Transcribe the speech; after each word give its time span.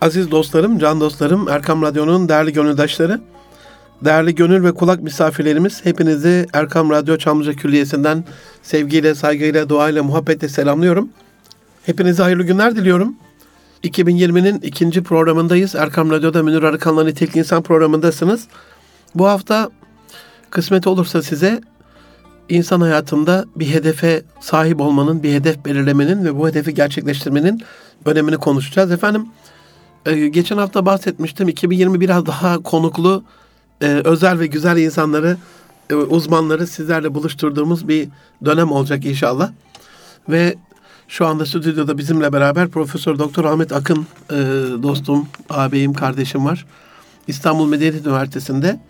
Aziz 0.00 0.30
dostlarım, 0.30 0.78
can 0.78 1.00
dostlarım, 1.00 1.48
Erkam 1.48 1.82
Radyo'nun 1.82 2.28
değerli 2.28 2.52
gönüldaşları, 2.52 3.20
değerli 4.04 4.34
gönül 4.34 4.64
ve 4.64 4.72
kulak 4.72 5.02
misafirlerimiz, 5.02 5.84
hepinizi 5.84 6.46
Erkam 6.52 6.90
Radyo 6.90 7.16
Çamlıca 7.16 7.52
Külliyesi'nden 7.52 8.24
sevgiyle, 8.62 9.14
saygıyla, 9.14 9.68
duayla, 9.68 10.02
muhabbetle 10.02 10.48
selamlıyorum. 10.48 11.08
Hepinize 11.86 12.22
hayırlı 12.22 12.42
günler 12.42 12.76
diliyorum. 12.76 13.14
2020'nin 13.84 14.60
ikinci 14.60 15.02
programındayız. 15.02 15.74
Erkam 15.74 16.10
Radyo'da 16.10 16.42
Münir 16.42 16.62
Arıkan'la 16.62 17.04
Nitelik 17.04 17.36
İnsan 17.36 17.62
programındasınız. 17.62 18.46
Bu 19.14 19.26
hafta 19.28 19.70
kısmet 20.50 20.86
olursa 20.86 21.22
size 21.22 21.60
insan 22.48 22.80
hayatında 22.80 23.44
bir 23.56 23.66
hedefe 23.66 24.22
sahip 24.40 24.80
olmanın, 24.80 25.22
bir 25.22 25.32
hedef 25.32 25.64
belirlemenin 25.64 26.24
ve 26.24 26.38
bu 26.38 26.48
hedefi 26.48 26.74
gerçekleştirmenin 26.74 27.62
önemini 28.04 28.36
konuşacağız. 28.36 28.90
Efendim, 28.90 29.26
ee, 30.06 30.28
geçen 30.28 30.58
hafta 30.58 30.86
bahsetmiştim. 30.86 31.48
2020 31.48 32.00
biraz 32.00 32.26
daha 32.26 32.62
konuklu, 32.62 33.24
e, 33.80 33.86
özel 33.86 34.38
ve 34.38 34.46
güzel 34.46 34.76
insanları, 34.76 35.36
e, 35.90 35.94
uzmanları 35.94 36.66
sizlerle 36.66 37.14
buluşturduğumuz 37.14 37.88
bir 37.88 38.08
dönem 38.44 38.72
olacak 38.72 39.04
inşallah. 39.04 39.50
Ve 40.28 40.54
şu 41.08 41.26
anda 41.26 41.46
stüdyoda 41.46 41.98
bizimle 41.98 42.32
beraber 42.32 42.68
Profesör 42.68 43.18
Doktor 43.18 43.44
Ahmet 43.44 43.72
Akın 43.72 44.06
e, 44.30 44.36
dostum, 44.82 45.28
ağabeyim, 45.50 45.94
kardeşim 45.94 46.44
var. 46.44 46.66
İstanbul 47.26 47.68
Medeniyet 47.68 48.06
Üniversitesi'nde 48.06 48.80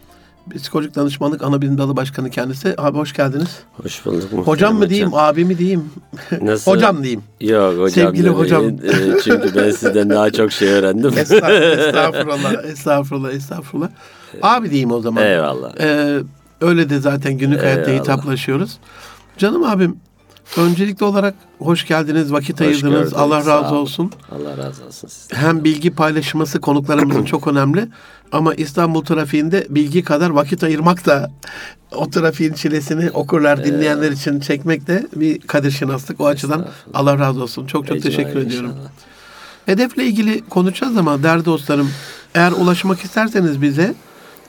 Psikolojik 0.54 0.94
Danışmanlık 0.94 1.42
Anabilim 1.42 1.78
Dalı 1.78 1.96
Başkanı 1.96 2.30
kendisi. 2.30 2.74
Abi 2.78 2.98
hoş 2.98 3.12
geldiniz. 3.12 3.58
Hoş 3.82 4.06
bulduk. 4.06 4.46
Hocam 4.46 4.78
mı 4.78 4.90
diyeyim, 4.90 5.10
abi 5.14 5.44
mi 5.44 5.58
diyeyim? 5.58 5.84
Nasıl? 6.42 6.70
hocam 6.72 7.02
diyeyim. 7.02 7.22
Yok 7.40 7.72
hocam. 7.72 7.90
Sevgili 7.90 8.24
demeyin. 8.24 8.38
hocam. 8.38 8.64
Ee, 8.64 9.20
çünkü 9.24 9.56
ben 9.56 9.70
sizden 9.70 10.10
daha 10.10 10.30
çok 10.30 10.52
şey 10.52 10.68
öğrendim. 10.68 11.12
estağfurullah, 11.18 12.64
estağfurullah, 12.64 13.32
estağfurullah. 13.32 13.88
Abi 14.42 14.70
diyeyim 14.70 14.92
o 14.92 15.00
zaman. 15.00 15.24
Eyvallah. 15.24 15.72
Ee, 15.80 16.18
öyle 16.60 16.90
de 16.90 16.98
zaten 16.98 17.32
günlük 17.38 17.62
hayatta 17.62 17.90
Eyvallah. 17.90 18.02
hitaplaşıyoruz. 18.04 18.78
Canım 19.38 19.64
abim, 19.64 19.96
öncelikli 20.56 21.04
olarak 21.04 21.34
hoş 21.58 21.86
geldiniz, 21.86 22.32
vakit 22.32 22.60
Hoş 22.60 22.66
ayırdınız. 22.66 22.92
gördük, 22.92 23.12
Allah 23.16 23.38
razı 23.46 23.74
olsun. 23.74 24.12
Allah 24.32 24.56
razı 24.56 24.84
olsun 24.86 25.08
sizden. 25.08 25.36
Hem 25.36 25.64
bilgi 25.64 25.90
paylaşması 25.90 26.60
konuklarımızın 26.60 27.24
çok 27.24 27.46
önemli. 27.48 27.88
Ama 28.32 28.54
İstanbul 28.54 29.04
trafiğinde 29.04 29.66
bilgi 29.70 30.04
kadar 30.04 30.30
vakit 30.30 30.64
ayırmak 30.64 31.06
da 31.06 31.30
o 31.92 32.10
trafiğin 32.10 32.52
çilesini 32.52 33.10
okurlar, 33.10 33.64
dinleyenler 33.64 34.12
için 34.12 34.40
çekmek 34.40 34.86
de 34.86 35.06
bir 35.16 35.40
kadir 35.40 35.70
şinaslık. 35.70 36.20
O 36.20 36.26
açıdan 36.26 36.66
Allah 36.94 37.18
razı 37.18 37.42
olsun. 37.42 37.66
Çok 37.66 37.86
çok 37.86 37.96
Ecmaîn 37.96 38.16
teşekkür 38.16 38.40
ediyorum. 38.40 38.70
inşallah. 38.70 38.90
Hedefle 39.66 40.04
ilgili 40.04 40.48
konuşacağız 40.48 40.96
ama 40.96 41.22
değerli 41.22 41.44
dostlarım 41.44 41.90
eğer 42.34 42.52
ulaşmak 42.52 43.04
isterseniz 43.04 43.62
bize 43.62 43.94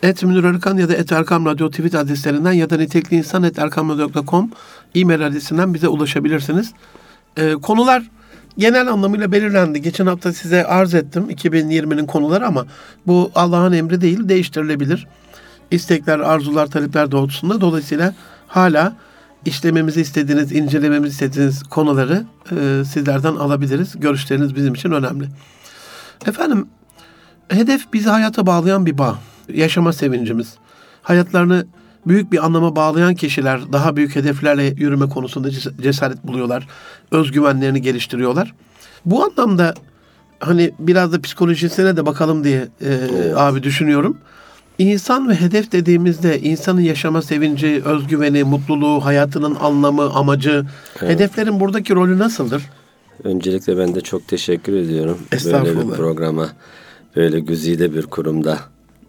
et 0.03 0.23
Münir 0.23 0.43
Arıkan 0.43 0.77
ya 0.77 0.89
da 0.89 0.93
et 0.93 1.11
Erkam 1.11 1.45
Radyo 1.45 1.69
tweet 1.69 1.95
adreslerinden 1.95 2.51
ya 2.51 2.69
da 2.69 2.77
nitekli 2.77 3.17
insan 3.17 3.43
et 3.43 3.59
e-mail 4.95 5.27
adresinden 5.27 5.73
bize 5.73 5.87
ulaşabilirsiniz. 5.87 6.73
Ee, 7.37 7.53
konular 7.53 8.03
genel 8.57 8.87
anlamıyla 8.87 9.31
belirlendi. 9.31 9.81
Geçen 9.81 10.05
hafta 10.05 10.33
size 10.33 10.65
arz 10.65 10.93
ettim 10.93 11.29
2020'nin 11.29 12.05
konuları 12.05 12.47
ama 12.47 12.65
bu 13.07 13.31
Allah'ın 13.35 13.73
emri 13.73 14.01
değil 14.01 14.29
değiştirilebilir. 14.29 15.07
İstekler, 15.71 16.19
arzular, 16.19 16.67
talepler 16.67 17.11
doğrultusunda 17.11 17.61
dolayısıyla 17.61 18.15
hala 18.47 18.95
işlememizi 19.45 20.01
istediğiniz, 20.01 20.51
incelememizi 20.51 21.11
istediğiniz 21.13 21.63
konuları 21.63 22.23
e, 22.51 22.83
sizlerden 22.85 23.35
alabiliriz. 23.35 23.99
Görüşleriniz 23.99 24.55
bizim 24.55 24.73
için 24.73 24.91
önemli. 24.91 25.25
Efendim, 26.25 26.67
hedef 27.49 27.93
bizi 27.93 28.09
hayata 28.09 28.45
bağlayan 28.45 28.85
bir 28.85 28.97
bağ. 28.97 29.19
Yaşama 29.53 29.93
sevincimiz. 29.93 30.53
Hayatlarını 31.01 31.65
büyük 32.07 32.31
bir 32.31 32.45
anlama 32.45 32.75
bağlayan 32.75 33.15
kişiler 33.15 33.73
daha 33.73 33.95
büyük 33.95 34.15
hedeflerle 34.15 34.63
yürüme 34.63 35.09
konusunda 35.09 35.47
ces- 35.47 35.81
cesaret 35.81 36.23
buluyorlar. 36.27 36.67
Özgüvenlerini 37.11 37.81
geliştiriyorlar. 37.81 38.53
Bu 39.05 39.23
anlamda 39.23 39.73
hani 40.39 40.71
biraz 40.79 41.13
da 41.13 41.21
psikolojisine 41.21 41.97
de 41.97 42.05
bakalım 42.05 42.43
diye 42.43 42.67
e, 42.81 42.97
abi 43.35 43.63
düşünüyorum. 43.63 44.17
İnsan 44.77 45.29
ve 45.29 45.35
hedef 45.35 45.71
dediğimizde 45.71 46.39
insanın 46.39 46.81
yaşama 46.81 47.21
sevinci, 47.21 47.81
özgüveni, 47.85 48.43
mutluluğu, 48.43 49.05
hayatının 49.05 49.55
anlamı, 49.55 50.13
amacı, 50.13 50.65
hedeflerin 50.99 51.59
buradaki 51.59 51.95
rolü 51.95 52.19
nasıldır? 52.19 52.63
Öncelikle 53.23 53.77
ben 53.77 53.95
de 53.95 54.01
çok 54.01 54.27
teşekkür 54.27 54.73
ediyorum. 54.73 55.17
Böyle 55.45 55.79
bir 55.79 55.95
programa, 55.95 56.49
böyle 57.15 57.39
güzide 57.39 57.93
bir 57.95 58.05
kurumda 58.05 58.59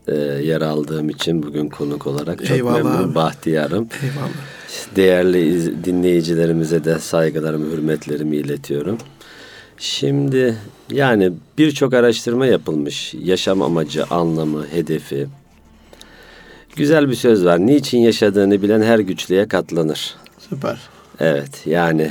e, 0.08 0.14
yer 0.16 0.60
aldığım 0.60 1.08
için 1.08 1.42
bugün 1.42 1.68
konuk 1.68 2.06
olarak 2.06 2.38
çok 2.46 2.50
Eyvallah 2.56 2.74
memnun, 2.76 3.08
abi. 3.08 3.14
bahtiyarım. 3.14 3.88
Eyvallah. 4.02 4.28
Değerli 4.96 5.48
iz- 5.56 5.84
dinleyicilerimize 5.84 6.84
de 6.84 6.98
saygılarımı, 6.98 7.72
hürmetlerimi 7.72 8.36
iletiyorum. 8.36 8.98
Şimdi 9.78 10.54
yani 10.90 11.32
birçok 11.58 11.94
araştırma 11.94 12.46
yapılmış. 12.46 13.14
Yaşam 13.14 13.62
amacı, 13.62 14.04
anlamı, 14.04 14.66
hedefi. 14.66 15.26
Güzel 16.76 17.08
bir 17.10 17.14
söz 17.14 17.44
var. 17.44 17.58
Niçin 17.66 17.98
yaşadığını 17.98 18.62
bilen 18.62 18.82
her 18.82 18.98
güçlüğe 18.98 19.48
katlanır. 19.48 20.14
Süper. 20.50 20.80
Evet 21.20 21.62
yani 21.66 22.10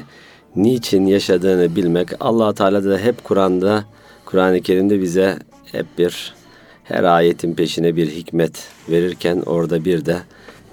niçin 0.55 1.05
yaşadığını 1.05 1.75
bilmek 1.75 2.09
allah 2.19 2.53
Teala 2.53 2.83
da 2.83 2.97
hep 2.97 3.23
Kur'an'da 3.23 3.83
Kur'an-ı 4.25 4.61
Kerim'de 4.61 5.01
bize 5.01 5.39
hep 5.71 5.85
bir 5.97 6.33
her 6.83 7.03
ayetin 7.03 7.55
peşine 7.55 7.95
bir 7.95 8.09
hikmet 8.09 8.67
verirken 8.89 9.43
orada 9.45 9.85
bir 9.85 10.05
de 10.05 10.17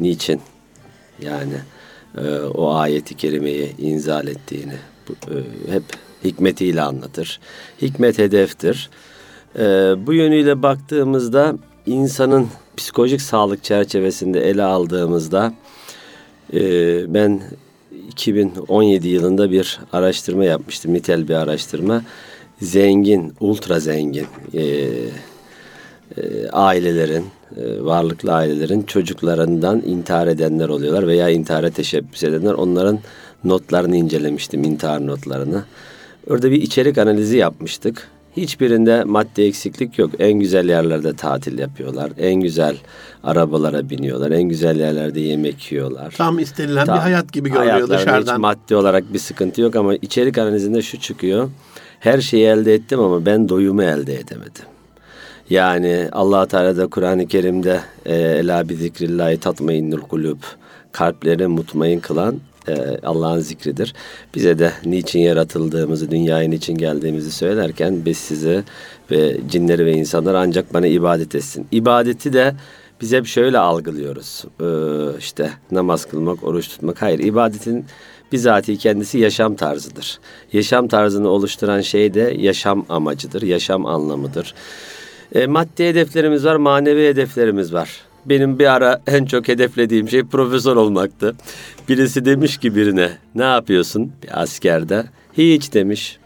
niçin 0.00 0.40
yani 1.22 1.54
e, 2.18 2.38
o 2.38 2.74
ayeti 2.74 3.16
kerimeyi 3.16 3.76
inzal 3.78 4.26
ettiğini 4.28 4.74
e, 5.10 5.72
hep 5.72 5.82
hikmetiyle 6.24 6.82
anlatır. 6.82 7.40
Hikmet 7.82 8.18
hedeftir. 8.18 8.90
E, 9.58 9.62
bu 10.06 10.14
yönüyle 10.14 10.62
baktığımızda 10.62 11.56
insanın 11.86 12.48
psikolojik 12.76 13.22
sağlık 13.22 13.64
çerçevesinde 13.64 14.48
ele 14.48 14.62
aldığımızda 14.62 15.54
e, 16.52 16.60
ben 17.14 17.40
2017 18.08 19.08
yılında 19.08 19.50
bir 19.50 19.80
araştırma 19.92 20.44
yapmıştım. 20.44 20.94
Nitel 20.94 21.28
bir 21.28 21.34
araştırma. 21.34 22.02
Zengin, 22.62 23.34
ultra 23.40 23.80
zengin 23.80 24.26
e, 24.54 24.86
e, 26.16 26.48
ailelerin, 26.48 27.24
e, 27.56 27.84
varlıklı 27.84 28.32
ailelerin 28.32 28.82
çocuklarından 28.82 29.82
intihar 29.86 30.26
edenler 30.26 30.68
oluyorlar 30.68 31.06
veya 31.06 31.28
intihara 31.28 31.70
teşebbüs 31.70 32.24
edenler. 32.24 32.52
Onların 32.52 32.98
notlarını 33.44 33.96
incelemiştim, 33.96 34.64
intihar 34.64 35.06
notlarını. 35.06 35.64
Orada 36.30 36.50
bir 36.50 36.62
içerik 36.62 36.98
analizi 36.98 37.36
yapmıştık. 37.36 38.08
Hiçbirinde 38.36 39.04
madde 39.04 39.46
eksiklik 39.46 39.98
yok. 39.98 40.10
En 40.18 40.32
güzel 40.32 40.68
yerlerde 40.68 41.16
tatil 41.16 41.58
yapıyorlar. 41.58 42.10
En 42.18 42.34
güzel 42.34 42.76
arabalara 43.24 43.90
biniyorlar. 43.90 44.30
En 44.30 44.42
güzel 44.42 44.80
yerlerde 44.80 45.20
yemek 45.20 45.72
yiyorlar. 45.72 46.14
Tam 46.16 46.38
istenilen 46.38 46.86
Tam 46.86 46.96
bir 46.96 47.00
hayat 47.00 47.32
gibi 47.32 47.50
görünüyor 47.50 47.88
dışarıdan. 47.88 48.34
Hiç 48.34 48.40
maddi 48.40 48.76
olarak 48.76 49.12
bir 49.12 49.18
sıkıntı 49.18 49.60
yok 49.60 49.76
ama 49.76 49.94
içerik 49.94 50.38
analizinde 50.38 50.82
şu 50.82 51.00
çıkıyor. 51.00 51.50
Her 52.00 52.20
şeyi 52.20 52.46
elde 52.46 52.74
ettim 52.74 53.00
ama 53.00 53.26
ben 53.26 53.48
doyumu 53.48 53.82
elde 53.82 54.14
edemedim. 54.14 54.64
Yani 55.50 56.08
allah 56.12 56.46
Teala 56.46 56.76
da 56.76 56.86
Kur'an-ı 56.86 57.26
Kerim'de 57.26 57.80
e, 58.06 58.14
ela 58.14 58.68
bi 58.68 58.74
zikrillahi 58.74 59.40
tatmainnul 59.40 60.00
kulub 60.00 60.38
kalpleri 60.92 61.46
mutmain 61.46 62.00
kılan 62.00 62.36
e, 62.68 62.98
Allah'ın 63.02 63.40
zikridir. 63.40 63.94
Bize 64.34 64.58
de 64.58 64.72
niçin 64.84 65.20
yaratıldığımızı, 65.20 66.10
dünyaya 66.10 66.48
niçin 66.48 66.74
geldiğimizi 66.74 67.32
söylerken 67.32 68.04
biz 68.04 68.18
sizi 68.18 68.64
ve 69.10 69.36
cinleri 69.50 69.86
ve 69.86 69.92
insanlar 69.92 70.34
ancak 70.34 70.74
bana 70.74 70.86
ibadet 70.86 71.34
etsin. 71.34 71.66
İbadeti 71.72 72.32
de 72.32 72.54
biz 73.00 73.12
hep 73.12 73.26
şöyle 73.26 73.58
algılıyoruz. 73.58 74.44
Ee, 74.60 75.18
işte 75.18 75.50
namaz 75.70 76.04
kılmak, 76.04 76.44
oruç 76.44 76.68
tutmak. 76.68 77.02
Hayır, 77.02 77.18
ibadetin 77.18 77.84
bizatihi 78.32 78.78
kendisi 78.78 79.18
yaşam 79.18 79.54
tarzıdır. 79.54 80.18
Yaşam 80.52 80.88
tarzını 80.88 81.28
oluşturan 81.28 81.80
şey 81.80 82.14
de 82.14 82.34
yaşam 82.38 82.86
amacıdır, 82.88 83.42
yaşam 83.42 83.86
anlamıdır. 83.86 84.54
E, 85.34 85.46
maddi 85.46 85.84
hedeflerimiz 85.88 86.44
var, 86.44 86.56
manevi 86.56 87.06
hedeflerimiz 87.08 87.72
var. 87.74 87.90
Benim 88.26 88.58
bir 88.58 88.66
ara 88.74 89.00
en 89.06 89.24
çok 89.24 89.48
hedeflediğim 89.48 90.08
şey 90.08 90.22
profesör 90.22 90.76
olmaktı. 90.76 91.34
Birisi 91.88 92.24
demiş 92.24 92.58
ki 92.58 92.76
birine 92.76 93.10
ne 93.34 93.44
yapıyorsun 93.44 94.12
bir 94.22 94.42
askerde? 94.42 95.04
Hiç 95.38 95.74
demiş. 95.74 96.18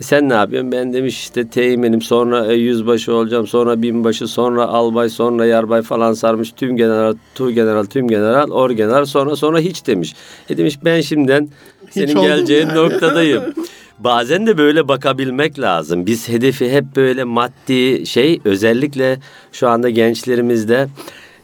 "E 0.00 0.04
Sen 0.04 0.28
ne 0.28 0.34
yapıyorsun? 0.34 0.72
Ben 0.72 0.92
demiş 0.92 1.18
işte 1.18 1.48
teğmenim 1.48 2.02
sonra 2.02 2.46
e, 2.52 2.54
yüzbaşı 2.54 3.14
olacağım 3.14 3.46
sonra 3.46 3.82
binbaşı 3.82 4.28
sonra 4.28 4.64
albay 4.66 5.08
sonra 5.08 5.46
yarbay 5.46 5.82
falan 5.82 6.12
sarmış 6.12 6.52
tüm 6.52 6.76
general 6.76 7.14
tu 7.34 7.50
general 7.50 7.84
tüm 7.84 8.08
general 8.08 8.50
or 8.50 8.70
general 8.70 9.04
sonra 9.04 9.36
sonra 9.36 9.58
hiç 9.58 9.86
demiş. 9.86 10.14
E 10.50 10.56
demiş 10.56 10.78
ben 10.84 11.00
şimdiden 11.00 11.48
senin 11.90 12.14
geleceğin 12.20 12.66
yani." 12.68 12.78
noktadayım. 12.78 13.42
bazen 13.98 14.46
de 14.46 14.58
böyle 14.58 14.88
bakabilmek 14.88 15.58
lazım. 15.58 16.06
Biz 16.06 16.28
hedefi 16.28 16.72
hep 16.72 16.84
böyle 16.96 17.24
maddi 17.24 18.06
şey 18.06 18.40
özellikle 18.44 19.18
şu 19.52 19.68
anda 19.68 19.90
gençlerimizde 19.90 20.88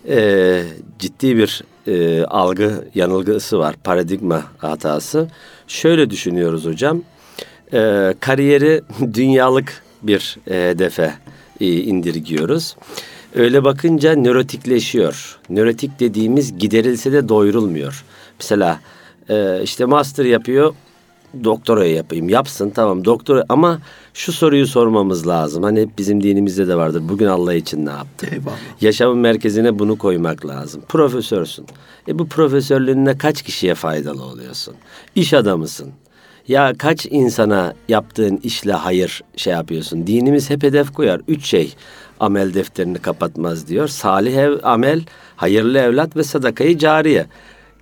e, 0.08 0.62
ciddi 0.98 1.36
bir 1.36 1.62
e, 1.86 2.24
algı 2.24 2.84
yanılgısı 2.94 3.58
var. 3.58 3.74
Paradigma 3.84 4.42
hatası. 4.58 5.28
Şöyle 5.68 6.10
düşünüyoruz 6.10 6.64
hocam. 6.66 7.02
E, 7.72 8.14
kariyeri 8.20 8.82
dünyalık 9.14 9.82
bir 10.02 10.38
e, 10.50 10.68
hedefe 10.68 11.14
e, 11.60 11.66
indirgiyoruz. 11.66 12.76
Öyle 13.34 13.64
bakınca 13.64 14.14
nörotikleşiyor. 14.16 15.38
Nörotik 15.48 16.00
dediğimiz 16.00 16.58
giderilse 16.58 17.12
de 17.12 17.28
doyurulmuyor. 17.28 18.04
Mesela 18.38 18.80
e, 19.28 19.62
işte 19.62 19.84
master 19.84 20.24
yapıyor, 20.24 20.74
doktora 21.44 21.86
yapayım. 21.86 22.28
Yapsın 22.28 22.70
tamam 22.70 23.04
doktora 23.04 23.44
ama 23.48 23.78
şu 24.14 24.32
soruyu 24.32 24.66
sormamız 24.66 25.28
lazım. 25.28 25.62
Hani 25.62 25.88
bizim 25.98 26.22
dinimizde 26.22 26.68
de 26.68 26.76
vardır. 26.76 27.02
Bugün 27.08 27.26
Allah 27.26 27.54
için 27.54 27.86
ne 27.86 27.90
yaptı? 27.90 28.26
Eyvallah. 28.32 28.56
Yaşamın 28.80 29.18
merkezine 29.18 29.78
bunu 29.78 29.98
koymak 29.98 30.46
lazım. 30.46 30.82
Profesörsün. 30.88 31.66
E 32.08 32.18
bu 32.18 32.28
profesörlüğüne 32.28 33.18
kaç 33.18 33.42
kişiye 33.42 33.74
faydalı 33.74 34.24
oluyorsun? 34.24 34.74
İş 35.14 35.34
adamısın. 35.34 35.90
Ya 36.48 36.72
kaç 36.78 37.06
insana 37.10 37.74
yaptığın 37.88 38.36
işle 38.42 38.72
hayır 38.72 39.22
şey 39.36 39.52
yapıyorsun? 39.52 40.06
Dinimiz 40.06 40.50
hep 40.50 40.62
hedef 40.62 40.92
koyar. 40.92 41.20
Üç 41.28 41.46
şey 41.46 41.74
amel 42.20 42.54
defterini 42.54 42.98
kapatmaz 42.98 43.68
diyor. 43.68 43.88
Salih 43.88 44.36
ev, 44.36 44.58
amel, 44.62 45.02
hayırlı 45.36 45.78
evlat 45.78 46.16
ve 46.16 46.22
sadakayı 46.22 46.78
cariye. 46.78 47.26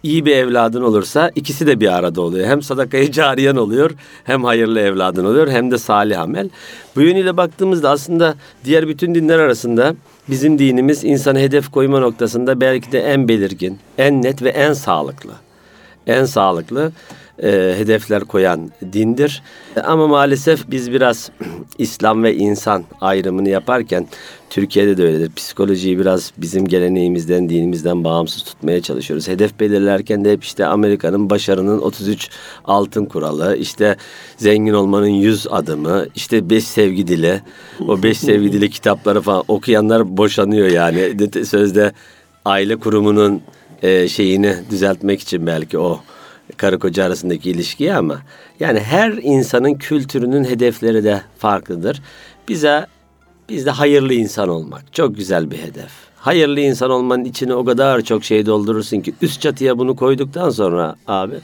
İyi 0.03 0.25
bir 0.25 0.37
evladın 0.37 0.83
olursa 0.83 1.31
ikisi 1.35 1.67
de 1.67 1.81
bir 1.81 1.97
arada 1.97 2.21
oluyor. 2.21 2.47
Hem 2.47 2.63
sadakayı 2.63 3.13
cariyen 3.13 3.57
oluyor, 3.57 3.91
hem 4.25 4.45
hayırlı 4.45 4.81
evladın 4.81 5.25
oluyor, 5.25 5.49
hem 5.49 5.71
de 5.71 5.79
salih 5.79 6.21
amel. 6.21 6.51
Bu 6.97 7.01
yönüyle 7.01 7.37
baktığımızda 7.37 7.91
aslında 7.91 8.35
diğer 8.65 8.89
bütün 8.89 9.15
dinler 9.15 9.39
arasında 9.39 9.95
bizim 10.29 10.59
dinimiz 10.59 11.05
insana 11.05 11.39
hedef 11.39 11.71
koyma 11.71 12.01
noktasında 12.01 12.61
belki 12.61 12.93
de 12.93 13.01
en 13.01 13.29
belirgin, 13.29 13.79
en 13.99 14.23
net 14.23 14.43
ve 14.43 14.49
en 14.49 14.73
sağlıklı. 14.73 15.33
En 16.07 16.25
sağlıklı 16.25 16.93
e, 17.43 17.75
hedefler 17.77 18.25
koyan 18.25 18.71
dindir. 18.93 19.43
Ama 19.85 20.07
maalesef 20.07 20.71
biz 20.71 20.93
biraz 20.93 21.31
İslam 21.79 22.23
ve 22.23 22.35
insan 22.35 22.85
ayrımını 23.01 23.49
yaparken 23.49 24.07
Türkiye'de 24.51 24.97
de 24.97 25.05
öyledir. 25.05 25.33
Psikolojiyi 25.37 25.99
biraz 25.99 26.33
bizim 26.37 26.69
geleneğimizden, 26.69 27.49
dinimizden 27.49 28.05
bağımsız 28.05 28.43
tutmaya 28.43 28.83
çalışıyoruz. 28.83 29.29
Hedef 29.29 29.61
belirlerken 29.61 30.25
de 30.25 30.33
hep 30.33 30.45
işte 30.45 30.67
Amerika'nın 30.67 31.31
başarının 31.31 31.79
33 31.79 32.31
altın 32.65 33.05
kuralı, 33.05 33.57
işte 33.57 33.97
zengin 34.37 34.73
olmanın 34.73 35.07
100 35.07 35.47
adımı, 35.51 36.07
işte 36.15 36.51
5 36.51 36.65
sevgi 36.65 37.07
dili, 37.07 37.41
o 37.89 38.03
5 38.03 38.19
sevgi 38.19 38.53
dili 38.53 38.71
kitapları 38.71 39.21
falan 39.21 39.45
okuyanlar 39.49 40.17
boşanıyor 40.17 40.69
yani. 40.69 41.17
Sözde 41.45 41.93
aile 42.45 42.77
kurumunun 42.77 43.43
e, 43.83 44.09
şeyini 44.09 44.57
düzeltmek 44.71 45.21
için 45.21 45.47
belki 45.47 45.79
o 45.79 46.01
karı 46.57 46.79
koca 46.79 47.05
arasındaki 47.05 47.51
ilişkiyi 47.51 47.95
ama 47.95 48.19
yani 48.61 48.81
her 48.81 49.11
insanın 49.11 49.75
kültürünün 49.75 50.45
hedefleri 50.45 51.05
de 51.05 51.23
farklıdır. 51.39 52.03
Bize 52.49 52.87
bizde 53.49 53.71
hayırlı 53.71 54.15
insan 54.15 54.49
olmak 54.49 54.95
çok 54.95 55.17
güzel 55.17 55.51
bir 55.51 55.59
hedef. 55.59 55.91
Hayırlı 56.17 56.61
insan 56.61 56.91
olmanın 56.91 57.25
içine 57.25 57.55
o 57.55 57.65
kadar 57.65 58.01
çok 58.01 58.25
şey 58.25 58.47
doldurursun 58.47 59.01
ki 59.01 59.15
üst 59.23 59.41
çatıya 59.41 59.79
bunu 59.79 59.97
koyduktan 59.97 60.51
sonra 60.51 60.97
abi 61.07 61.35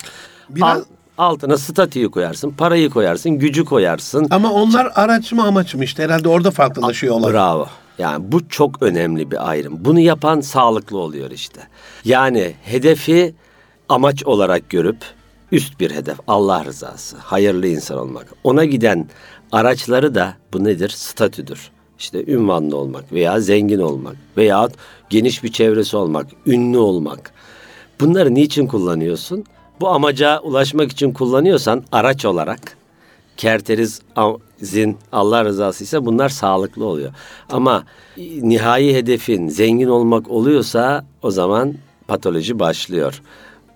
Biraz... 0.50 0.79
al, 0.79 0.85
altına 1.19 1.59
statüyü 1.59 2.11
koyarsın, 2.11 2.50
parayı 2.50 2.91
koyarsın, 2.91 3.31
gücü 3.31 3.64
koyarsın. 3.64 4.26
Ama 4.31 4.52
onlar 4.52 4.93
araç 4.94 5.32
mı 5.32 5.47
amaç 5.47 5.75
mı 5.75 5.85
işte 5.85 6.02
herhalde 6.02 6.29
orada 6.29 6.50
farklılaşıyor 6.50 7.14
olay. 7.14 7.32
Bravo. 7.32 7.67
Yani 7.99 8.32
bu 8.32 8.49
çok 8.49 8.82
önemli 8.82 9.31
bir 9.31 9.50
ayrım. 9.50 9.85
Bunu 9.85 10.00
yapan 10.00 10.41
sağlıklı 10.41 10.99
oluyor 10.99 11.31
işte. 11.31 11.61
Yani 12.05 12.55
hedefi 12.62 13.35
amaç 13.88 14.25
olarak 14.25 14.71
görüp 14.71 14.97
üst 15.53 15.81
bir 15.81 15.91
hedef 15.91 16.17
Allah 16.27 16.65
rızası, 16.65 17.17
hayırlı 17.17 17.67
insan 17.67 17.99
olmak. 17.99 18.27
Ona 18.44 18.65
giden 18.65 19.09
araçları 19.53 20.15
da 20.15 20.35
bu 20.53 20.65
nedir? 20.65 20.88
Statüdür. 20.88 21.71
İşte 21.99 22.25
ünvanlı 22.27 22.77
olmak 22.77 23.12
veya 23.12 23.41
zengin 23.41 23.81
olmak 23.81 24.17
veya 24.37 24.69
geniş 25.11 25.44
bir 25.44 25.53
çevresi 25.53 25.97
olmak, 25.97 26.27
ünlü 26.47 26.79
olmak. 26.79 27.33
Bunları 28.00 28.35
niçin 28.35 28.67
kullanıyorsun? 28.67 29.44
Bu 29.81 29.88
amaca 29.88 30.41
ulaşmak 30.41 30.93
için 30.93 31.12
kullanıyorsan 31.12 31.85
araç 31.93 32.25
olarak 32.25 32.77
kerteriz 33.37 34.03
zin 34.61 34.99
Allah 35.12 35.44
rızası 35.44 35.85
ise 35.85 36.06
bunlar 36.06 36.29
sağlıklı 36.29 36.85
oluyor. 36.85 37.12
Ama 37.50 37.85
nihai 38.43 38.94
hedefin 38.94 39.49
zengin 39.49 39.88
olmak 39.88 40.31
oluyorsa 40.31 41.05
o 41.23 41.31
zaman 41.31 41.75
patoloji 42.09 42.59
başlıyor. 42.59 43.23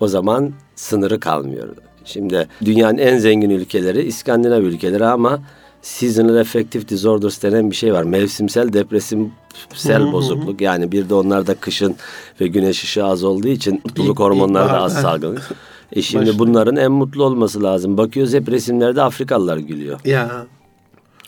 O 0.01 0.07
zaman 0.07 0.53
sınırı 0.75 1.19
kalmıyor. 1.19 1.67
Şimdi 2.05 2.47
dünyanın 2.65 2.97
en 2.97 3.17
zengin 3.17 3.49
ülkeleri 3.49 4.03
İskandinav 4.03 4.61
ülkeleri 4.61 5.05
ama 5.05 5.39
seasonal 5.81 6.35
affective 6.35 6.87
disorders 6.87 7.43
denen 7.43 7.71
bir 7.71 7.75
şey 7.75 7.93
var. 7.93 8.03
Mevsimsel 8.03 8.73
depresimsel 8.73 10.11
bozukluk. 10.11 10.61
Yani 10.61 10.91
bir 10.91 11.09
de 11.09 11.13
onlarda 11.13 11.55
kışın 11.55 11.95
ve 12.41 12.47
güneş 12.47 12.83
ışığı 12.83 13.05
az 13.05 13.23
olduğu 13.23 13.47
için 13.47 13.81
mutluluk 13.85 14.19
hormonları 14.19 14.69
da 14.69 14.81
az 14.81 14.93
salgılanıyor. 15.01 15.49
E 15.91 16.01
şimdi 16.01 16.25
Başka. 16.25 16.39
bunların 16.39 16.75
en 16.75 16.91
mutlu 16.91 17.23
olması 17.23 17.63
lazım. 17.63 17.97
Bakıyoruz 17.97 18.33
hep 18.33 18.49
resimlerde 18.51 19.01
Afrikalılar 19.01 19.57
gülüyor. 19.57 19.99
Ya. 20.05 20.45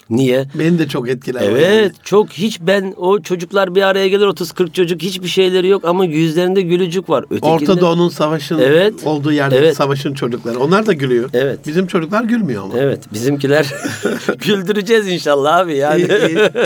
Niye? 0.10 0.46
Beni 0.60 0.80
de 0.80 0.88
çok 0.88 1.10
etkiler. 1.10 1.42
Evet 1.42 1.84
yani. 1.84 1.92
çok 2.04 2.30
hiç 2.30 2.62
ben 2.62 2.94
o 2.98 3.22
çocuklar 3.22 3.76
bir 3.76 3.82
araya 3.82 4.08
gelir 4.08 4.26
30-40 4.26 4.72
çocuk 4.72 5.02
hiçbir 5.02 5.28
şeyleri 5.28 5.68
yok 5.68 5.86
ama 5.86 6.06
yüzlerinde 6.06 6.62
gülücük 6.62 7.10
var. 7.10 7.24
Ötekinde... 7.24 7.52
Orta 7.52 7.82
Doğu'nun 7.82 8.10
savaşın 8.10 8.60
evet, 8.60 8.94
olduğu 9.06 9.32
yerde 9.32 9.58
evet. 9.58 9.76
savaşın 9.76 10.14
çocukları. 10.14 10.60
Onlar 10.60 10.86
da 10.86 10.94
gülüyor. 10.94 11.30
Evet. 11.34 11.60
Bizim 11.68 11.88
çocuklar 11.88 12.24
gülmüyor 12.24 12.64
ama. 12.64 12.74
Evet 12.78 13.14
bizimkiler 13.14 13.74
güldüreceğiz 14.40 15.08
inşallah 15.08 15.58
abi 15.58 15.76
yani. 15.78 16.08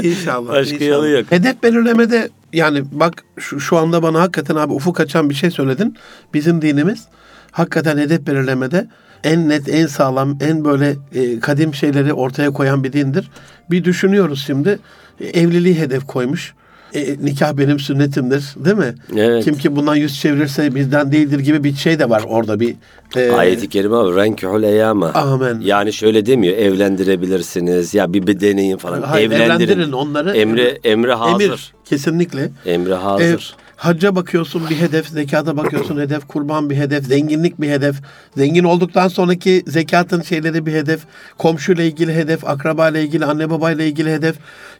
İnşallah. 0.03 0.53
Başka 0.53 0.75
inşallah. 0.75 0.89
yolu 0.89 1.07
yok. 1.07 1.25
Hedef 1.29 1.63
belirlemede 1.63 2.29
yani 2.53 2.83
bak 2.91 3.23
şu, 3.39 3.59
şu 3.59 3.77
anda 3.77 4.03
bana 4.03 4.21
hakikaten 4.21 4.55
abi 4.55 4.73
ufuk 4.73 4.99
açan 4.99 5.29
bir 5.29 5.35
şey 5.35 5.51
söyledin. 5.51 5.97
Bizim 6.33 6.61
dinimiz 6.61 7.07
hakikaten 7.51 7.97
hedef 7.97 8.27
belirlemede 8.27 8.87
en 9.23 9.49
net, 9.49 9.69
en 9.69 9.87
sağlam, 9.87 10.37
en 10.41 10.65
böyle 10.65 10.95
e, 11.15 11.39
kadim 11.39 11.73
şeyleri 11.73 12.13
ortaya 12.13 12.51
koyan 12.51 12.83
bir 12.83 12.93
dindir. 12.93 13.31
Bir 13.71 13.83
düşünüyoruz 13.83 14.43
şimdi. 14.47 14.79
E, 15.21 15.25
evliliği 15.25 15.79
hedef 15.79 16.07
koymuş. 16.07 16.53
E, 16.93 17.15
nikah 17.25 17.57
benim 17.57 17.79
sünnetimdir 17.79 18.53
değil 18.65 18.77
mi? 18.77 18.95
Evet. 19.17 19.43
Kim 19.43 19.57
ki 19.57 19.75
bundan 19.75 19.95
yüz 19.95 20.21
çevirirse 20.21 20.75
bizden 20.75 21.11
değildir 21.11 21.39
gibi 21.39 21.63
bir 21.63 21.75
şey 21.75 21.99
de 21.99 22.09
var 22.09 22.23
orada 22.27 22.59
bir. 22.59 22.75
E, 23.15 23.31
Ayet-i 23.31 23.69
kerime 23.69 23.95
var. 23.95 24.15
Renkühül 24.15 24.63
eyyama. 24.63 25.11
Amen. 25.13 25.59
Yani 25.59 25.93
şöyle 25.93 26.25
demiyor 26.25 26.57
evlendirebilirsiniz 26.57 27.93
ya 27.93 28.13
bir, 28.13 28.27
bir 28.27 28.39
deneyin 28.39 28.77
falan. 28.77 29.01
Hayır, 29.01 29.31
evlendirin. 29.31 29.49
evlendirin 29.49 29.91
onları. 29.91 30.37
Emri, 30.37 30.79
emri 30.83 31.13
hazır. 31.13 31.45
Emir, 31.45 31.73
kesinlikle. 31.85 32.49
Emri 32.65 32.93
hazır. 32.93 33.55
E, 33.59 33.66
Hacca 33.77 34.15
bakıyorsun 34.15 34.69
bir 34.69 34.75
hedef, 34.75 35.07
zekata 35.07 35.57
bakıyorsun 35.57 35.97
hedef, 35.99 36.27
kurban 36.27 36.69
bir 36.69 36.75
hedef, 36.75 37.05
zenginlik 37.05 37.61
bir 37.61 37.69
hedef. 37.69 37.95
Zengin 38.37 38.63
olduktan 38.63 39.07
sonraki 39.07 39.63
zekatın 39.67 40.21
şeyleri 40.21 40.65
bir 40.65 40.73
hedef, 40.73 41.01
komşuyla 41.37 41.83
ilgili 41.83 42.13
hedef, 42.13 42.47
akraba 42.47 42.89
ile 42.89 43.03
ilgili, 43.03 43.25
anne 43.25 43.49
babayla 43.49 43.85
ilgili 43.85 44.11
hedef. 44.11 44.35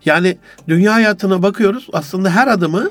Yani 0.06 0.38
dünya 0.68 0.94
hayatına 0.94 1.44
bakıyoruz. 1.44 1.88
Aslında 1.94 2.30
her 2.30 2.48
adımı 2.48 2.90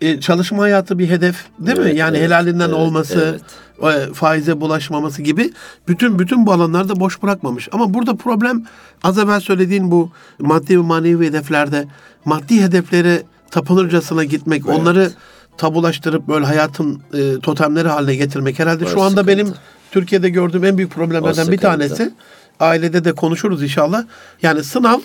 e, 0.00 0.20
çalışma 0.20 0.62
hayatı 0.62 0.98
bir 0.98 1.08
hedef 1.08 1.44
değil 1.58 1.78
evet, 1.78 1.92
mi? 1.92 1.98
Yani 1.98 2.16
evet, 2.16 2.26
helalinden 2.26 2.68
evet, 2.68 2.74
olması, 2.74 3.38
evet. 3.82 4.14
faize 4.14 4.60
bulaşmaması 4.60 5.22
gibi 5.22 5.52
bütün 5.88 6.18
bütün 6.18 6.46
bu 6.46 6.52
alanlarda 6.52 7.00
boş 7.00 7.22
bırakmamış. 7.22 7.68
Ama 7.72 7.94
burada 7.94 8.16
problem 8.16 8.64
az 9.02 9.18
evvel 9.18 9.40
söylediğin 9.40 9.90
bu 9.90 10.10
maddi 10.38 10.78
ve 10.78 10.82
manevi 10.82 11.26
hedeflerde 11.26 11.86
maddi 12.24 12.62
hedeflere 12.62 13.22
tapınırcasına 13.50 14.24
gitmek, 14.24 14.62
evet. 14.66 14.78
onları 14.78 15.10
tabulaştırıp 15.58 16.28
böyle 16.28 16.46
hayatın 16.46 17.02
e, 17.14 17.40
totemleri 17.40 17.88
haline 17.88 18.14
getirmek 18.14 18.58
herhalde 18.58 18.84
o 18.84 18.88
şu 18.88 19.00
anda 19.00 19.10
sıkıntı. 19.10 19.28
benim 19.28 19.54
Türkiye'de 19.90 20.28
gördüğüm 20.28 20.64
en 20.64 20.78
büyük 20.78 20.90
problemlerden 20.90 21.52
bir 21.52 21.58
tanesi. 21.58 22.12
Ailede 22.60 23.04
de 23.04 23.12
konuşuruz 23.12 23.62
inşallah. 23.62 24.04
Yani 24.42 24.64
sınav 24.64 24.98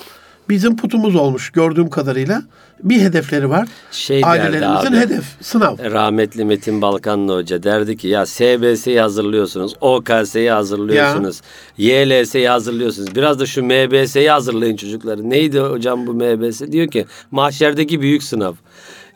bizim 0.49 0.77
putumuz 0.77 1.15
olmuş 1.15 1.49
gördüğüm 1.49 1.89
kadarıyla. 1.89 2.41
Bir 2.83 3.01
hedefleri 3.01 3.49
var. 3.49 3.67
Şey 3.91 4.21
Ailelerimizin 4.25 4.91
abi, 4.91 4.97
hedef, 4.97 5.23
sınav. 5.41 5.77
Rahmetli 5.77 6.45
Metin 6.45 6.81
Balkanlı 6.81 7.35
Hoca 7.35 7.63
derdi 7.63 7.97
ki 7.97 8.07
ya 8.07 8.25
SBS'yi 8.25 8.99
hazırlıyorsunuz, 9.01 9.73
OKS'yi 9.81 10.51
hazırlıyorsunuz, 10.51 11.41
ya. 11.77 12.05
YLS'yi 12.05 12.49
hazırlıyorsunuz. 12.49 13.15
Biraz 13.15 13.39
da 13.39 13.45
şu 13.45 13.63
MBS'yi 13.63 14.29
hazırlayın 14.29 14.75
çocukları. 14.75 15.29
Neydi 15.29 15.59
hocam 15.59 16.07
bu 16.07 16.13
MBS? 16.13 16.61
Diyor 16.71 16.87
ki 16.87 17.05
mahşerdeki 17.31 18.01
büyük 18.01 18.23
sınav. 18.23 18.53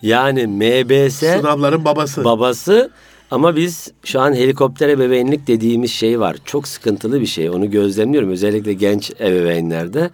Yani 0.01 0.47
MBS 0.47 1.15
sınavların 1.15 1.85
babası. 1.85 2.23
Babası 2.23 2.91
Ama 3.31 3.55
biz 3.55 3.91
şu 4.03 4.21
an 4.21 4.33
helikopter 4.33 4.89
ebeveynlik 4.89 5.47
dediğimiz 5.47 5.91
şey 5.91 6.19
var. 6.19 6.37
Çok 6.45 6.67
sıkıntılı 6.67 7.21
bir 7.21 7.25
şey. 7.25 7.49
Onu 7.49 7.71
gözlemliyorum. 7.71 8.29
Özellikle 8.29 8.73
genç 8.73 9.11
ebeveynlerde. 9.19 10.09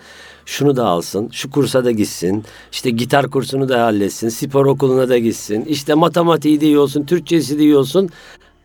Şunu 0.46 0.76
da 0.76 0.86
alsın, 0.86 1.30
şu 1.32 1.52
kursa 1.52 1.86
da 1.86 1.92
gitsin, 1.92 2.44
işte 2.72 2.90
gitar 2.90 3.30
kursunu 3.30 3.70
da 3.70 3.84
halletsin, 3.84 4.30
spor 4.30 4.66
okuluna 4.66 5.10
da 5.10 5.18
gitsin, 5.18 5.66
işte 5.66 5.94
matematiği 5.94 6.62
de 6.62 6.66
iyi 6.66 6.78
olsun, 6.78 7.06
Türkçesi 7.06 7.60
de 7.60 7.64
iyi 7.64 7.76
olsun. 7.76 8.10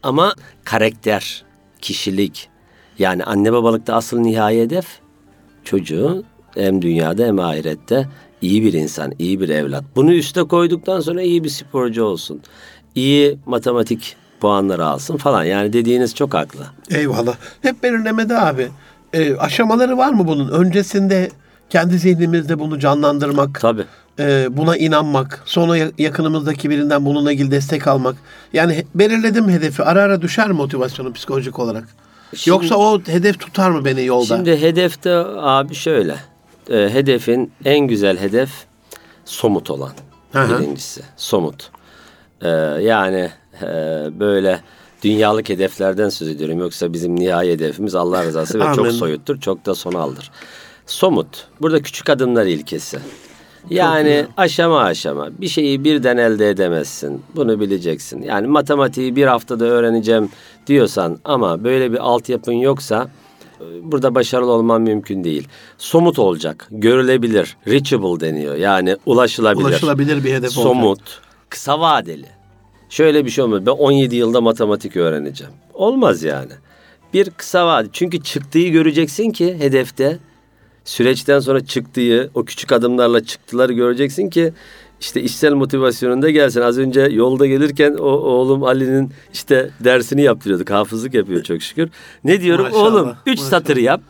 Ama 0.03 0.35
karakter, 0.65 1.45
kişilik, 1.81 2.49
yani 2.99 3.25
anne 3.25 3.53
babalıkta 3.53 3.95
asıl 3.95 4.19
nihai 4.19 4.61
hedef 4.61 4.87
çocuğu 5.65 6.25
hem 6.55 6.83
dünyada 6.83 7.27
hem 7.27 7.39
ahirette 7.39 8.09
iyi 8.43 8.63
bir 8.65 8.73
insan, 8.73 9.13
iyi 9.19 9.41
bir 9.41 9.49
evlat. 9.49 9.85
Bunu 9.97 10.13
üste 10.13 10.43
koyduktan 10.43 11.01
sonra 11.01 11.23
iyi 11.23 11.45
bir 11.45 11.49
sporcu 11.49 12.05
olsun. 12.05 12.41
iyi 12.95 13.39
matematik 13.47 14.17
puanları 14.41 14.87
alsın 14.87 15.17
falan. 15.17 15.45
Yani 15.45 15.73
dediğiniz 15.73 16.15
çok 16.15 16.35
haklı. 16.35 16.67
Eyvallah. 16.91 17.35
Hep 17.63 17.83
belirlemede 17.83 18.39
abi. 18.39 18.69
E, 19.13 19.37
aşamaları 19.37 19.99
var 19.99 20.13
mı 20.13 20.29
bunun? 20.29 20.49
Öncesinde 20.49 21.31
kendi 21.71 21.99
zihnimizde 21.99 22.59
bunu 22.59 22.79
canlandırmak, 22.79 23.61
Tabii. 23.61 23.85
e, 24.19 24.47
buna 24.57 24.77
inanmak, 24.77 25.43
sonra 25.47 25.77
ya- 25.77 25.91
yakınımızdaki 25.99 26.71
birinden 26.71 27.05
bununla 27.05 27.33
ilgili 27.33 27.51
destek 27.51 27.87
almak. 27.89 28.17
Yani 28.53 28.85
belirledim 28.95 29.49
hedefi. 29.49 29.83
Ara 29.83 30.03
ara 30.03 30.23
düşer 30.23 30.51
motivasyonum 30.51 31.13
psikolojik 31.13 31.59
olarak? 31.59 31.89
Şimdi- 32.35 32.51
Yoksa 32.51 32.77
o 32.77 33.01
hedef 33.07 33.41
tutar 33.41 33.71
mı 33.71 33.85
beni 33.85 34.05
yolda? 34.05 34.37
Şimdi 34.37 34.61
hedefte 34.61 35.15
abi 35.37 35.75
şöyle. 35.75 36.17
E, 36.71 36.89
hedefin 36.93 37.53
en 37.65 37.79
güzel 37.79 38.19
hedef 38.19 38.51
somut 39.25 39.71
olan. 39.71 39.93
Hı 40.33 40.43
hı. 40.43 40.59
Birincisi 40.59 41.03
somut. 41.17 41.71
E, 42.43 42.49
yani 42.81 43.31
e, 43.63 43.67
böyle 44.21 44.61
dünyalık 45.03 45.49
hedeflerden 45.49 46.09
söz 46.09 46.29
ediyorum. 46.29 46.59
Yoksa 46.59 46.93
bizim 46.93 47.17
nihai 47.17 47.51
hedefimiz 47.51 47.95
Allah 47.95 48.25
rızası 48.25 48.61
ve 48.61 48.75
çok 48.75 48.93
soyuttur, 48.93 49.41
çok 49.41 49.67
da 49.67 49.75
sonaldır. 49.75 50.31
Somut. 50.87 51.47
Burada 51.61 51.83
küçük 51.83 52.11
adımlar 52.11 52.47
ilkesi. 52.47 52.99
Yani 53.71 54.27
aşama 54.37 54.81
aşama 54.81 55.29
bir 55.41 55.49
şeyi 55.49 55.85
birden 55.85 56.17
elde 56.17 56.51
edemezsin. 56.51 57.23
Bunu 57.37 57.61
bileceksin. 57.61 58.23
Yani 58.23 58.47
matematiği 58.47 59.17
bir 59.17 59.27
haftada 59.27 59.65
öğreneceğim 59.65 60.29
diyorsan 60.67 61.19
ama 61.25 61.65
böyle 61.65 61.93
bir 61.93 61.99
altyapın 61.99 62.53
yoksa 62.53 63.09
burada 63.83 64.15
başarılı 64.15 64.51
olman 64.53 64.83
mümkün 64.83 65.25
değil. 65.25 65.49
Somut 65.79 66.19
olacak, 66.19 66.69
görülebilir, 66.71 67.57
reachable 67.69 68.21
deniyor. 68.21 68.55
Yani 68.55 68.97
ulaşılabilir. 69.07 69.65
Ulaşılabilir 69.65 70.25
bir 70.25 70.35
hedef 70.35 70.51
Somut, 70.51 70.85
olacak. 70.87 71.23
kısa 71.49 71.81
vadeli. 71.81 72.27
Şöyle 72.89 73.25
bir 73.25 73.31
şey 73.31 73.45
olmaz. 73.45 73.67
Ben 73.67 73.71
17 73.71 74.17
yılda 74.17 74.41
matematik 74.41 74.97
öğreneceğim. 74.97 75.53
Olmaz 75.75 76.23
yani. 76.23 76.53
Bir 77.15 77.31
kısa 77.31 77.67
vade. 77.67 77.89
Çünkü 77.93 78.23
çıktığı 78.23 78.69
göreceksin 78.69 79.31
ki 79.31 79.57
hedefte 79.59 80.19
süreçten 80.85 81.41
sonra 81.41 81.65
çıktığı 81.65 82.31
o 82.35 82.45
küçük 82.45 82.73
adımlarla 82.73 83.25
çıktıları 83.25 83.73
göreceksin 83.73 84.31
ki 84.31 84.53
işte 85.01 85.23
işsel 85.23 85.53
motivasyonunda 85.53 86.31
gelsin. 86.31 86.61
Az 86.61 86.79
önce 86.79 87.01
yolda 87.01 87.47
gelirken 87.47 87.95
o 87.95 88.07
oğlum 88.07 88.63
Ali'nin 88.65 89.11
işte 89.33 89.71
dersini 89.81 90.23
yaptırıyorduk. 90.23 90.71
Hafızlık 90.71 91.15
yapıyor 91.15 91.43
çok 91.43 91.63
şükür. 91.63 91.89
Ne 92.25 92.41
diyorum? 92.41 92.65
Maşallah, 92.65 92.93
oğlum 92.93 93.13
3 93.27 93.39
maşallah. 93.39 93.51
satır 93.51 93.77
yap. 93.77 94.01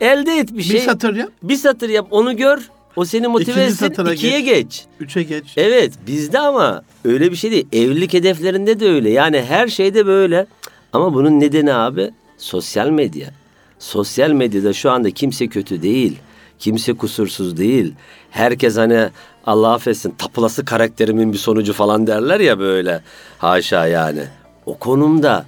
Elde 0.00 0.32
et 0.38 0.56
bir 0.56 0.62
şey. 0.62 0.76
Bir 0.76 0.80
satır 0.84 1.14
yap, 1.14 1.30
Bir 1.42 1.56
satır 1.56 1.88
yap 1.88 2.06
onu 2.10 2.36
gör. 2.36 2.68
O 2.96 3.04
seni 3.04 3.28
motive 3.28 3.66
İkinci 3.66 3.84
etsin. 3.84 4.06
ikiye 4.06 4.40
geç. 4.40 4.54
geç. 4.64 4.84
üçe 5.00 5.22
geç. 5.22 5.44
Evet 5.56 5.92
bizde 6.06 6.38
ama 6.38 6.82
öyle 7.04 7.30
bir 7.30 7.36
şey 7.36 7.50
değil. 7.50 7.66
Evlilik 7.72 8.12
hedeflerinde 8.12 8.80
de 8.80 8.88
öyle. 8.90 9.10
Yani 9.10 9.42
her 9.42 9.68
şeyde 9.68 10.06
böyle. 10.06 10.46
Ama 10.92 11.14
bunun 11.14 11.40
nedeni 11.40 11.74
abi 11.74 12.10
sosyal 12.38 12.88
medya. 12.90 13.30
Sosyal 13.78 14.30
medyada 14.30 14.72
şu 14.72 14.90
anda 14.90 15.10
kimse 15.10 15.46
kötü 15.46 15.82
değil. 15.82 16.16
Kimse 16.58 16.92
kusursuz 16.92 17.56
değil. 17.56 17.94
Herkes 18.30 18.76
hani 18.76 19.08
Allah 19.46 19.72
affetsin 19.72 20.14
tapılası 20.18 20.64
karakterimin 20.64 21.32
bir 21.32 21.38
sonucu 21.38 21.72
falan 21.72 22.06
derler 22.06 22.40
ya 22.40 22.58
böyle. 22.58 23.00
Haşa 23.38 23.86
yani. 23.86 24.22
O 24.66 24.78
konumda 24.78 25.46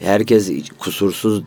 herkes 0.00 0.50
kusursuz 0.78 1.42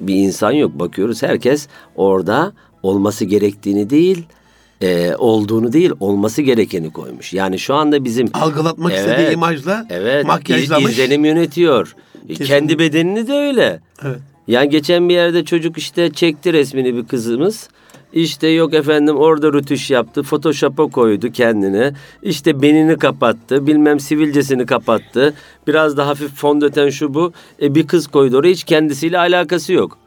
bir 0.00 0.14
insan 0.14 0.52
yok. 0.52 0.72
Bakıyoruz 0.78 1.22
herkes 1.22 1.68
orada 1.96 2.52
olması 2.82 3.24
gerektiğini 3.24 3.90
değil, 3.90 4.24
e, 4.80 5.14
olduğunu 5.18 5.72
değil 5.72 5.92
olması 6.00 6.42
gerekeni 6.42 6.92
koymuş. 6.92 7.32
Yani 7.32 7.58
şu 7.58 7.74
anda 7.74 8.04
bizim 8.04 8.28
Algılatmak 8.34 8.92
Evet, 8.92 9.00
istediği 9.10 9.34
imajla 9.34 9.86
evet 9.90 10.26
makyajlamış. 10.26 10.84
iz- 10.92 10.98
izlenim 10.98 11.24
yönetiyor. 11.24 11.94
E, 12.14 12.18
Kesinlikle. 12.20 12.44
Kendi 12.44 12.78
bedenini 12.78 13.26
de 13.28 13.32
öyle. 13.32 13.80
Evet. 14.04 14.18
Yani 14.48 14.68
geçen 14.68 15.08
bir 15.08 15.14
yerde 15.14 15.44
çocuk 15.44 15.78
işte 15.78 16.12
çekti 16.12 16.52
resmini 16.52 16.94
bir 16.96 17.06
kızımız. 17.06 17.68
İşte 18.12 18.48
yok 18.48 18.74
efendim 18.74 19.16
orada 19.16 19.52
rütüş 19.52 19.90
yaptı. 19.90 20.22
Photoshop'a 20.22 20.86
koydu 20.86 21.32
kendini. 21.32 21.92
İşte 22.22 22.62
benini 22.62 22.98
kapattı. 22.98 23.66
Bilmem 23.66 24.00
sivilcesini 24.00 24.66
kapattı. 24.66 25.34
Biraz 25.66 25.96
da 25.96 26.06
hafif 26.06 26.34
fondöten 26.34 26.90
şu 26.90 27.14
bu. 27.14 27.32
E, 27.62 27.74
bir 27.74 27.86
kız 27.86 28.06
koydu 28.06 28.36
oraya 28.38 28.50
hiç 28.50 28.64
kendisiyle 28.64 29.18
alakası 29.18 29.72
yok. 29.72 29.98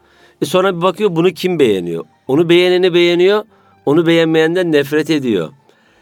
E, 0.42 0.44
sonra 0.44 0.76
bir 0.76 0.82
bakıyor 0.82 1.16
bunu 1.16 1.30
kim 1.30 1.58
beğeniyor? 1.58 2.04
Onu 2.28 2.48
beğeneni 2.48 2.94
beğeniyor. 2.94 3.44
Onu 3.86 4.06
beğenmeyenden 4.06 4.72
nefret 4.72 5.10
ediyor. 5.10 5.48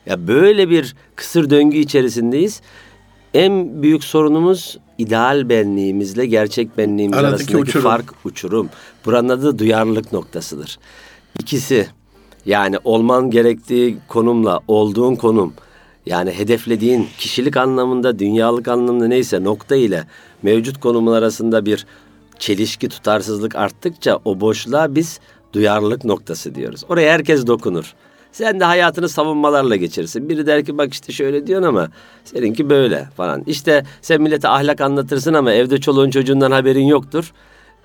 Ya 0.07 0.29
böyle 0.29 0.71
bir 0.71 0.95
kısır 1.17 1.51
döngü 1.51 1.77
içerisindeyiz. 1.79 2.61
En 3.35 3.83
büyük 3.83 4.05
sorunumuz 4.05 4.79
ideal 4.99 5.49
benliğimizle 5.49 6.27
gerçek 6.27 6.79
benliğimiz 6.79 7.19
Aradaki 7.19 7.35
arasındaki 7.35 7.57
uçurum. 7.63 7.83
fark 7.83 8.15
uçurum. 8.25 8.69
Buranın 9.07 9.29
adı 9.29 9.45
da 9.45 9.59
duyarlılık 9.59 10.13
noktasıdır. 10.13 10.79
İkisi 11.39 11.89
yani 12.47 12.77
olman 12.85 13.31
gerektiği 13.31 13.99
konumla 14.09 14.61
olduğun 14.69 15.15
konum 15.15 15.55
yani 16.07 16.31
hedeflediğin 16.31 17.09
kişilik 17.19 17.57
anlamında 17.57 18.19
dünyalık 18.19 18.69
anlamında 18.69 19.09
neyse 19.09 19.45
nokta 19.45 19.77
ile 19.77 20.05
mevcut 20.43 20.81
konumun 20.81 21.13
arasında 21.13 21.67
bir 21.67 21.87
çelişki 22.39 22.89
tutarsızlık 22.89 23.57
arttıkça 23.57 24.19
o 24.25 24.41
boşluğa 24.41 24.95
biz 24.95 25.21
duyarlılık 25.53 26.05
noktası 26.05 26.55
diyoruz. 26.55 26.85
Oraya 26.89 27.13
herkes 27.13 27.47
dokunur. 27.47 27.95
Sen 28.33 28.61
de 28.61 28.65
hayatını 28.65 29.09
savunmalarla 29.09 29.77
geçirsin. 29.77 30.29
Biri 30.29 30.47
der 30.47 30.65
ki 30.65 30.79
bak 30.79 30.93
işte 30.93 31.13
şöyle 31.13 31.47
diyorsun 31.47 31.69
ama 31.69 31.89
seninki 32.25 32.71
böyle 32.71 33.09
falan. 33.17 33.43
İşte 33.47 33.85
sen 34.03 34.23
millete 34.23 34.49
ahlak 34.49 34.81
anlatırsın 34.81 35.35
ama 35.35 35.53
evde 35.53 35.81
çoluğun 35.81 36.11
çocuğundan 36.11 36.51
haberin 36.51 36.87
yoktur. 36.87 37.33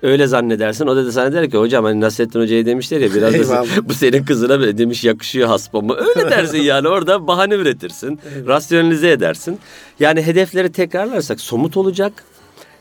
Öyle 0.02 0.26
zannedersin. 0.26 0.86
O 0.86 0.96
da, 0.96 1.06
da 1.06 1.12
sana 1.12 1.32
der 1.32 1.50
ki 1.50 1.56
hocam 1.56 1.84
hani 1.84 2.00
Nasrettin 2.00 2.40
Hoca'ya 2.40 2.66
demişler 2.66 3.00
ya 3.00 3.14
biraz 3.14 3.32
da 3.32 3.36
Eyvallah. 3.36 3.66
bu 3.82 3.94
senin 3.94 4.24
kızına 4.24 4.60
böyle 4.60 4.78
demiş 4.78 5.04
yakışıyor 5.04 5.48
hasbama. 5.48 5.96
Öyle 5.96 6.30
dersin 6.30 6.58
yani 6.58 6.88
orada 6.88 7.26
bahane 7.26 7.54
üretirsin. 7.54 8.20
Rasyonalize 8.46 9.10
edersin. 9.10 9.58
Yani 10.00 10.22
hedefleri 10.22 10.72
tekrarlarsak 10.72 11.40
somut 11.40 11.76
olacak. 11.76 12.24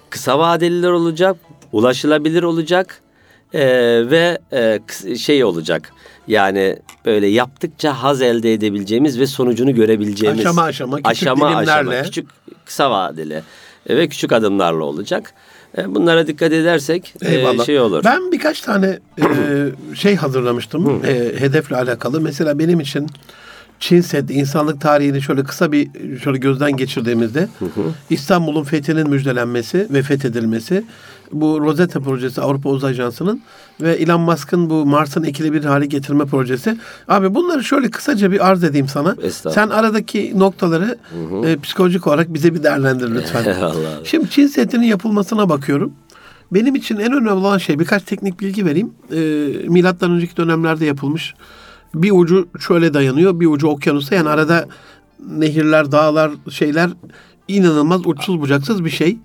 Kısa 0.09 0.39
vadeliler 0.39 0.89
olacak. 0.89 1.37
Ulaşılabilir 1.71 2.43
olacak. 2.43 3.01
Ee, 3.53 3.59
ve 4.09 4.37
e, 4.51 5.15
şey 5.15 5.43
olacak. 5.43 5.91
Yani 6.27 6.77
böyle 7.05 7.27
yaptıkça 7.27 8.03
haz 8.03 8.21
elde 8.21 8.53
edebileceğimiz 8.53 9.19
ve 9.19 9.27
sonucunu 9.27 9.75
görebileceğimiz. 9.75 10.39
Aşama 10.39 10.61
aşama, 10.61 10.95
küçük 10.97 11.11
aşama 11.11 11.49
dilimlerle. 11.49 11.71
aşama, 11.71 12.01
küçük 12.03 12.29
kısa 12.65 12.91
vadeli 12.91 13.41
ve 13.89 14.07
küçük 14.07 14.31
adımlarla 14.31 14.83
olacak. 14.83 15.33
E, 15.77 15.95
bunlara 15.95 16.27
dikkat 16.27 16.53
edersek 16.53 17.13
e, 17.21 17.35
Eyvallah. 17.35 17.65
şey 17.65 17.79
olur. 17.79 18.03
Ben 18.03 18.31
birkaç 18.31 18.61
tane 18.61 18.99
e, 19.19 19.25
şey 19.95 20.15
hazırlamıştım 20.15 21.03
hedefle 21.39 21.75
alakalı. 21.75 22.21
Mesela 22.21 22.59
benim 22.59 22.79
için 22.79 23.07
Çin 23.79 24.01
Seddi 24.01 24.33
insanlık 24.33 24.81
tarihini 24.81 25.21
şöyle 25.21 25.43
kısa 25.43 25.71
bir 25.71 25.87
şöyle 26.23 26.37
gözden 26.37 26.77
geçirdiğimizde 26.77 27.47
İstanbul'un 28.09 28.63
fethinin 28.63 29.09
müjdelenmesi 29.09 29.87
ve 29.89 30.01
fethedilmesi 30.01 30.83
bu 31.31 31.61
Rosetta 31.61 31.99
projesi 31.99 32.41
Avrupa 32.41 32.69
Uzay 32.69 32.91
Ajansı'nın 32.91 33.41
ve 33.81 33.93
Elon 33.93 34.21
Musk'ın 34.21 34.69
bu 34.69 34.85
Mars'ın 34.85 35.23
ekilebilir 35.23 35.65
hale 35.65 35.85
getirme 35.85 36.25
projesi. 36.25 36.77
Abi 37.07 37.35
bunları 37.35 37.63
şöyle 37.63 37.89
kısaca 37.89 38.31
bir 38.31 38.47
arz 38.47 38.63
edeyim 38.63 38.87
sana. 38.87 39.15
Sen 39.53 39.69
aradaki 39.69 40.39
noktaları 40.39 40.97
e, 41.45 41.57
psikolojik 41.59 42.07
olarak 42.07 42.33
bize 42.33 42.53
bir 42.53 42.63
değerlendir 42.63 43.15
lütfen. 43.15 43.55
Şimdi 44.03 44.29
Çin 44.29 44.47
Seddi'nin 44.47 44.85
yapılmasına 44.85 45.49
bakıyorum. 45.49 45.93
Benim 46.51 46.75
için 46.75 46.97
en 46.97 47.13
önemli 47.13 47.29
olan 47.29 47.57
şey 47.57 47.79
birkaç 47.79 48.03
teknik 48.03 48.39
bilgi 48.39 48.65
vereyim. 48.65 48.93
Ee, 49.11 49.17
milattan 49.67 50.11
önceki 50.11 50.37
dönemlerde 50.37 50.85
yapılmış. 50.85 51.33
Bir 51.95 52.11
ucu 52.11 52.47
şöyle 52.59 52.93
dayanıyor, 52.93 53.39
bir 53.39 53.45
ucu 53.45 53.67
okyanusta. 53.67 54.15
Yani 54.15 54.29
arada 54.29 54.67
nehirler, 55.29 55.91
dağlar, 55.91 56.31
şeyler 56.49 56.89
inanılmaz 57.47 58.07
uçsuz 58.07 58.41
bucaksız 58.41 58.85
bir 58.85 58.89
şey. 58.89 59.17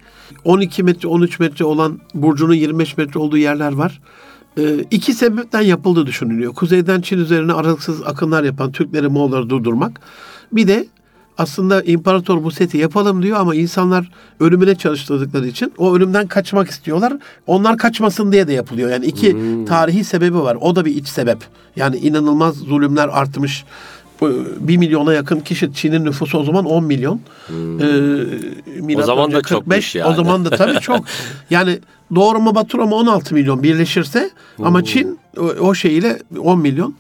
12 0.44 0.82
metre, 0.82 1.08
13 1.08 1.40
metre 1.40 1.64
olan 1.64 2.00
burcunun 2.14 2.54
25 2.54 2.96
metre 2.96 3.20
olduğu 3.20 3.38
yerler 3.38 3.72
var. 3.72 4.00
Ee, 4.58 4.84
iki 4.90 5.12
sebepten 5.12 5.60
yapıldığı 5.60 6.06
düşünülüyor. 6.06 6.54
Kuzeyden 6.54 7.00
Çin 7.00 7.18
üzerine 7.18 7.52
aralıksız 7.52 8.02
akınlar 8.02 8.44
yapan 8.44 8.72
Türkleri, 8.72 9.08
Moğolları 9.08 9.50
durdurmak. 9.50 10.00
Bir 10.52 10.68
de 10.68 10.86
aslında 11.38 11.82
imparator 11.82 12.44
bu 12.44 12.50
seti 12.50 12.78
yapalım 12.78 13.22
diyor 13.22 13.38
ama 13.40 13.54
insanlar 13.54 14.10
ölümüne 14.40 14.74
çalıştırdıkları 14.74 15.46
için 15.46 15.72
o 15.78 15.94
ölümden 15.94 16.26
kaçmak 16.26 16.70
istiyorlar. 16.70 17.12
Onlar 17.46 17.78
kaçmasın 17.78 18.32
diye 18.32 18.48
de 18.48 18.52
yapılıyor. 18.52 18.90
Yani 18.90 19.06
iki 19.06 19.36
tarihi 19.68 20.04
sebebi 20.04 20.38
var. 20.38 20.58
O 20.60 20.76
da 20.76 20.84
bir 20.84 20.96
iç 20.96 21.08
sebep. 21.08 21.38
Yani 21.76 21.96
inanılmaz 21.96 22.56
zulümler 22.56 23.08
artmış. 23.08 23.64
Ee, 24.22 24.68
Bir 24.68 24.76
milyona 24.76 25.12
yakın 25.12 25.40
kişi 25.40 25.74
Çin'in 25.74 26.04
nüfusu 26.04 26.38
o 26.38 26.44
zaman 26.44 26.64
10 26.64 26.84
milyon. 26.84 27.20
Ee, 27.50 27.52
milattan 28.80 29.02
O 29.02 29.02
zaman 29.02 29.32
da 29.32 29.42
çokmuş 29.42 29.94
yani. 29.94 30.10
O 30.10 30.14
zaman 30.14 30.44
da 30.44 30.50
tabii 30.50 30.80
çok. 30.80 31.04
Yani 31.50 31.78
doğru 32.14 32.40
mu 32.40 32.54
Batura 32.54 32.86
mı 32.86 32.94
16 32.94 33.34
milyon 33.34 33.62
birleşirse 33.62 34.30
ama 34.58 34.84
Çin 34.84 35.18
o, 35.38 35.42
o 35.42 35.74
şeyiyle 35.74 36.18
10 36.38 36.58
milyon. 36.60 36.94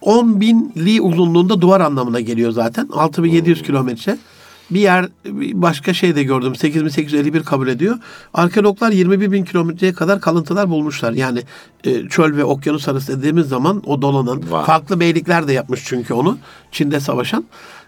10 0.00 0.40
bin 0.40 0.72
li 0.76 1.00
uzunluğunda 1.00 1.60
duvar 1.60 1.80
anlamına 1.80 2.20
geliyor 2.20 2.50
zaten. 2.50 2.88
6700 2.92 3.62
kilometre. 3.62 4.18
Bir 4.70 4.80
yer 4.80 5.08
başka 5.54 5.94
şey 5.94 6.16
de 6.16 6.22
gördüm. 6.22 6.56
8851 6.56 7.42
kabul 7.42 7.68
ediyor. 7.68 7.98
Arkeologlar 8.34 8.92
21 8.92 9.32
bin 9.32 9.44
kilometreye 9.44 9.92
kadar 9.92 10.20
kalıntılar 10.20 10.70
bulmuşlar. 10.70 11.12
Yani 11.12 11.42
e, 11.84 12.08
çöl 12.08 12.36
ve 12.36 12.44
okyanus 12.44 12.88
arası 12.88 13.18
dediğimiz 13.18 13.48
zaman 13.48 13.82
o 13.86 14.02
dolanan 14.02 14.42
Vay. 14.50 14.64
farklı 14.64 15.00
beylikler 15.00 15.48
de 15.48 15.52
yapmış 15.52 15.80
çünkü 15.84 16.14
onu. 16.14 16.38
Çin'de 16.72 17.00
savaşan. 17.00 17.44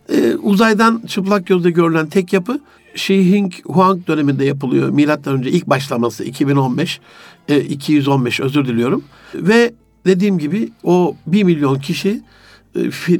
E, 0.08 0.34
uzaydan 0.34 1.02
çıplak 1.06 1.46
gözle 1.46 1.70
görülen 1.70 2.06
tek 2.06 2.32
yapı 2.32 2.60
Shi 2.94 3.32
Hing 3.32 3.52
Huang 3.64 4.06
döneminde 4.06 4.44
yapılıyor. 4.44 4.90
Milattan 4.90 5.34
önce 5.34 5.50
ilk 5.50 5.66
başlaması 5.66 6.24
2015. 6.24 7.00
e, 7.48 7.60
215 7.60 8.40
özür 8.40 8.66
diliyorum. 8.66 9.04
Ve 9.34 9.72
dediğim 10.06 10.38
gibi 10.38 10.72
o 10.84 11.16
1 11.26 11.42
milyon 11.42 11.78
kişi 11.78 12.20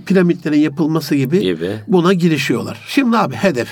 piramitlerin 0.06 0.58
yapılması 0.60 1.14
gibi, 1.14 1.40
Gibi. 1.40 1.80
buna 1.88 2.12
girişiyorlar. 2.12 2.84
Şimdi 2.88 3.18
abi 3.18 3.34
hedef. 3.34 3.68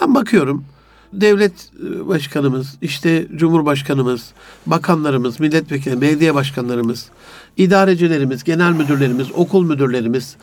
Ben 0.00 0.14
bakıyorum 0.14 0.64
devlet 1.12 1.52
e, 1.52 2.08
başkanımız, 2.08 2.78
işte 2.82 3.26
cumhurbaşkanımız, 3.36 4.32
bakanlarımız, 4.66 5.40
milletvekili, 5.40 6.00
belediye 6.00 6.34
başkanlarımız, 6.34 7.08
idarecilerimiz, 7.56 8.44
genel 8.44 8.72
müdürlerimiz, 8.72 9.26
okul 9.34 9.64
müdürlerimiz, 9.64 10.36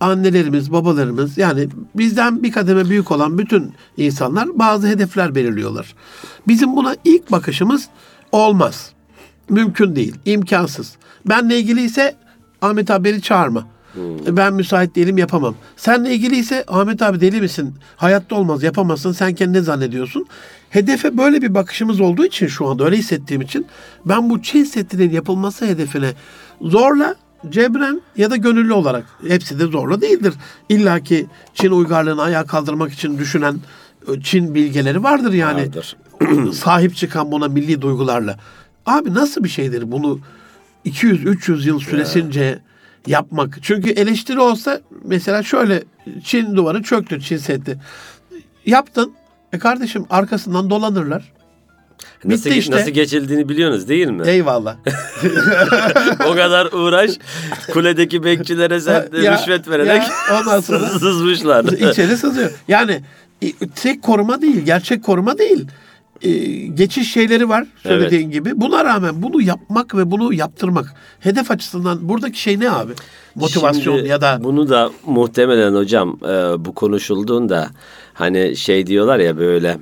annelerimiz, 0.00 0.72
babalarımız 0.72 1.38
yani 1.38 1.68
bizden 1.94 2.42
bir 2.42 2.52
kademe 2.52 2.88
büyük 2.88 3.10
olan 3.10 3.38
bütün 3.38 3.72
insanlar 3.96 4.58
bazı 4.58 4.86
hedefler 4.86 5.34
belirliyorlar. 5.34 5.94
Bizim 6.48 6.76
buna 6.76 6.96
ilk 7.04 7.32
bakışımız 7.32 7.88
olmaz. 8.32 8.92
Mümkün 9.50 9.96
değil, 9.96 10.14
imkansız. 10.24 10.96
Benle 11.26 11.58
ilgiliyse 11.58 12.16
Ahmet 12.62 12.90
abi 12.90 13.04
beni 13.04 13.22
çağırma. 13.96 14.36
Ben 14.36 14.54
müsait 14.54 14.96
değilim 14.96 15.18
yapamam. 15.18 15.54
Seninle 15.76 16.14
ilgiliyse 16.14 16.64
Ahmet 16.68 17.02
abi 17.02 17.20
deli 17.20 17.40
misin? 17.40 17.74
Hayatta 17.96 18.36
olmaz 18.36 18.62
yapamazsın. 18.62 19.12
Sen 19.12 19.34
kendini 19.34 19.62
zannediyorsun. 19.62 20.26
Hedefe 20.70 21.18
böyle 21.18 21.42
bir 21.42 21.54
bakışımız 21.54 22.00
olduğu 22.00 22.24
için 22.24 22.46
şu 22.46 22.66
anda 22.66 22.84
öyle 22.84 22.96
hissettiğim 22.96 23.42
için 23.42 23.66
ben 24.04 24.30
bu 24.30 24.42
Çin 24.42 24.64
Seddi'nin 24.64 25.10
yapılması 25.10 25.66
hedefine 25.66 26.12
zorla 26.60 27.14
cebren 27.48 28.02
ya 28.16 28.30
da 28.30 28.36
gönüllü 28.36 28.72
olarak 28.72 29.04
hepsi 29.28 29.58
de 29.58 29.66
zorla 29.66 30.00
değildir. 30.00 30.34
İlla 30.68 31.00
ki 31.00 31.26
Çin 31.54 31.70
uygarlığını 31.70 32.22
ayağa 32.22 32.44
kaldırmak 32.44 32.92
için 32.92 33.18
düşünen 33.18 33.60
e, 34.08 34.20
Çin 34.20 34.54
bilgeleri 34.54 35.02
vardır 35.02 35.32
yani. 35.32 35.60
Vardır. 35.60 35.96
sahip 36.52 36.96
çıkan 36.96 37.32
buna 37.32 37.48
milli 37.48 37.82
duygularla. 37.82 38.36
Abi 38.86 39.14
nasıl 39.14 39.44
bir 39.44 39.48
şeydir 39.48 39.92
bunu 39.92 40.18
200-300 40.86 41.66
yıl 41.66 41.80
süresince 41.80 42.58
yapmak? 43.06 43.58
Çünkü 43.62 43.90
eleştiri 43.90 44.40
olsa 44.40 44.80
mesela 45.04 45.42
şöyle 45.42 45.84
Çin 46.24 46.56
duvarı 46.56 46.82
çöktü 46.82 47.20
Çin 47.20 47.36
Seddi. 47.36 47.78
Yaptın. 48.66 49.12
E 49.52 49.58
kardeşim 49.58 50.06
arkasından 50.10 50.70
dolanırlar. 50.70 51.32
Nasıl, 52.24 52.44
Bitti 52.44 52.58
işte. 52.58 52.76
nasıl 52.76 52.90
geçildiğini 52.90 53.48
biliyorsunuz 53.48 53.88
değil 53.88 54.06
mi? 54.08 54.22
Eyvallah. 54.28 54.76
o 56.26 56.34
kadar 56.34 56.72
uğraş 56.72 57.10
kuledeki 57.72 58.24
bekçilere 58.24 58.80
sen 58.80 59.08
Ya, 59.22 59.38
rüşvet 59.38 59.68
vererek 59.68 60.02
ya, 60.02 60.40
ondan 60.40 60.60
sonra- 60.60 60.86
sızmışlar. 60.98 61.64
İçeri 61.64 62.16
sızıyor. 62.16 62.50
Yani 62.68 63.02
e, 63.42 63.52
tek 63.74 64.02
koruma 64.02 64.42
değil, 64.42 64.58
gerçek 64.64 65.04
koruma 65.04 65.38
değil. 65.38 65.66
E, 66.22 66.30
geçiş 66.66 67.12
şeyleri 67.12 67.48
var 67.48 67.66
söylediğin 67.82 68.30
gibi. 68.30 68.60
Buna 68.60 68.84
rağmen 68.84 69.22
bunu 69.22 69.42
yapmak 69.42 69.94
ve 69.94 70.10
bunu 70.10 70.34
yaptırmak 70.34 70.94
hedef 71.20 71.50
açısından 71.50 72.08
buradaki 72.08 72.40
şey 72.40 72.60
ne 72.60 72.70
abi? 72.70 72.92
Motivasyon 73.34 73.96
Şimdi 73.96 74.08
ya 74.08 74.20
da 74.20 74.38
bunu 74.44 74.68
da 74.68 74.90
muhtemelen 75.06 75.74
hocam 75.74 76.18
e, 76.24 76.64
bu 76.64 76.74
konuşulduğunda 76.74 77.68
hani 78.14 78.56
şey 78.56 78.86
diyorlar 78.86 79.18
ya 79.18 79.38
böyle 79.38 79.78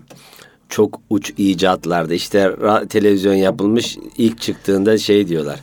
çok 0.68 1.00
uç 1.10 1.32
icatlarda 1.36 2.14
işte 2.14 2.56
televizyon 2.88 3.34
yapılmış 3.34 3.98
ilk 4.18 4.40
çıktığında 4.40 4.98
şey 4.98 5.28
diyorlar. 5.28 5.60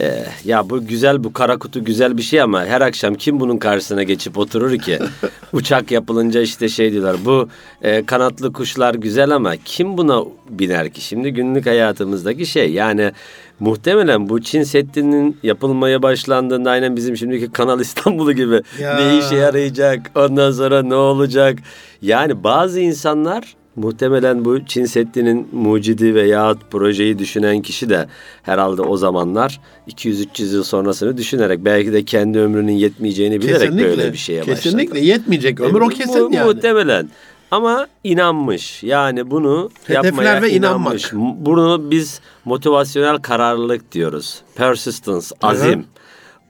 E, 0.00 0.24
ya 0.44 0.70
bu 0.70 0.86
güzel 0.86 1.24
bu 1.24 1.32
kara 1.32 1.58
kutu 1.58 1.84
güzel 1.84 2.16
bir 2.16 2.22
şey 2.22 2.40
ama 2.42 2.64
her 2.66 2.80
akşam 2.80 3.14
kim 3.14 3.40
bunun 3.40 3.56
karşısına 3.58 4.02
geçip 4.02 4.38
oturur 4.38 4.78
ki? 4.78 4.98
Uçak 5.52 5.90
yapılınca 5.90 6.40
işte 6.40 6.68
şey 6.68 6.92
diyorlar 6.92 7.16
bu 7.24 7.48
e, 7.82 8.06
kanatlı 8.06 8.52
kuşlar 8.52 8.94
güzel 8.94 9.30
ama 9.30 9.56
kim 9.64 9.98
buna 9.98 10.22
biner 10.50 10.90
ki? 10.90 11.00
Şimdi 11.00 11.30
günlük 11.30 11.66
hayatımızdaki 11.66 12.46
şey 12.46 12.72
yani 12.72 13.12
muhtemelen 13.60 14.28
bu 14.28 14.42
Çin 14.42 14.62
Seddi'nin 14.62 15.36
yapılmaya 15.42 16.02
başlandığında 16.02 16.70
aynen 16.70 16.96
bizim 16.96 17.16
şimdiki 17.16 17.52
Kanal 17.52 17.80
İstanbul'u 17.80 18.32
gibi 18.32 18.62
Ya. 18.80 18.96
ne 18.98 19.18
işe 19.18 19.36
yarayacak 19.36 20.10
ondan 20.14 20.50
sonra 20.52 20.82
ne 20.82 20.94
olacak? 20.94 21.58
Yani 22.02 22.44
bazı 22.44 22.80
insanlar 22.80 23.54
muhtemelen 23.76 24.44
bu 24.44 24.64
Çin 24.66 24.84
Seddi'nin 24.84 25.48
mucidi 25.52 26.14
veya 26.14 26.54
projeyi 26.70 27.18
düşünen 27.18 27.62
kişi 27.62 27.90
de 27.90 28.06
herhalde 28.42 28.82
o 28.82 28.96
zamanlar 28.96 29.60
200-300 29.88 30.54
yıl 30.54 30.64
sonrasını 30.64 31.16
düşünerek 31.16 31.64
belki 31.64 31.92
de 31.92 32.04
kendi 32.04 32.38
ömrünün 32.38 32.72
yetmeyeceğini 32.72 33.40
bilerek 33.40 33.72
böyle 33.72 34.12
bir 34.12 34.18
şeye 34.18 34.40
başladı. 34.40 34.60
Kesinlikle 34.60 35.00
yetmeyecek 35.00 35.60
ömür 35.60 35.80
o 35.80 35.84
E, 35.84 35.86
bu- 35.86 35.88
kesin 35.88 36.32
yani. 36.32 36.46
Muhtemelen. 36.46 37.08
Ama 37.50 37.86
inanmış. 38.04 38.82
Yani 38.82 39.30
bunu 39.30 39.70
Hedefler 39.84 40.04
yapmaya 40.04 40.42
ve 40.42 40.50
inanmış. 40.52 41.12
inanmak. 41.12 41.36
Bunu 41.46 41.90
biz 41.90 42.20
motivasyonel 42.44 43.18
kararlılık 43.18 43.92
diyoruz. 43.92 44.42
Persistence, 44.54 45.26
azim. 45.42 45.84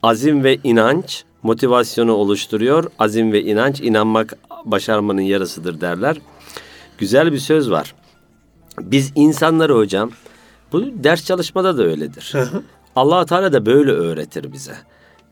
Azim 0.03 0.45
ve 0.45 0.59
inanç 0.65 1.25
motivasyonu 1.43 2.12
oluşturuyor. 2.12 2.85
Azim 2.99 3.33
ve 3.33 3.43
inanç 3.43 3.81
inanmak 3.81 4.33
başarmanın 4.65 5.21
yarısıdır 5.21 5.81
derler. 5.81 6.17
Güzel 6.99 7.33
bir 7.33 7.39
söz 7.39 7.71
var. 7.71 7.95
Biz 8.81 9.13
insanları 9.15 9.75
hocam 9.77 10.11
bu 10.73 11.05
ders 11.05 11.25
çalışmada 11.25 11.79
da 11.79 11.83
öyledir. 11.83 12.33
Allah 12.97 13.27
Teala 13.27 13.53
da 13.53 13.67
böyle 13.67 13.91
öğretir 13.91 14.53
bize. 14.53 14.75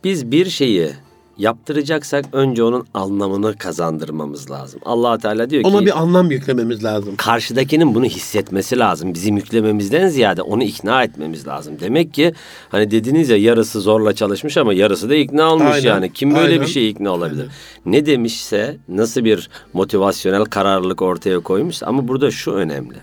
Biz 0.04 0.30
bir 0.30 0.46
şeyi 0.50 0.92
yaptıracaksak 1.38 2.24
önce 2.32 2.62
onun 2.62 2.86
anlamını 2.94 3.56
kazandırmamız 3.58 4.50
lazım. 4.50 4.80
allah 4.84 5.18
Teala 5.18 5.50
diyor 5.50 5.62
ki 5.62 5.68
Ona 5.68 5.86
bir 5.86 6.00
anlam 6.00 6.30
yüklememiz 6.30 6.84
lazım. 6.84 7.14
karşıdakinin 7.16 7.94
bunu 7.94 8.04
hissetmesi 8.04 8.78
lazım. 8.78 9.14
Bizim 9.14 9.36
yüklememizden 9.36 10.08
ziyade 10.08 10.42
onu 10.42 10.62
ikna 10.62 11.02
etmemiz 11.04 11.46
lazım. 11.46 11.74
Demek 11.80 12.14
ki 12.14 12.32
hani 12.68 12.90
dediniz 12.90 13.28
ya 13.30 13.36
yarısı 13.36 13.80
zorla 13.80 14.12
çalışmış 14.14 14.56
ama 14.56 14.74
yarısı 14.74 15.10
da 15.10 15.14
ikna 15.14 15.52
olmuş 15.52 15.72
Aynen, 15.72 15.88
yani. 15.88 16.12
Kim 16.12 16.34
böyle 16.34 16.46
aynen. 16.46 16.60
bir 16.60 16.66
şeye 16.66 16.88
ikna 16.88 17.10
olabilir? 17.10 17.46
Ne 17.86 18.06
demişse 18.06 18.76
nasıl 18.88 19.24
bir 19.24 19.50
motivasyonel 19.72 20.44
kararlılık 20.44 21.02
ortaya 21.02 21.40
koymuş 21.40 21.82
ama 21.82 22.08
burada 22.08 22.30
şu 22.30 22.50
önemli. 22.52 22.96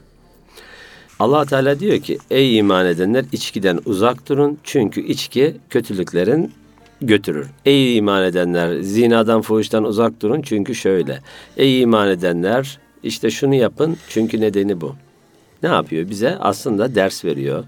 Allah 1.20 1.46
Teala 1.46 1.80
diyor 1.80 2.00
ki 2.00 2.18
ey 2.32 2.58
iman 2.58 2.86
edenler 2.86 3.26
içkiden 3.32 3.80
uzak 3.86 4.30
durun 4.30 4.58
çünkü 4.64 5.02
içki 5.02 5.58
kötülüklerin 5.70 6.52
götürür. 7.02 7.48
Ey 7.66 7.98
iman 7.98 8.24
edenler 8.24 8.82
zinadan 8.82 9.42
fuhuştan 9.42 9.84
uzak 9.84 10.22
durun 10.22 10.42
çünkü 10.42 10.76
şöyle. 10.76 11.22
Ey 11.58 11.82
iman 11.82 12.10
edenler 12.10 12.80
işte 13.04 13.32
şunu 13.32 13.56
yapın 13.56 13.98
çünkü 14.10 14.42
nedeni 14.42 14.82
bu. 14.82 14.96
Ne 15.64 15.70
yapıyor? 15.70 16.10
Bize 16.10 16.38
aslında 16.40 16.96
ders 16.96 17.26
veriyor. 17.26 17.64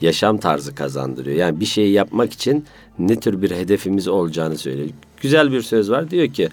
Yaşam 0.00 0.38
tarzı 0.38 0.74
kazandırıyor. 0.74 1.36
Yani 1.36 1.60
bir 1.60 1.64
şeyi 1.64 1.92
yapmak 1.92 2.32
için 2.32 2.64
ne 2.98 3.20
tür 3.20 3.42
bir 3.42 3.50
hedefimiz 3.50 4.08
olacağını 4.08 4.58
söylüyor. 4.58 4.88
Güzel 5.20 5.52
bir 5.52 5.62
söz 5.62 5.90
var. 5.90 6.10
Diyor 6.10 6.28
ki 6.28 6.48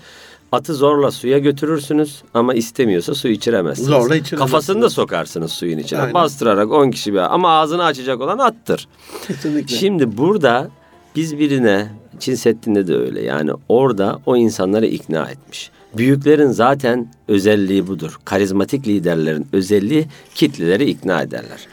atı 0.51 0.73
zorla 0.73 1.11
suya 1.11 1.37
götürürsünüz 1.37 2.23
ama 2.33 2.53
istemiyorsa 2.53 3.15
su 3.15 3.27
içiremezsiniz. 3.27 3.89
Zorla 3.89 4.15
içiremezsiniz. 4.15 4.39
Kafasını 4.39 4.81
da 4.81 4.89
sokarsınız 4.89 5.51
suyun 5.51 5.77
içine. 5.77 5.99
Aynen. 5.99 6.13
Bastırarak 6.13 6.71
10 6.71 6.91
kişi 6.91 7.13
bir 7.13 7.33
ama 7.33 7.59
ağzını 7.59 7.83
açacak 7.83 8.21
olan 8.21 8.37
attır. 8.37 8.87
Kesinlikle. 9.27 9.75
Şimdi 9.75 10.17
burada 10.17 10.69
biz 11.15 11.39
birine 11.39 11.87
Çin 12.19 12.35
Seddi'nde 12.35 12.87
de 12.87 12.95
öyle 12.95 13.21
yani 13.21 13.51
orada 13.69 14.19
o 14.25 14.37
insanları 14.37 14.85
ikna 14.85 15.29
etmiş. 15.29 15.71
Büyüklerin 15.97 16.47
zaten 16.47 17.07
özelliği 17.27 17.87
budur. 17.87 18.19
Karizmatik 18.25 18.87
liderlerin 18.87 19.47
özelliği 19.53 20.05
kitleleri 20.35 20.89
ikna 20.89 21.21
ederler. 21.21 21.67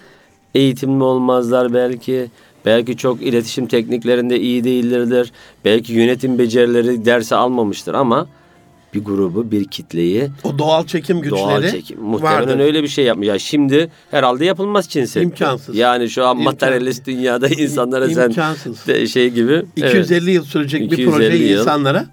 Eğitimli 0.54 1.04
olmazlar 1.04 1.74
belki. 1.74 2.30
Belki 2.66 2.96
çok 2.96 3.22
iletişim 3.22 3.66
tekniklerinde 3.66 4.40
iyi 4.40 4.64
değillerdir. 4.64 5.32
Belki 5.64 5.92
yönetim 5.92 6.38
becerileri 6.38 7.04
dersi 7.04 7.34
almamıştır 7.34 7.94
ama 7.94 8.26
bir 8.94 9.04
grubu, 9.04 9.50
bir 9.50 9.64
kitleyi 9.64 10.28
O 10.44 10.58
doğal 10.58 10.86
çekim 10.86 11.20
güçleri 11.20 11.40
doğal 11.40 11.70
çekim. 11.70 12.00
Muhtemelen 12.00 12.40
vardır. 12.40 12.58
öyle 12.60 12.82
bir 12.82 12.88
şey 12.88 13.04
yapmış. 13.04 13.28
Ya 13.28 13.38
şimdi 13.38 13.90
herhalde 14.10 14.44
yapılmaz 14.44 14.88
Çin 14.88 15.04
Seddi. 15.04 15.24
İmkansız. 15.24 15.76
Yani 15.76 16.10
şu 16.10 16.26
an 16.26 16.36
İmkansız. 16.38 16.62
materyalist 16.62 17.06
dünyada 17.06 17.48
insanlara 17.48 18.08
sen 18.10 18.28
İmkansız. 18.28 18.86
de 18.86 19.06
şey 19.06 19.30
gibi. 19.30 19.62
250 19.76 20.30
yıl 20.30 20.44
sürecek 20.44 20.80
bir 20.80 20.86
250 20.86 21.10
projeyi 21.10 21.48
yıl. 21.50 21.60
insanlara. 21.60 22.06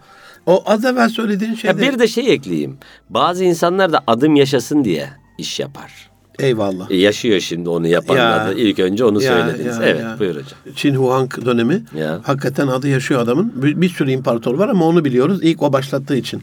O 0.45 0.63
az 0.65 0.85
evvel 0.85 1.09
söylediğin 1.09 1.51
Ya 1.51 1.57
şeyde. 1.57 1.81
bir 1.81 1.99
de 1.99 2.07
şey 2.07 2.33
ekleyeyim. 2.33 2.77
Bazı 3.09 3.43
insanlar 3.43 3.93
da 3.93 4.03
adım 4.07 4.35
yaşasın 4.35 4.83
diye 4.83 5.09
iş 5.37 5.59
yapar. 5.59 6.09
Eyvallah. 6.39 6.91
E, 6.91 6.95
yaşıyor 6.95 7.39
şimdi 7.39 7.69
onu 7.69 7.87
yapanlar 7.87 8.39
Ya. 8.39 8.47
da. 8.47 8.53
İlk 8.53 8.79
önce 8.79 9.05
onu 9.05 9.23
Ya, 9.23 9.31
söylediniz. 9.31 9.77
ya, 9.77 9.83
evet 9.83 10.01
ya. 10.01 10.15
buyur 10.19 10.31
hocam. 10.35 10.47
Çin 10.75 10.95
Huang 10.95 11.45
dönemi. 11.45 11.83
Ya. 11.95 12.19
Hakikaten 12.23 12.67
adı 12.67 12.87
yaşıyor 12.87 13.19
adamın. 13.21 13.53
Bir, 13.55 13.81
bir 13.81 13.89
sürü 13.89 14.11
imparator 14.11 14.53
var 14.57 14.69
ama 14.69 14.85
onu 14.87 15.05
biliyoruz. 15.05 15.39
İlk 15.43 15.63
o 15.63 15.73
başlattığı 15.73 16.15
için. 16.15 16.41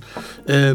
Ee, 0.48 0.72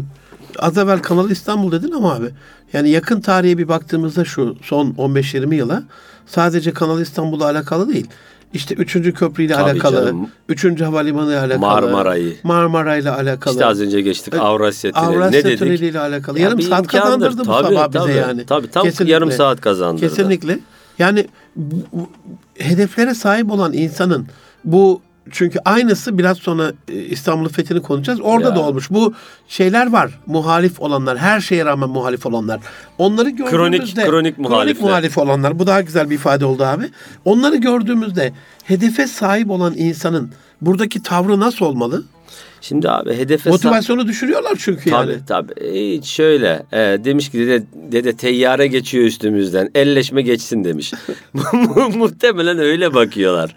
az 0.58 0.78
evvel 0.78 0.98
Kanal 0.98 1.30
İstanbul 1.30 1.72
dedin 1.72 1.90
ama 1.92 2.14
abi. 2.14 2.26
Yani 2.72 2.90
yakın 2.90 3.20
tarihe 3.20 3.58
bir 3.58 3.68
baktığımızda 3.68 4.24
şu 4.24 4.56
son 4.62 4.90
15-20 4.90 5.54
yıla 5.54 5.82
sadece 6.26 6.72
Kanal 6.72 7.00
İstanbul'la 7.00 7.44
alakalı 7.44 7.92
değil. 7.92 8.06
İşte 8.54 8.74
3. 8.74 9.14
köprüyle 9.14 9.52
Tabii 9.54 9.70
alakalı, 9.70 9.96
canım. 9.96 10.28
3. 10.48 10.80
havalimanı 10.80 11.30
ile 11.30 11.38
alakalı, 11.38 11.58
Marmara'yı. 11.60 12.36
Marmara'yla 12.42 13.16
alakalı. 13.16 13.54
İşte 13.54 13.66
az 13.66 13.80
önce 13.80 14.00
geçtik 14.00 14.34
Avrasya 14.34 14.92
Tüneli. 14.92 15.06
Avrasya 15.06 15.38
ne 15.40 15.44
dedik? 15.44 15.58
Tüneli 15.58 15.86
ile 15.86 16.00
alakalı. 16.00 16.38
Ya 16.38 16.44
yarım 16.44 16.62
saat 16.62 16.86
kazandırdı 16.86 17.38
bu 17.38 17.44
Tabii, 17.44 17.66
sabah 17.74 17.88
bize 17.88 17.98
tabii. 17.98 18.12
yani. 18.12 18.46
Tabii, 18.46 18.70
tam 18.70 18.84
Kesinlikle. 18.84 19.12
yarım 19.12 19.32
saat 19.32 19.60
kazandırdı. 19.60 20.08
Kesinlikle. 20.08 20.58
Yani 20.98 21.26
bu- 21.56 21.82
bu- 21.92 22.08
hedeflere 22.58 23.14
sahip 23.14 23.50
olan 23.50 23.72
insanın 23.72 24.26
bu 24.64 25.00
çünkü 25.30 25.58
aynısı 25.64 26.18
biraz 26.18 26.38
sonra 26.38 26.72
e, 26.88 26.94
İstanbul'un 26.94 27.48
fethini 27.48 27.82
konuşacağız. 27.82 28.20
Orada 28.22 28.48
Ya. 28.48 28.56
da 28.56 28.60
olmuş. 28.60 28.90
Bu 28.90 29.14
şeyler 29.48 29.92
var. 29.92 30.18
Muhalif 30.26 30.80
olanlar, 30.80 31.18
her 31.18 31.40
şeye 31.40 31.64
rağmen 31.64 31.88
muhalif 31.88 32.26
olanlar. 32.26 32.60
Onları 32.98 33.30
gördüğümüzde 33.30 34.00
Kronik- 34.02 34.10
kronik 34.10 34.38
muhalifler. 34.38 34.84
muhalif 34.88 35.18
olanlar. 35.18 35.58
Bu 35.58 35.66
daha 35.66 35.80
güzel 35.80 36.10
bir 36.10 36.14
ifade 36.14 36.44
oldu 36.44 36.64
abi. 36.64 36.84
Onları 37.24 37.56
gördüğümüzde 37.56 38.32
hedefe 38.64 39.06
sahip 39.06 39.50
olan 39.50 39.74
insanın 39.76 40.30
buradaki 40.60 41.02
tavrı 41.02 41.40
nasıl 41.40 41.66
olmalı? 41.66 42.04
Şimdi 42.60 42.90
abi 42.90 43.16
hedefe 43.16 43.50
sa- 43.50 43.52
Motivasyonu 43.52 44.06
düşürüyorlar 44.06 44.52
çünkü 44.58 44.90
yani. 44.90 45.12
Tabii 45.26 45.48
tabii. 45.56 46.00
Şöyle 46.04 46.62
e, 46.72 46.78
demiş 47.04 47.30
ki 47.30 47.38
dede, 47.38 47.62
dede 47.92 48.12
teyyare 48.16 48.66
geçiyor 48.66 49.04
üstümüzden. 49.04 49.70
Elleşme 49.74 50.22
geçsin 50.22 50.64
demiş. 50.64 50.92
Mu- 51.32 51.90
Muhtemelen 51.96 52.58
öyle 52.58 52.94
bakıyorlar. 52.94 53.54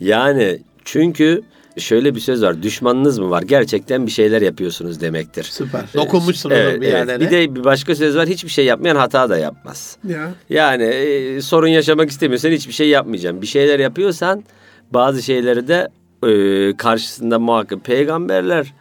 Yani 0.00 0.58
çünkü 0.84 1.42
şöyle 1.78 2.14
bir 2.14 2.20
söz 2.20 2.42
var. 2.42 2.62
Düşmanınız 2.62 3.18
mı 3.18 3.30
var? 3.30 3.42
Gerçekten 3.42 4.06
bir 4.06 4.10
şeyler 4.10 4.42
yapıyorsunuz 4.42 5.00
demektir. 5.00 5.42
Süper. 5.44 5.82
Dokunmuşsun 5.94 6.50
Evet, 6.50 6.72
onun 6.72 6.80
bir 6.80 6.86
evet. 6.86 6.94
yerlere. 6.94 7.20
Bir 7.20 7.30
de 7.30 7.54
bir 7.54 7.64
başka 7.64 7.94
söz 7.94 8.16
var. 8.16 8.28
Hiçbir 8.28 8.48
şey 8.50 8.64
yapmayan 8.64 8.96
hata 8.96 9.30
da 9.30 9.38
yapmaz. 9.38 9.96
ya. 10.08 10.30
Yani 10.50 10.82
e, 10.84 11.40
sorun 11.40 11.68
yaşamak 11.68 12.10
istemiyorsan 12.10 12.50
hiçbir 12.50 12.72
şey 12.72 12.88
yapmayacağım. 12.88 13.42
Bir 13.42 13.46
şeyler 13.46 13.78
yapıyorsan 13.78 14.44
bazı 14.90 15.22
şeyleri 15.22 15.68
de 15.68 15.88
e, 16.26 16.76
karşısında 16.76 17.38
muhakkak 17.38 17.84
peygamberler 17.84 18.74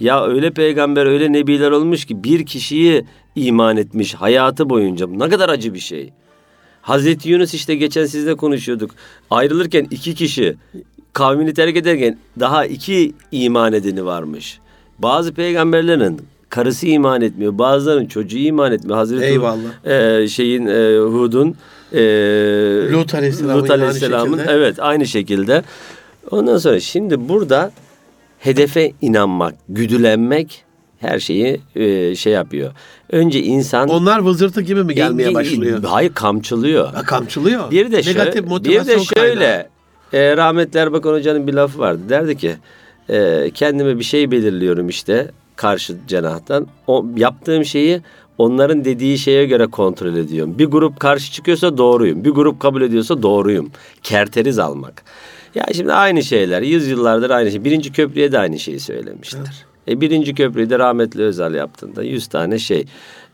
ya 0.00 0.26
öyle 0.26 0.50
peygamber 0.50 1.06
öyle 1.06 1.32
nebiler 1.32 1.70
olmuş 1.70 2.04
ki 2.04 2.24
bir 2.24 2.46
kişiyi 2.46 3.04
iman 3.36 3.76
etmiş 3.76 4.14
hayatı 4.14 4.70
boyunca. 4.70 5.10
Bu 5.10 5.18
Ne 5.18 5.28
kadar 5.28 5.48
acı 5.48 5.74
bir 5.74 5.78
şey. 5.78 6.12
Hazreti 6.82 7.30
Yunus 7.30 7.54
işte 7.54 7.74
geçen 7.74 8.06
sizle 8.06 8.34
konuşuyorduk. 8.34 8.90
Ayrılırken 9.30 9.86
iki 9.90 10.14
kişi 10.14 10.56
kavmini 11.12 11.54
terk 11.54 11.76
ederken 11.76 12.18
daha 12.40 12.66
iki 12.66 13.12
iman 13.32 13.72
edeni 13.72 14.04
varmış. 14.04 14.58
Bazı 14.98 15.34
peygamberlerin 15.34 16.20
karısı 16.50 16.86
iman 16.86 17.20
etmiyor. 17.22 17.58
Bazılarının 17.58 18.06
çocuğu 18.06 18.38
iman 18.38 18.72
etmiyor. 18.72 18.96
Hazreti 18.96 19.24
Eyvallah. 19.24 19.86
e, 19.86 20.28
şeyin 20.28 20.66
e, 20.66 20.98
Hud'un 20.98 21.56
e, 21.92 22.00
Lut 22.92 23.14
Aleyhisselam'ın 23.14 23.62
Lut 23.62 23.70
aynı 23.70 23.82
Aleyhisselam'ın 23.82 24.36
şekilde. 24.36 24.52
evet 24.52 24.76
aynı 24.80 25.06
şekilde. 25.06 25.62
Ondan 26.30 26.58
sonra 26.58 26.80
şimdi 26.80 27.28
burada 27.28 27.72
hedefe 28.38 28.92
inanmak, 29.02 29.54
güdülenmek 29.68 30.64
her 31.00 31.18
şeyi 31.18 31.60
e, 31.76 32.14
şey 32.14 32.32
yapıyor. 32.32 32.72
Önce 33.10 33.42
insan 33.42 33.88
Onlar 33.88 34.18
vızırtı 34.18 34.60
gibi 34.60 34.84
mi 34.84 34.94
gelmeye 34.94 35.34
başlıyor? 35.34 35.82
Hayır 35.84 36.14
kamçılıyor. 36.14 36.92
Ha, 36.92 37.02
kamçılıyor. 37.02 37.70
Bir 37.70 37.92
de 37.92 37.96
Negatif 37.96 38.34
şöyle, 38.48 38.64
bir 38.64 38.86
de 38.86 38.98
şöyle 38.98 39.34
kaynağı. 39.34 39.66
E, 40.12 40.36
rahmetli 40.36 40.78
Erbakan 40.78 41.12
Hoca'nın 41.12 41.46
bir 41.46 41.54
lafı 41.54 41.78
vardı. 41.78 42.00
Derdi 42.08 42.36
ki 42.36 42.56
e, 43.10 43.50
kendime 43.54 43.98
bir 43.98 44.04
şey 44.04 44.30
belirliyorum 44.30 44.88
işte 44.88 45.30
karşı 45.56 45.96
cenahtan. 46.08 46.66
O 46.86 47.06
yaptığım 47.16 47.64
şeyi 47.64 48.00
onların 48.38 48.84
dediği 48.84 49.18
şeye 49.18 49.46
göre 49.46 49.66
kontrol 49.66 50.16
ediyorum. 50.16 50.58
Bir 50.58 50.66
grup 50.66 51.00
karşı 51.00 51.32
çıkıyorsa 51.32 51.78
doğruyum. 51.78 52.24
Bir 52.24 52.30
grup 52.30 52.60
kabul 52.60 52.82
ediyorsa 52.82 53.22
doğruyum. 53.22 53.70
Kerteriz 54.02 54.58
almak. 54.58 55.02
Ya 55.54 55.66
şimdi 55.74 55.92
aynı 55.92 56.22
şeyler. 56.22 56.62
Yüzyıllardır 56.62 57.30
aynı 57.30 57.50
şey. 57.50 57.64
Birinci 57.64 57.92
köprüye 57.92 58.32
de 58.32 58.38
aynı 58.38 58.58
şeyi 58.58 58.80
söylemiştir. 58.80 59.66
E, 59.88 60.00
birinci 60.00 60.34
köprüyü 60.34 60.70
de 60.70 60.78
rahmetli 60.78 61.22
Özal 61.22 61.54
yaptığında 61.54 62.02
100 62.02 62.26
tane 62.26 62.58
şey. 62.58 62.84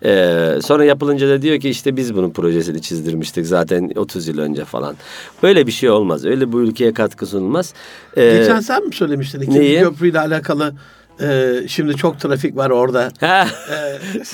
E, 0.05 0.39
sonra 0.65 0.85
yapılınca 0.85 1.29
da 1.29 1.43
diyor 1.43 1.61
ki 1.61 1.69
işte 1.71 1.97
biz 1.97 2.15
bunun 2.15 2.31
projesini 2.31 2.83
çizdirmiştik 2.83 3.47
zaten 3.47 3.93
30 3.97 4.29
yıl 4.29 4.39
önce 4.39 4.65
falan. 4.65 4.95
Öyle 5.43 5.67
bir 5.67 5.73
şey 5.73 5.91
olmaz. 5.91 6.25
Öyle 6.25 6.53
bu 6.53 6.61
ülkeye 6.61 6.93
katkı 6.95 7.27
sunulmaz. 7.27 7.75
E, 8.17 8.37
Geçen 8.39 8.61
sen 8.61 8.87
mi 8.87 8.95
söylemiştin 8.95 9.41
ikinci 9.41 9.61
neyi? 9.61 9.81
köprüyle 9.81 10.21
alakalı 10.21 10.75
e, 11.21 11.53
şimdi 11.69 11.95
çok 11.97 12.21
trafik 12.21 12.57
var 12.57 12.71
orada. 12.71 13.09
Ha. 13.21 13.47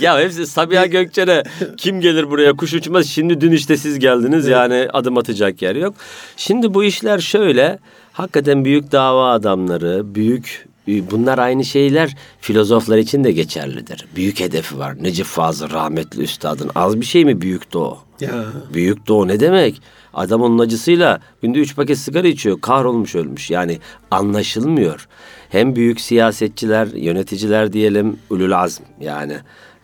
ya 0.00 0.20
hepsi 0.20 0.46
Sabiha 0.46 0.86
Gökçen'e 0.86 1.42
kim 1.76 2.00
gelir 2.00 2.30
buraya 2.30 2.52
kuş 2.52 2.74
uçmaz. 2.74 3.06
Şimdi 3.06 3.40
dün 3.40 3.52
işte 3.52 3.76
siz 3.76 3.98
geldiniz 3.98 4.46
yani 4.48 4.88
adım 4.92 5.18
atacak 5.18 5.62
yer 5.62 5.76
yok. 5.76 5.94
Şimdi 6.36 6.74
bu 6.74 6.84
işler 6.84 7.18
şöyle. 7.18 7.78
Hakikaten 8.12 8.64
büyük 8.64 8.92
dava 8.92 9.30
adamları, 9.32 10.14
büyük 10.14 10.69
bunlar 11.10 11.38
aynı 11.38 11.64
şeyler 11.64 12.16
filozoflar 12.40 12.98
için 12.98 13.24
de 13.24 13.32
geçerlidir. 13.32 14.06
Büyük 14.16 14.40
hedefi 14.40 14.78
var. 14.78 15.02
Necip 15.02 15.26
Fazıl 15.26 15.70
rahmetli 15.70 16.22
üstadın. 16.22 16.70
Az 16.74 17.00
bir 17.00 17.06
şey 17.06 17.24
mi 17.24 17.40
büyük 17.40 17.72
doğu? 17.72 17.98
Ya. 18.20 18.44
Büyük 18.74 19.06
doğu 19.06 19.28
ne 19.28 19.40
demek? 19.40 19.82
Adam 20.14 20.42
onun 20.42 20.58
acısıyla 20.58 21.20
günde 21.42 21.58
üç 21.58 21.76
paket 21.76 21.98
sigara 21.98 22.28
içiyor. 22.28 22.60
Kahrolmuş 22.60 23.14
ölmüş. 23.14 23.50
Yani 23.50 23.78
anlaşılmıyor. 24.10 25.08
Hem 25.50 25.76
büyük 25.76 26.00
siyasetçiler, 26.00 26.86
yöneticiler 26.86 27.72
diyelim 27.72 28.16
ulul 28.30 28.52
azm 28.52 28.82
yani. 29.00 29.36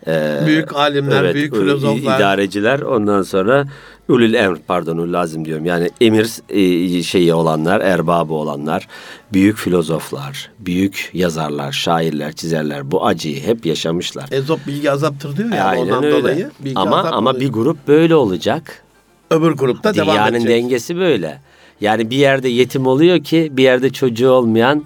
e, 0.07 0.39
Büyük 0.45 0.75
alimler, 0.75 1.33
büyük 1.33 1.53
ul- 1.53 1.59
filozoflar. 1.59 2.17
idareciler 2.19 2.79
ondan 2.81 3.21
sonra 3.21 3.65
ulul 4.09 4.33
emr 4.33 4.57
pardon 4.67 4.97
ulul 4.97 5.45
diyorum. 5.45 5.65
Yani 5.65 5.89
emir 6.01 6.29
e, 6.49 7.03
şeyi 7.03 7.33
olanlar, 7.33 7.81
erbabı 7.81 8.33
olanlar, 8.33 8.87
büyük 9.33 9.57
filozoflar, 9.57 10.51
büyük 10.59 11.09
yazarlar, 11.13 11.71
şairler, 11.71 12.31
çizerler 12.33 12.91
bu 12.91 13.05
acıyı 13.05 13.43
hep 13.43 13.65
yaşamışlar. 13.65 14.25
Ezop 14.31 14.67
bilgi 14.67 14.91
azaptır 14.91 15.37
diyor 15.37 15.49
ya 15.53 15.63
Aynen 15.65 15.83
ondan 15.83 16.03
öyle. 16.03 16.17
dolayı. 16.19 16.51
Bilgi 16.59 16.79
ama 16.79 16.97
ama 17.03 17.29
oluyor. 17.29 17.41
bir 17.41 17.49
grup 17.53 17.87
böyle 17.87 18.15
olacak. 18.15 18.83
öbür 19.31 19.51
grupta 19.51 19.95
devam 19.95 20.07
Dünyanın 20.07 20.33
edecek. 20.33 20.49
dengesi 20.49 20.97
böyle. 20.97 21.41
Yani 21.81 22.09
bir 22.09 22.17
yerde 22.17 22.49
yetim 22.49 22.87
oluyor 22.87 23.23
ki 23.23 23.49
bir 23.51 23.63
yerde 23.63 23.89
çocuğu 23.89 24.29
olmayan 24.29 24.83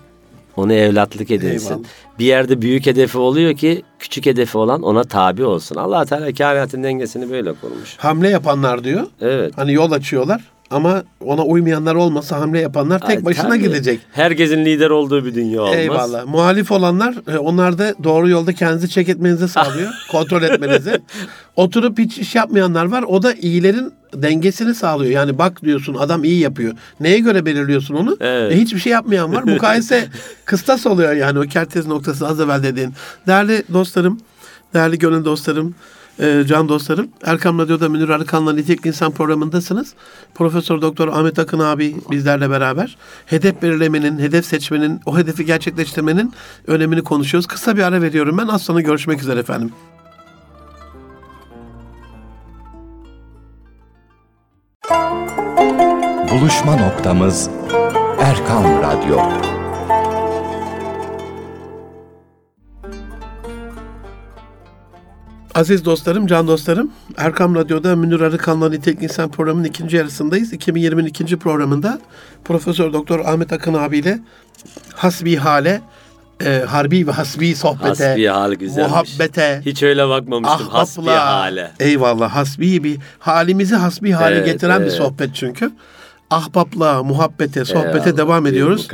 onu 0.58 0.74
evlatlık 0.74 1.32
edinsin. 1.32 1.70
Eyvallah. 1.70 1.88
Bir 2.20 2.26
yerde 2.26 2.62
büyük 2.62 2.86
hedefi 2.86 3.18
oluyor 3.18 3.56
ki 3.56 3.84
küçük 4.00 4.26
hedefi 4.26 4.58
olan 4.58 4.82
ona 4.84 5.04
tabi 5.04 5.44
olsun. 5.46 5.76
Allah 5.76 6.06
Teala 6.06 6.34
kainatın 6.34 6.84
dengesini 6.84 7.32
böyle 7.32 7.54
kurmuş. 7.54 7.96
Hamle 7.98 8.30
yapanlar 8.30 8.84
diyor. 8.84 9.08
Evet. 9.22 9.54
Hani 9.58 9.74
yol 9.74 9.92
açıyorlar 9.92 10.42
ama 10.72 11.04
ona 11.26 11.44
uymayanlar 11.44 11.96
olmasa 11.96 12.40
hamle 12.40 12.60
yapanlar 12.60 13.00
tek 13.00 13.18
Ay, 13.18 13.26
başına 13.26 13.50
tabii. 13.50 13.62
gidecek. 13.62 14.00
Herkesin 14.12 14.66
lider 14.66 14.90
olduğu 14.90 15.26
bir 15.26 15.36
dünya 15.36 15.62
olmaz. 15.62 15.76
Eyvallah. 15.76 16.26
Muhalif 16.26 16.72
olanlar 16.72 17.16
e, 17.34 17.38
onlar 17.38 17.78
da 17.78 17.96
doğru 18.04 18.30
yolda 18.30 18.54
kendinizi 18.54 18.90
çek 18.90 19.10
etmenizi 19.10 19.48
sağlıyor. 19.48 19.92
kontrol 20.12 20.44
etmenizi. 20.44 21.02
Oturup 21.56 22.00
hiç 22.00 22.18
iş 22.18 22.36
yapmayanlar 22.36 22.86
var. 22.86 23.04
O 23.04 23.24
da 23.24 23.34
iyilerin 23.34 23.94
dengesini 24.16 24.76
sağlıyor. 24.76 25.12
Yani 25.12 25.38
bak 25.38 25.62
diyorsun 25.62 25.96
adam 25.96 26.24
iyi 26.24 26.40
yapıyor. 26.40 26.74
Neye 27.00 27.20
göre 27.20 27.46
belirliyorsun 27.46 27.96
onu? 27.96 28.18
Evet. 28.20 28.52
E, 28.52 28.58
hiçbir 28.62 28.80
şey 28.80 28.92
yapmayan 28.92 29.34
var. 29.36 29.44
Mukayese 29.44 30.08
kıstas 30.46 30.86
oluyor 30.86 31.14
yani 31.14 31.40
o 31.40 31.42
kertez 31.42 31.88
noktası 31.88 32.28
az 32.28 32.40
evvel 32.40 32.64
dediğin. 32.64 32.94
Değerli 33.28 33.64
dostlarım, 33.74 34.20
değerli 34.74 35.00
gönül 35.00 35.26
dostlarım, 35.26 35.76
e, 36.22 36.44
can 36.48 36.70
dostlarım. 36.70 37.08
Erkam 37.24 37.60
Radyo'da 37.60 37.90
Münir 37.90 38.10
Arıkan'la 38.10 38.54
Nitekli 38.54 38.88
İnsan 38.88 39.12
programındasınız. 39.12 39.94
Profesör 40.36 40.82
Doktor 40.82 41.08
Ahmet 41.08 41.40
Akın 41.40 41.60
abi 41.60 41.96
bizlerle 42.12 42.50
beraber 42.50 42.98
hedef 43.26 43.62
belirlemenin, 43.62 44.20
hedef 44.20 44.46
seçmenin, 44.46 45.00
o 45.06 45.18
hedefi 45.18 45.46
gerçekleştirmenin 45.46 46.34
önemini 46.68 47.02
konuşuyoruz. 47.02 47.48
Kısa 47.48 47.78
bir 47.78 47.84
ara 47.84 48.02
veriyorum 48.02 48.38
ben. 48.38 48.48
Az 48.48 48.62
sonra 48.62 48.82
görüşmek 48.82 49.22
üzere 49.22 49.40
efendim. 49.40 49.72
Buluşma 56.32 56.76
noktamız 56.76 57.50
Erkam 58.20 58.64
Radyo. 58.64 59.51
Aziz 65.56 65.86
dostlarım, 65.86 66.28
can 66.28 66.48
dostlarım, 66.48 66.92
Erkam 67.18 67.56
Radyo'da 67.56 67.96
Münir 67.96 68.20
Arıkan'la 68.20 68.70
Nitelik 68.70 69.04
İnsan 69.04 69.32
programının 69.32 69.64
ikinci 69.68 69.98
yarısındayız. 69.98 70.54
2020'nin 70.54 71.06
ikinci 71.06 71.38
programında 71.38 72.00
Profesör 72.46 72.94
Doktor 72.94 73.20
Ahmet 73.20 73.54
Akın 73.54 73.74
abiyle 73.74 74.20
hasbi 74.96 75.36
hale, 75.36 75.82
e, 76.46 76.64
harbi 76.68 77.08
ve 77.08 77.12
hasbi 77.12 77.56
sohbete, 77.56 78.06
Hasbi 78.08 78.26
hal 78.28 78.54
güzelmiş. 78.54 78.92
muhabbete, 78.92 79.62
Hiç 79.66 79.84
öyle 79.84 80.08
bakmamıştım. 80.10 80.68
Hasbi 80.68 81.02
ahbapla, 81.02 81.26
hale. 81.36 81.72
eyvallah 81.80 82.36
hasbi 82.36 82.84
bir 82.84 82.98
halimizi 83.20 83.76
hasbi 83.76 84.12
hale 84.12 84.36
Evet, 84.36 84.46
getiren 84.46 84.80
bir 84.80 84.86
evet. 84.86 84.94
sohbet 84.94 85.30
çünkü. 85.36 85.72
Ahbapla, 86.30 87.04
muhabbete, 87.04 87.66
sohbete 87.66 87.90
Eyvallah, 88.00 88.18
devam 88.18 88.46
bir 88.46 88.50
ediyoruz. 88.50 88.88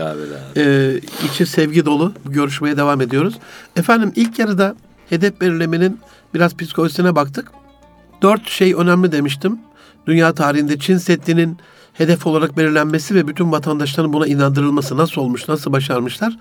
Ee, 0.58 1.00
içi 1.26 1.46
sevgi 1.46 1.86
dolu 1.86 2.14
görüşmeye 2.26 2.78
devam 2.78 3.02
ediyoruz. 3.02 3.34
Efendim 3.76 4.12
ilk 4.16 4.40
yarıda 4.40 4.76
hedef 5.10 5.42
belirlemenin 5.42 6.00
biraz 6.34 6.58
psikolojisine 6.58 7.16
baktık. 7.16 7.52
Dört 8.22 8.50
şey 8.50 8.74
önemli 8.74 9.12
demiştim. 9.12 9.60
Dünya 10.08 10.34
tarihinde 10.34 10.80
Çin 10.80 10.98
Seddi'nin 10.98 11.58
hedef 11.94 12.28
olarak 12.28 12.58
belirlenmesi 12.58 13.16
ve 13.16 13.28
bütün 13.28 13.52
vatandaşların 13.52 14.14
buna 14.14 14.28
inandırılması 14.28 14.98
nasıl 14.98 15.22
olmuş, 15.22 15.48
nasıl 15.48 15.72
başarmışlar. 15.72 16.38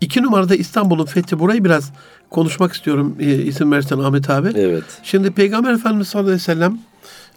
İki 0.00 0.22
numarada 0.22 0.54
İstanbul'un 0.54 1.04
fethi. 1.04 1.38
Burayı 1.38 1.64
biraz 1.64 1.92
konuşmak 2.30 2.72
istiyorum 2.72 3.16
e, 3.20 3.34
izin 3.34 3.72
verirsen 3.72 3.98
Ahmet 3.98 4.30
abi. 4.30 4.48
Evet. 4.54 4.84
Şimdi 5.02 5.30
Peygamber 5.30 5.72
Efendimiz 5.72 6.08
sallallahu 6.08 6.30
aleyhi 6.30 6.42
ve 6.42 6.44
sellem 6.44 6.78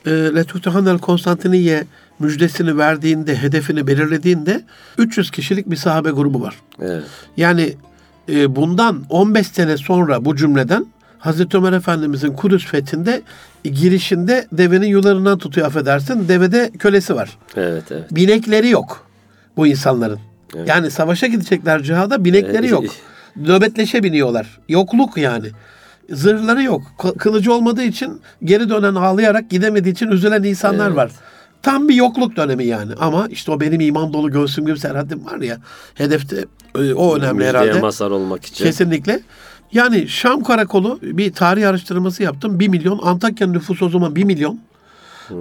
e, 0.06 0.12
Letutehanel 0.12 0.98
Konstantiniye 0.98 1.86
müjdesini 2.20 2.78
verdiğinde, 2.78 3.36
hedefini 3.36 3.88
belirlediğinde 3.88 4.64
300 4.98 5.32
kişilik 5.32 5.70
bir 5.70 5.76
sahabe 5.76 6.12
grubu 6.12 6.42
var. 6.42 6.56
Evet. 6.82 7.04
Yani 7.38 7.76
e, 8.30 8.56
bundan 8.56 9.04
15 9.10 9.48
sene 9.48 9.78
sonra 9.78 10.26
bu 10.26 10.36
cümleden 10.36 10.86
Hazreti 11.26 11.58
Ömer 11.58 11.74
Efendimizin 11.74 12.34
Kudüs 12.34 12.66
fethinde 12.66 13.22
e, 13.66 13.70
girişinde 13.70 14.48
devenin 14.52 14.88
yularından 14.88 15.38
tutuyor 15.38 15.68
affedersin. 15.68 16.28
Devede 16.28 16.72
kölesi 16.80 17.16
var. 17.16 17.38
Evet, 17.56 17.84
evet. 17.92 18.16
Binekleri 18.16 18.70
yok 18.70 19.08
bu 19.58 19.68
insanların. 19.68 20.20
Evet. 20.56 20.70
Yani 20.70 20.92
savaşa 20.92 21.28
gidecekler 21.28 21.84
cihada 21.84 22.26
binekleri 22.26 22.58
Evet. 22.58 22.72
yok. 22.72 22.84
Nöbetleşe 23.36 24.04
biniyorlar. 24.04 24.60
Yokluk 24.70 25.18
yani. 25.18 25.48
Zırhları 26.10 26.64
yok. 26.64 26.82
Kılıcı 27.20 27.54
olmadığı 27.54 27.84
için 27.84 28.22
geri 28.44 28.70
dönen 28.70 28.96
ağlayarak 28.96 29.50
gidemediği 29.50 29.94
için 29.94 30.08
üzülen 30.08 30.44
insanlar 30.44 30.88
Evet. 30.88 30.98
var. 30.98 31.12
Tam 31.62 31.90
bir 31.90 31.96
yokluk 31.96 32.36
dönemi 32.36 32.66
yani. 32.66 32.92
Ama 33.00 33.28
işte 33.30 33.52
o 33.52 33.60
benim 33.60 33.82
iman 33.82 34.14
dolu 34.14 34.32
göğsüm 34.32 34.66
gibi 34.66 34.80
serhatim 34.80 35.26
var 35.26 35.40
ya. 35.42 35.58
Hedefte 35.96 36.46
e, 36.76 36.94
o 36.94 37.16
önemli 37.16 37.34
Müjdeye 37.34 37.50
herhalde. 37.50 37.80
mazhar 37.80 38.12
olmak 38.12 38.46
için. 38.46 38.66
Kesinlikle. 38.66 39.20
Yani 39.76 40.08
Şam 40.08 40.44
Karakolu 40.44 41.00
bir 41.02 41.34
tarih 41.34 41.70
araştırması 41.70 42.24
yaptım. 42.24 42.60
1 42.60 42.68
milyon. 42.68 43.00
Antakya'nın 43.04 43.54
nüfusu 43.54 43.86
o 43.86 43.90
zaman 43.90 44.16
1 44.16 44.24
milyon. 44.24 44.60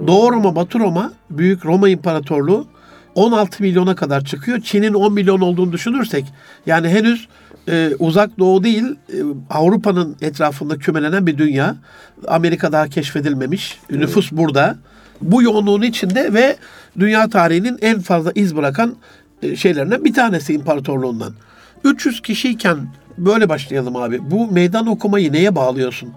Doğu 0.07 0.31
Roma, 0.31 0.55
Batı 0.55 0.79
Roma, 0.79 1.13
Büyük 1.29 1.65
Roma 1.65 1.89
İmparatorluğu 1.89 2.67
16 3.15 3.63
milyona 3.63 3.95
kadar 3.95 4.25
çıkıyor. 4.25 4.61
Çin'in 4.61 4.93
10 4.93 5.13
milyon 5.13 5.41
olduğunu 5.41 5.71
düşünürsek 5.71 6.25
yani 6.65 6.89
henüz 6.89 7.27
e, 7.69 7.91
uzak 7.99 8.39
doğu 8.39 8.63
değil 8.63 8.83
e, 8.83 9.17
Avrupa'nın 9.49 10.15
etrafında 10.21 10.77
kümelenen 10.77 11.27
bir 11.27 11.37
dünya. 11.37 11.75
Amerika 12.27 12.71
daha 12.71 12.87
keşfedilmemiş. 12.87 13.79
Nüfus 13.91 14.31
burada. 14.31 14.77
Bu 15.21 15.43
yoğunluğun 15.43 15.81
içinde 15.81 16.33
ve 16.33 16.57
dünya 16.99 17.29
tarihinin 17.29 17.77
en 17.81 17.99
fazla 17.99 18.31
iz 18.35 18.55
bırakan 18.55 18.95
e, 19.41 19.55
şeylerinden 19.55 20.05
bir 20.05 20.13
tanesi 20.13 20.53
imparatorluğundan. 20.53 21.33
300 21.83 22.21
kişiyken 22.21 22.77
böyle 23.17 23.49
başlayalım 23.49 23.95
abi. 23.95 24.31
Bu 24.31 24.51
meydan 24.51 24.87
okumayı 24.87 25.33
neye 25.33 25.55
bağlıyorsun? 25.55 26.09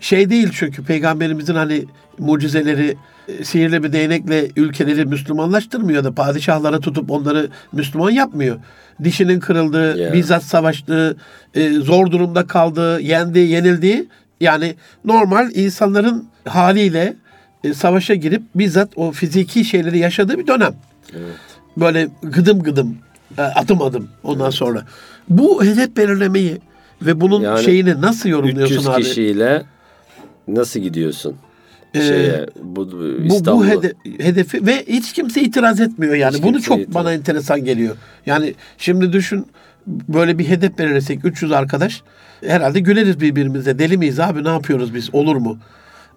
Şey 0.00 0.30
değil 0.30 0.48
çünkü 0.52 0.84
peygamberimizin 0.84 1.54
hani 1.54 1.84
mucizeleri 2.18 2.96
e, 3.28 3.44
sihirli 3.44 3.82
bir 3.82 3.92
değnekle 3.92 4.48
ülkeleri 4.56 5.04
Müslümanlaştırmıyor 5.06 6.04
da 6.04 6.12
padişahlara 6.14 6.80
tutup 6.80 7.10
onları 7.10 7.48
Müslüman 7.72 8.10
yapmıyor. 8.10 8.56
Dişinin 9.04 9.40
kırıldığı, 9.40 9.98
Ya. 9.98 10.12
bizzat 10.12 10.42
savaştığı, 10.42 11.16
e, 11.54 11.70
zor 11.72 12.10
durumda 12.10 12.46
kaldığı, 12.46 13.00
yendi, 13.00 13.38
yenildiği 13.38 14.08
yani 14.40 14.74
normal 15.04 15.50
insanların 15.54 16.28
haliyle 16.48 17.16
e, 17.64 17.74
savaşa 17.74 18.14
girip 18.14 18.42
bizzat 18.54 18.88
o 18.96 19.12
fiziki 19.12 19.64
şeyleri 19.64 19.98
yaşadığı 19.98 20.38
bir 20.38 20.46
dönem. 20.46 20.74
Böyle 21.76 22.08
gıdım 22.22 22.62
gıdım, 22.62 22.98
adım 23.38 23.82
adım 23.82 24.08
ondan 24.24 24.50
sonra. 24.50 24.82
Bu 25.28 25.64
hedef 25.64 25.96
belirlemeyi 25.96 26.58
ve 27.02 27.20
bunun 27.20 27.40
Yani 27.40 27.62
şeyini 27.64 28.00
nasıl 28.00 28.28
yorumluyorsun 28.28 28.74
300 28.74 28.88
abi? 28.88 29.02
kişiyle 29.02 29.62
nasıl 30.48 30.80
gidiyorsun? 30.80 31.36
Ee, 31.94 32.00
Şeye, 32.00 32.46
bu, 32.62 32.92
bu, 32.92 33.46
bu 33.46 33.66
hede- 33.66 33.92
hedefi 34.24 34.66
ve 34.66 34.84
hiç 34.86 35.12
kimse 35.12 35.40
itiraz 35.42 35.80
etmiyor 35.80 36.14
yani. 36.14 36.36
Hiç 36.36 36.42
Bunu 36.42 36.62
çok 36.62 36.78
itiraz- 36.78 36.94
bana 36.94 37.12
enteresan 37.12 37.64
geliyor. 37.64 37.96
Yani 38.26 38.54
şimdi 38.78 39.12
düşün 39.12 39.46
böyle 39.86 40.38
bir 40.38 40.48
hedef 40.48 40.78
belirlesek 40.78 41.24
300 41.24 41.52
arkadaş 41.52 42.02
herhalde 42.46 42.80
güleriz 42.80 43.20
birbirimize. 43.20 43.78
Deli 43.78 43.98
miyiz 43.98 44.20
abi 44.20 44.44
ne 44.44 44.48
yapıyoruz 44.48 44.94
biz 44.94 45.14
olur 45.14 45.36
mu? 45.36 45.58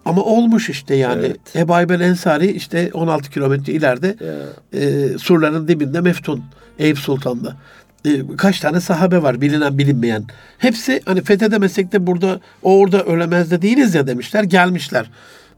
Ama 0.04 0.22
olmuş 0.22 0.70
işte 0.70 0.94
yani. 0.94 1.20
Evet. 1.26 1.56
Ebu 1.56 1.74
Ayyub 1.74 1.90
Ensari 1.90 2.46
işte 2.50 2.90
16 2.94 3.30
kilometre 3.30 3.72
ileride 3.72 4.16
Ya. 4.20 4.80
e, 4.80 5.08
surların 5.18 5.68
dibinde 5.68 6.00
Meftun, 6.00 6.42
Eyüp 6.80 6.98
Sultan'da. 6.98 7.56
E, 8.04 8.36
kaç 8.36 8.60
tane 8.60 8.80
sahabe 8.80 9.22
var 9.22 9.40
bilinen 9.40 9.78
bilinmeyen. 9.78 10.24
Hepsi 10.58 11.02
hani 11.04 11.22
fethedemesek 11.22 11.92
de 11.92 12.06
burada 12.06 12.40
o 12.62 12.78
orada 12.78 13.04
ölemez 13.04 13.50
de 13.50 13.62
değiliz 13.62 13.94
ya 13.94 14.06
demişler 14.06 14.42
gelmişler. 14.42 15.10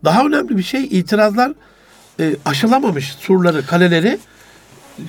Daha 0.05 0.27
önemli 0.27 0.57
bir 0.57 0.63
şey 0.63 0.85
itirazlar 0.85 1.53
e, 2.21 2.37
aşılamamış 2.45 3.13
surları, 3.13 3.67
kaleleri. 3.67 4.19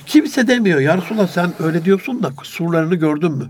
Kimse 0.06 0.48
demiyor 0.48 0.80
ya 0.80 0.96
Resulallah 0.96 1.28
sen 1.28 1.50
öyle 1.58 1.84
diyorsun 1.84 2.22
da 2.22 2.32
surlarını 2.42 2.94
gördün 2.94 3.32
mü? 3.32 3.44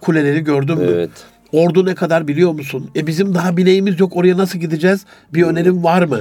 Kuleleri 0.00 0.40
gördün 0.40 0.78
mü? 0.78 0.86
Evet. 0.90 1.10
Ordu 1.52 1.86
ne 1.86 1.94
kadar 1.94 2.28
biliyor 2.28 2.52
musun? 2.52 2.90
E 2.96 3.06
bizim 3.06 3.34
daha 3.34 3.56
bineğimiz 3.56 4.00
yok 4.00 4.16
oraya 4.16 4.38
nasıl 4.38 4.58
gideceğiz? 4.58 5.04
Bir 5.34 5.42
önerim 5.42 5.84
var 5.84 6.02
mı? 6.02 6.20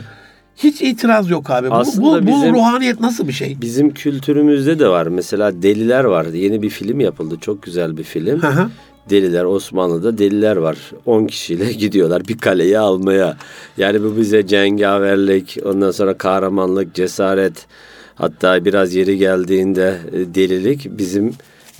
Hiç 0.57 0.81
itiraz 0.81 1.29
yok 1.29 1.49
abi. 1.49 1.69
Bu, 1.69 1.73
Aslında 1.73 2.21
bu, 2.21 2.27
bu 2.27 2.35
bizim- 2.35 2.55
ruhaniyet 2.55 2.99
nasıl 2.99 3.27
bir 3.27 3.33
şey? 3.33 3.57
Bizim 3.61 3.93
kültürümüzde 3.93 4.79
de 4.79 4.87
var. 4.87 5.07
Mesela 5.07 5.61
Deliler 5.61 6.03
vardı. 6.03 6.37
Yeni 6.37 6.61
bir 6.61 6.69
film 6.69 6.99
yapıldı. 6.99 7.37
Çok 7.41 7.63
güzel 7.63 7.97
bir 7.97 8.03
film. 8.03 8.41
Hı 8.41 8.47
hı. 8.47 8.69
Deliler 9.09 9.43
Osmanlı'da 9.43 10.17
deliler 10.17 10.55
var. 10.57 10.77
10 11.05 11.25
kişiyle 11.27 11.73
gidiyorlar 11.73 12.27
bir 12.27 12.37
kaleyi 12.37 12.79
almaya. 12.79 13.37
Yani 13.77 14.03
bu 14.03 14.17
bize 14.17 14.47
cengaverlik, 14.47 15.57
ondan 15.65 15.91
sonra 15.91 16.17
kahramanlık, 16.17 16.95
cesaret, 16.95 17.65
hatta 18.15 18.65
biraz 18.65 18.93
yeri 18.95 19.17
geldiğinde 19.17 19.97
e, 20.11 20.35
delilik 20.35 20.87
bizim 20.97 21.33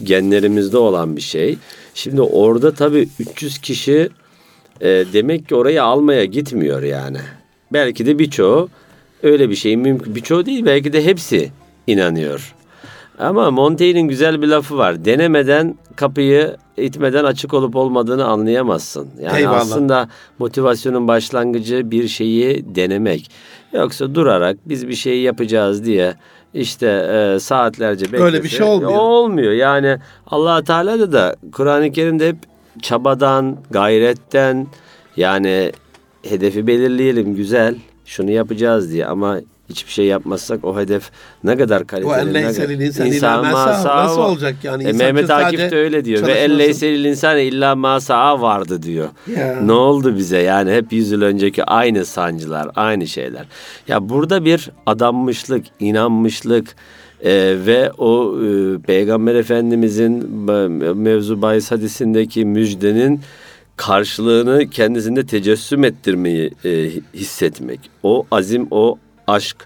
genlerimizde 0.04 0.78
olan 0.78 1.16
bir 1.16 1.22
şey. 1.22 1.58
Şimdi 1.94 2.22
orada 2.22 2.74
tabii 2.74 3.10
300 3.20 3.58
kişi 3.58 4.10
e, 4.82 4.88
demek 5.14 5.50
ki 5.50 5.56
orayı 5.56 5.84
almaya 5.84 6.26
gitmiyor 6.26 6.84
yani. 6.84 7.18
Belki 7.74 8.06
de 8.06 8.20
birçoğu 8.20 8.70
öyle 9.24 9.50
bir 9.50 9.56
şey 9.56 9.78
mümkün. 9.78 10.16
Birçoğu 10.16 10.46
değil 10.46 10.66
belki 10.66 10.94
de 10.94 11.06
hepsi 11.06 11.52
inanıyor. 11.88 12.56
Ama 13.20 13.52
Montaigne'in 13.52 14.08
güzel 14.08 14.42
bir 14.42 14.48
lafı 14.48 14.78
var. 14.78 15.06
Denemeden 15.06 15.78
kapıyı 15.96 16.58
itmeden 16.78 17.24
açık 17.24 17.54
olup 17.54 17.76
olmadığını 17.76 18.26
anlayamazsın. 18.26 19.10
Yani 19.22 19.38
Eyvallah. 19.38 19.62
aslında 19.62 20.10
motivasyonun 20.40 21.08
başlangıcı 21.08 21.92
bir 21.92 22.08
şeyi 22.08 22.76
denemek. 22.76 23.32
Yoksa 23.74 24.16
durarak 24.16 24.58
biz 24.66 24.88
bir 24.88 24.96
şey 24.96 25.22
yapacağız 25.22 25.86
diye 25.86 26.14
işte 26.54 26.88
e, 26.88 27.40
saatlerce 27.40 28.06
beklese 28.06 28.24
Öyle 28.24 28.44
bir 28.44 28.50
şey 28.50 28.66
olmuyor. 28.66 28.92
Olmuyor. 28.92 29.52
Yani 29.52 29.98
Allah 30.28 30.64
Teala 30.64 31.00
da 31.00 31.12
da 31.12 31.36
Kur'an-ı 31.52 31.92
Kerim'de 31.92 32.28
hep 32.28 32.38
çabadan, 32.82 33.58
gayretten 33.72 34.68
yani 35.18 35.72
hedefi 36.24 36.68
belirleyelim 36.68 37.36
güzel 37.36 37.76
şunu 38.06 38.32
yapacağız 38.32 38.92
diye 38.92 39.06
ama 39.06 39.40
hiçbir 39.70 39.92
şey 39.92 40.06
yapmazsak 40.06 40.66
o 40.66 40.80
hedef 40.80 41.12
ne 41.44 41.58
kadar 41.58 41.88
kaliteli. 41.88 42.34
Ne 42.34 42.42
kadar- 42.42 42.54
İnsan 43.06 43.46
ma 43.46 43.52
ma 43.52 43.66
sa'a. 43.66 43.74
sa'a 43.74 44.04
Nasıl 44.06 44.22
olacak 44.22 44.56
yani? 44.64 44.84
E, 44.84 44.90
İnsan 44.90 44.98
Mehmet 45.06 45.30
Akif 45.30 45.60
de 45.72 45.76
öyle 45.78 46.06
diyor. 46.06 46.18
Ve 46.22 46.22
çalışması. 46.28 46.52
elleyse 46.54 46.92
lil 46.94 47.06
insani 47.06 47.42
illa 47.42 47.76
ma 47.76 48.00
sa'a 48.00 48.42
vardı 48.42 48.84
diyor. 48.84 49.10
Ya. 49.38 49.60
Ne 49.62 49.72
oldu 49.72 50.18
bize 50.18 50.38
yani 50.38 50.72
hep 50.72 50.94
yüz 50.94 51.12
yıl 51.12 51.22
önceki 51.22 51.64
aynı 51.64 52.06
sancılar, 52.06 52.68
aynı 52.76 53.08
şeyler. 53.08 53.46
Ya 53.88 54.10
burada 54.10 54.46
bir 54.46 54.70
adanmışlık, 54.86 55.66
inanmışlık 55.80 56.76
e, 57.24 57.32
ve 57.66 57.92
o 57.98 58.36
e, 58.46 58.78
Peygamber 58.82 59.36
Efendimizin 59.36 60.22
e, 60.48 60.68
mevzu 60.94 61.42
bahis 61.42 61.72
hadisindeki 61.72 62.46
müjdenin 62.46 63.22
karşılığını 63.78 64.70
kendisinde 64.70 65.26
tecessüm 65.26 65.84
ettirmeyi 65.84 66.52
e, 66.66 66.90
hissetmek. 67.14 67.80
O 68.04 68.26
azim, 68.32 68.68
o 68.72 68.98
aşk. 69.28 69.58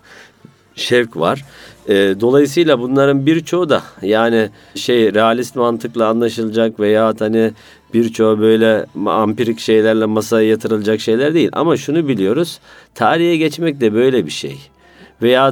şevk 0.76 1.18
var. 1.18 1.46
E, 1.88 1.94
dolayısıyla 2.20 2.80
bunların 2.80 3.26
birçoğu 3.26 3.70
da 3.70 3.84
yani 4.02 4.50
şey 4.76 5.14
realist 5.14 5.56
mantıkla 5.56 6.08
anlaşılacak 6.08 6.80
veya 6.80 7.14
hani 7.20 7.52
birçoğu 7.94 8.40
böyle 8.40 8.86
ampirik 9.06 9.60
şeylerle 9.60 10.06
masaya 10.06 10.50
yatırılacak 10.50 11.00
şeyler 11.00 11.34
değil. 11.34 11.50
Ama 11.54 11.78
şunu 11.78 12.08
biliyoruz. 12.08 12.60
Tarihe 12.96 13.38
geçmek 13.38 13.82
de 13.82 13.94
böyle 13.94 14.26
bir 14.26 14.32
şey. 14.32 14.58
Veya 15.22 15.52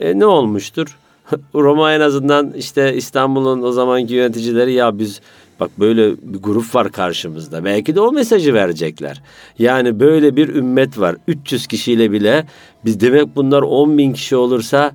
e, 0.00 0.18
ne 0.18 0.26
olmuştur? 0.26 0.98
Roma 1.54 1.92
en 1.92 2.00
azından 2.00 2.52
işte 2.52 2.94
İstanbul'un 2.94 3.62
o 3.62 3.72
zamanki 3.72 4.14
yöneticileri 4.14 4.72
ya 4.72 4.98
biz 4.98 5.20
bak 5.60 5.70
böyle 5.80 6.10
bir 6.10 6.38
grup 6.38 6.74
var 6.74 6.92
karşımızda. 6.92 7.64
Belki 7.64 7.94
de 7.94 8.00
o 8.00 8.12
mesajı 8.12 8.54
verecekler. 8.54 9.22
Yani 9.58 10.00
böyle 10.00 10.36
bir 10.36 10.48
ümmet 10.48 10.98
var. 10.98 11.16
300 11.28 11.66
kişiyle 11.66 12.12
bile 12.12 12.46
biz 12.84 13.00
demek 13.00 13.36
bunlar 13.36 13.62
10 13.62 13.98
bin 13.98 14.12
kişi 14.12 14.36
olursa 14.36 14.92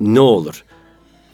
ne 0.00 0.20
olur? 0.20 0.64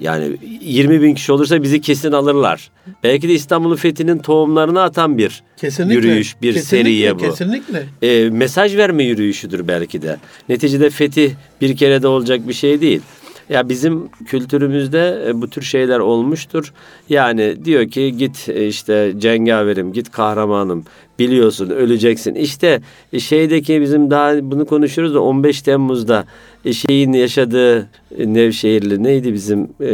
Yani 0.00 0.36
20 0.60 1.02
bin 1.02 1.14
kişi 1.14 1.32
olursa 1.32 1.62
bizi 1.62 1.80
kesin 1.80 2.12
alırlar. 2.12 2.70
Belki 3.02 3.28
de 3.28 3.32
İstanbul'un 3.32 3.76
fethinin 3.76 4.18
tohumlarını 4.18 4.82
atan 4.82 5.18
bir 5.18 5.42
Kesinlikle. 5.56 5.94
yürüyüş, 5.94 6.36
bir 6.42 6.54
kesinlikle, 6.54 6.76
seriye 6.78 7.14
bu. 7.14 7.18
Kesinlikle. 7.18 7.86
E, 8.02 8.30
mesaj 8.30 8.76
verme 8.76 9.04
yürüyüşüdür 9.04 9.68
belki 9.68 10.02
de. 10.02 10.16
Neticede 10.48 10.90
fetih 10.90 11.30
bir 11.60 11.76
kere 11.76 12.02
de 12.02 12.08
olacak 12.08 12.48
bir 12.48 12.52
şey 12.52 12.80
değil. 12.80 13.00
Ya 13.48 13.68
bizim 13.68 14.08
kültürümüzde 14.08 15.24
e, 15.28 15.40
bu 15.40 15.50
tür 15.50 15.62
şeyler 15.62 15.98
olmuştur. 15.98 16.72
Yani 17.08 17.64
diyor 17.64 17.88
ki 17.88 18.16
git 18.16 18.48
e, 18.48 18.66
işte 18.66 19.12
cengaverim, 19.18 19.92
git 19.92 20.10
kahramanım. 20.10 20.84
Biliyorsun 21.18 21.70
öleceksin. 21.70 22.34
İşte 22.34 22.80
e, 23.12 23.20
şeydeki 23.20 23.80
bizim 23.80 24.10
daha 24.10 24.50
bunu 24.50 24.66
konuşuyoruz 24.66 25.14
da 25.14 25.20
15 25.20 25.62
Temmuz'da 25.62 26.24
şeyin 26.72 27.12
yaşadığı 27.12 27.88
Nevşehirli 28.18 29.02
neydi 29.02 29.32
bizim 29.32 29.62
e, 29.62 29.90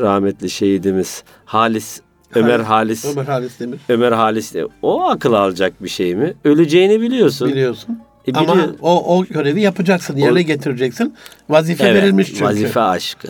rahmetli 0.00 0.50
şehidimiz 0.50 1.24
Halis 1.44 2.00
Ömer 2.34 2.60
Halis 2.60 3.04
Ömer 3.04 3.24
Halis 3.24 3.60
Demir. 3.60 3.78
Ömer 3.88 4.12
Halis 4.12 4.54
de 4.54 4.66
o 4.82 5.02
akıl 5.02 5.32
alacak 5.32 5.82
bir 5.82 5.88
şey 5.88 6.14
mi? 6.14 6.34
Öleceğini 6.44 7.00
biliyorsun. 7.00 7.48
Biliyorsun. 7.48 7.98
E, 8.28 8.38
Ama 8.38 8.52
biliyor- 8.54 8.74
o, 8.82 9.16
o 9.18 9.24
görevi 9.24 9.60
yapacaksın, 9.60 10.16
yerine 10.16 10.38
O- 10.38 10.42
getireceksin. 10.42 11.14
Vazife 11.48 11.84
Evet, 11.88 12.02
verilmiş 12.02 12.28
çünkü. 12.28 12.44
Vazife 12.44 12.80
aşkı. 12.80 13.28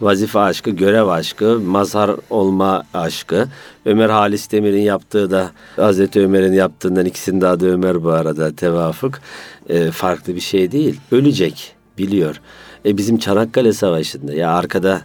Vazife 0.00 0.38
aşkı, 0.38 0.70
görev 0.70 1.06
aşkı, 1.06 1.60
mazhar 1.60 2.10
olma 2.30 2.82
aşkı. 2.94 3.48
Ömer 3.86 4.08
Halis 4.10 4.50
Demir'in 4.52 4.82
yaptığı 4.82 5.30
da 5.30 5.50
Hazreti 5.76 6.20
Ömer'in 6.20 6.52
yaptığından 6.52 7.04
ikisinin 7.06 7.40
de 7.40 7.46
adı 7.46 7.72
Ömer 7.72 8.04
bu 8.04 8.10
arada 8.10 8.54
tevafuk. 8.54 9.18
E, 9.68 9.90
farklı 9.90 10.34
bir 10.34 10.40
şey 10.40 10.72
değil. 10.72 11.00
Ölecek 11.12 11.74
biliyor. 11.98 12.40
E, 12.86 12.96
bizim 12.96 13.18
Çanakkale 13.18 13.72
Savaşı'nda 13.72 14.34
ya 14.34 14.50
arkada 14.52 15.00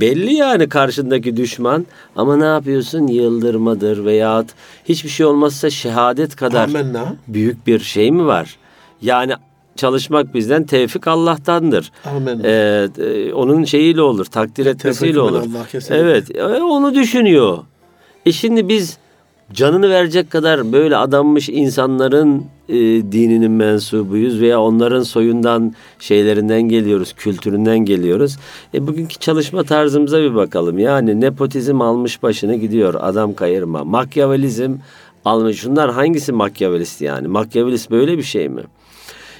belli 0.00 0.34
yani 0.34 0.68
karşındaki 0.68 1.36
düşman 1.36 1.86
ama 2.16 2.36
ne 2.36 2.44
yapıyorsun 2.44 3.06
yıldırmadır 3.06 4.04
veyahut 4.04 4.48
hiçbir 4.84 5.08
şey 5.08 5.26
olmazsa 5.26 5.70
şehadet 5.70 6.36
kadar 6.36 6.64
Amenna. 6.68 7.16
büyük 7.28 7.66
bir 7.66 7.80
şey 7.80 8.10
mi 8.10 8.26
var? 8.26 8.56
Yani 9.02 9.32
çalışmak 9.76 10.34
bizden 10.34 10.64
tevfik 10.64 11.08
Allah'tandır. 11.08 11.92
Amin. 12.04 12.44
Ee, 12.44 12.88
e, 12.98 13.32
onun 13.32 13.64
şeyiyle 13.64 14.02
olur, 14.02 14.24
takdir 14.24 14.66
etmesiyle 14.66 15.12
Tevfik 15.12 15.30
olur. 15.30 15.40
Allah, 15.40 15.66
kesinlikle. 15.72 15.96
evet, 15.96 16.36
e, 16.36 16.42
onu 16.62 16.94
düşünüyor. 16.94 17.58
E 18.26 18.32
şimdi 18.32 18.68
biz 18.68 18.98
canını 19.52 19.90
verecek 19.90 20.30
kadar 20.30 20.72
böyle 20.72 20.96
adanmış 20.96 21.48
insanların 21.48 22.44
e, 22.68 22.74
dininin 23.12 23.50
mensubuyuz 23.50 24.40
veya 24.40 24.60
onların 24.60 25.02
soyundan 25.02 25.74
şeylerinden 25.98 26.62
geliyoruz, 26.62 27.12
kültüründen 27.12 27.78
geliyoruz. 27.78 28.38
E 28.74 28.86
bugünkü 28.86 29.18
çalışma 29.18 29.64
tarzımıza 29.64 30.20
bir 30.22 30.34
bakalım. 30.34 30.78
Yani 30.78 31.20
nepotizm 31.20 31.80
almış 31.80 32.22
başını 32.22 32.54
gidiyor, 32.54 32.94
adam 32.98 33.34
kayırma. 33.34 33.84
Makyavelizm 33.84 34.74
almış. 35.24 35.60
Şunlar 35.60 35.92
hangisi 35.92 36.32
makyavelist 36.32 37.00
yani? 37.00 37.28
Makyavelist 37.28 37.90
böyle 37.90 38.18
bir 38.18 38.22
şey 38.22 38.48
mi? 38.48 38.62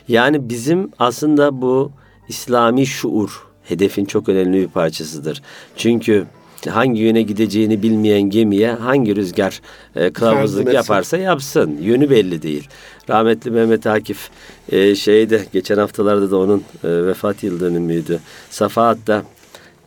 Yani 0.08 0.48
bizim 0.48 0.90
aslında 0.98 1.62
bu 1.62 1.90
İslami 2.28 2.86
şuur 2.86 3.46
hedefin 3.62 4.04
çok 4.04 4.28
önemli 4.28 4.60
bir 4.60 4.68
parçasıdır. 4.68 5.42
Çünkü 5.76 6.26
hangi 6.70 7.00
yöne 7.00 7.22
gideceğini 7.22 7.82
bilmeyen 7.82 8.22
gemiye 8.22 8.72
hangi 8.72 9.16
rüzgar 9.16 9.60
e, 9.96 10.10
kılavuzluk 10.10 10.72
yaparsa 10.72 11.16
yapsın. 11.16 11.78
Yönü 11.80 12.10
belli 12.10 12.42
değil. 12.42 12.68
Rahmetli 13.10 13.50
Mehmet 13.50 13.86
Akif 13.86 14.30
e, 14.72 14.94
şeyde 14.94 15.44
geçen 15.52 15.78
haftalarda 15.78 16.30
da 16.30 16.36
onun 16.36 16.62
e, 16.84 17.06
vefat 17.06 17.42
yıl 17.42 17.60
dönümüydü. 17.60 18.20
Safahat'ta 18.50 19.22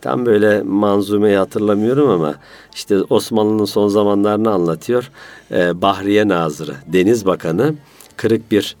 Tam 0.00 0.26
böyle 0.26 0.62
manzumeyi 0.62 1.36
hatırlamıyorum 1.36 2.10
ama 2.10 2.34
işte 2.74 3.02
Osmanlı'nın 3.02 3.64
son 3.64 3.88
zamanlarını 3.88 4.50
anlatıyor. 4.50 5.10
Ee, 5.50 5.82
Bahriye 5.82 6.28
Nazırı, 6.28 6.74
Deniz 6.86 7.26
Bakanı 7.26 7.74
kırık 8.16 8.50
bir 8.50 8.76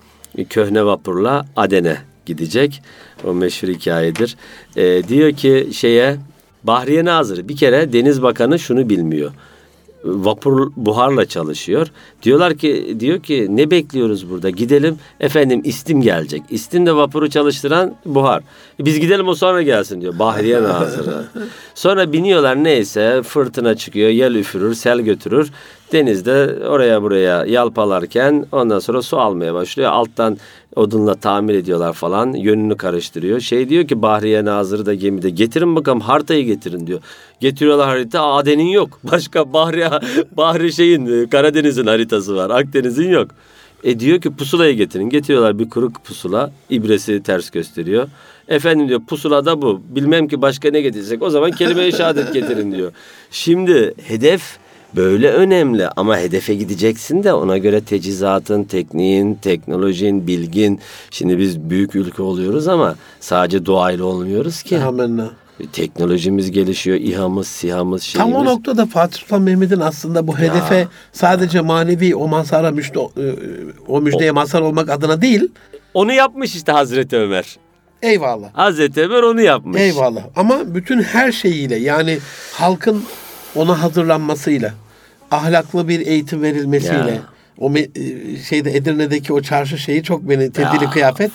köhne 0.50 0.84
vapurla 0.84 1.46
Aden'e 1.56 1.98
gidecek. 2.26 2.82
O 3.24 3.34
meşhur 3.34 3.68
hikayedir. 3.68 4.36
Ee, 4.76 5.02
diyor 5.08 5.32
ki 5.32 5.68
şeye 5.72 6.16
Bahriye 6.64 7.04
Nazırı 7.04 7.48
bir 7.48 7.56
kere 7.56 7.92
Deniz 7.92 8.22
Bakanı 8.22 8.58
şunu 8.58 8.88
bilmiyor 8.88 9.30
vapur 10.04 10.72
buharla 10.76 11.26
çalışıyor. 11.26 11.86
Diyorlar 12.22 12.54
ki 12.54 12.96
diyor 13.00 13.22
ki 13.22 13.46
ne 13.50 13.70
bekliyoruz 13.70 14.30
burada? 14.30 14.50
Gidelim 14.50 14.98
efendim 15.20 15.60
istim 15.64 16.02
gelecek. 16.02 16.42
İstim 16.50 16.86
de 16.86 16.96
vapuru 16.96 17.30
çalıştıran 17.30 17.94
buhar. 18.04 18.42
E, 18.80 18.84
Biz 18.84 19.00
gidelim 19.00 19.28
o 19.28 19.34
sonra 19.34 19.62
gelsin 19.62 20.00
diyor. 20.00 20.18
Bahriye 20.18 20.62
Nazırı. 20.62 21.24
Sonra 21.74 22.12
biniyorlar 22.12 22.64
neyse 22.64 23.22
fırtına 23.22 23.74
çıkıyor, 23.74 24.08
yel 24.08 24.34
üfürür, 24.34 24.74
sel 24.74 25.00
götürür. 25.00 25.50
Denizde 25.92 26.66
oraya 26.68 27.02
buraya 27.02 27.44
yalpalarken 27.44 28.46
ondan 28.52 28.78
sonra 28.78 29.02
su 29.02 29.18
almaya 29.18 29.54
başlıyor. 29.54 29.90
Alttan 29.90 30.38
odunla 30.76 31.14
tamir 31.14 31.54
ediyorlar 31.54 31.92
falan. 31.92 32.32
Yönünü 32.32 32.76
karıştırıyor. 32.76 33.40
Şey 33.40 33.68
diyor 33.68 33.86
ki 33.88 34.02
Bahriye 34.02 34.44
Nazırı 34.44 34.86
da 34.86 34.94
gemide 34.94 35.30
getirin 35.30 35.76
bakalım 35.76 36.00
haritayı 36.00 36.44
getirin 36.44 36.86
diyor. 36.86 37.00
Getiriyorlar 37.40 37.88
harita 37.88 38.22
Aden'in 38.22 38.68
yok. 38.68 39.00
Başka 39.12 39.52
Bahri, 39.52 39.84
Bahri 40.36 40.72
şeyin 40.72 41.26
Karadeniz'in 41.26 41.86
haritası 41.86 42.36
var. 42.36 42.50
Akdeniz'in 42.50 43.08
yok. 43.08 43.28
E 43.84 44.00
diyor 44.00 44.20
ki 44.20 44.36
pusulayı 44.36 44.74
getirin. 44.76 45.10
Getiriyorlar 45.10 45.58
bir 45.58 45.70
kuruk 45.70 46.04
pusula. 46.04 46.52
İbresi 46.70 47.22
ters 47.22 47.50
gösteriyor. 47.50 48.08
Efendim 48.48 48.88
diyor 48.88 49.00
pusula 49.08 49.44
da 49.44 49.62
bu. 49.62 49.82
Bilmem 49.88 50.28
ki 50.28 50.42
başka 50.42 50.70
ne 50.70 50.80
getirecek. 50.80 51.22
O 51.22 51.30
zaman 51.30 51.50
kelime-i 51.50 51.92
şehadet 51.92 52.34
getirin 52.34 52.72
diyor. 52.72 52.92
Şimdi 53.30 53.94
hedef 54.02 54.58
böyle 54.96 55.30
önemli 55.30 55.88
ama 55.88 56.18
hedefe 56.18 56.54
gideceksin 56.54 57.24
de 57.24 57.32
ona 57.32 57.58
göre 57.58 57.80
teçhizatın, 57.80 58.64
tekniğin, 58.64 59.34
teknolojin, 59.34 60.26
bilgin. 60.26 60.80
Şimdi 61.10 61.38
biz 61.38 61.60
büyük 61.60 61.94
ülke 61.94 62.22
oluyoruz 62.22 62.68
ama 62.68 62.94
sadece 63.20 63.66
doğayla 63.66 64.04
olmuyoruz 64.04 64.62
ki. 64.62 64.78
Amenna. 64.78 65.30
Teknolojimiz 65.72 66.50
gelişiyor, 66.50 66.96
İHA'mız, 66.96 67.48
SİHA'mız, 67.48 68.02
şeyimiz. 68.02 68.34
Tam 68.34 68.42
o 68.42 68.44
noktada 68.44 68.86
Fatih 68.86 69.18
Sultan 69.18 69.42
Mehmet'in 69.42 69.80
aslında 69.80 70.26
bu 70.26 70.38
hedefe 70.38 70.86
sadece 71.12 71.60
manevi 71.60 72.16
o 72.16 72.28
mazhara 72.28 72.70
müjde, 72.70 72.98
e, 72.98 73.24
o 73.88 74.00
müjdeye 74.00 74.30
mazhar 74.30 74.60
olmak 74.60 74.90
adına 74.90 75.22
değil. 75.22 75.48
Onu 75.94 76.12
yapmış 76.12 76.54
işte 76.54 76.72
Hazreti 76.72 77.16
Ömer. 77.16 77.56
Eyvallah. 78.02 78.48
Hazreti 78.52 79.02
Ömer 79.02 79.22
onu 79.22 79.40
yapmış. 79.40 79.80
Eyvallah. 79.80 80.22
Ama 80.36 80.74
bütün 80.74 81.02
her 81.02 81.32
şeyiyle 81.32 81.76
yani 81.76 82.18
halkın 82.52 83.02
ona 83.58 83.82
hazırlanmasıyla, 83.82 84.74
ahlaklı 85.30 85.88
bir 85.88 86.06
eğitim 86.06 86.42
verilmesiyle, 86.42 87.10
Ya. 87.10 87.18
o 87.58 87.72
e, 87.74 87.86
şeyde 88.48 88.76
Edirne'deki 88.76 89.32
o 89.32 89.40
çarşı 89.42 89.78
şeyi 89.78 90.02
çok 90.02 90.22
beni 90.22 90.52
tebdili 90.52 90.84
Ya. 90.84 90.90
kıyafet 90.90 91.30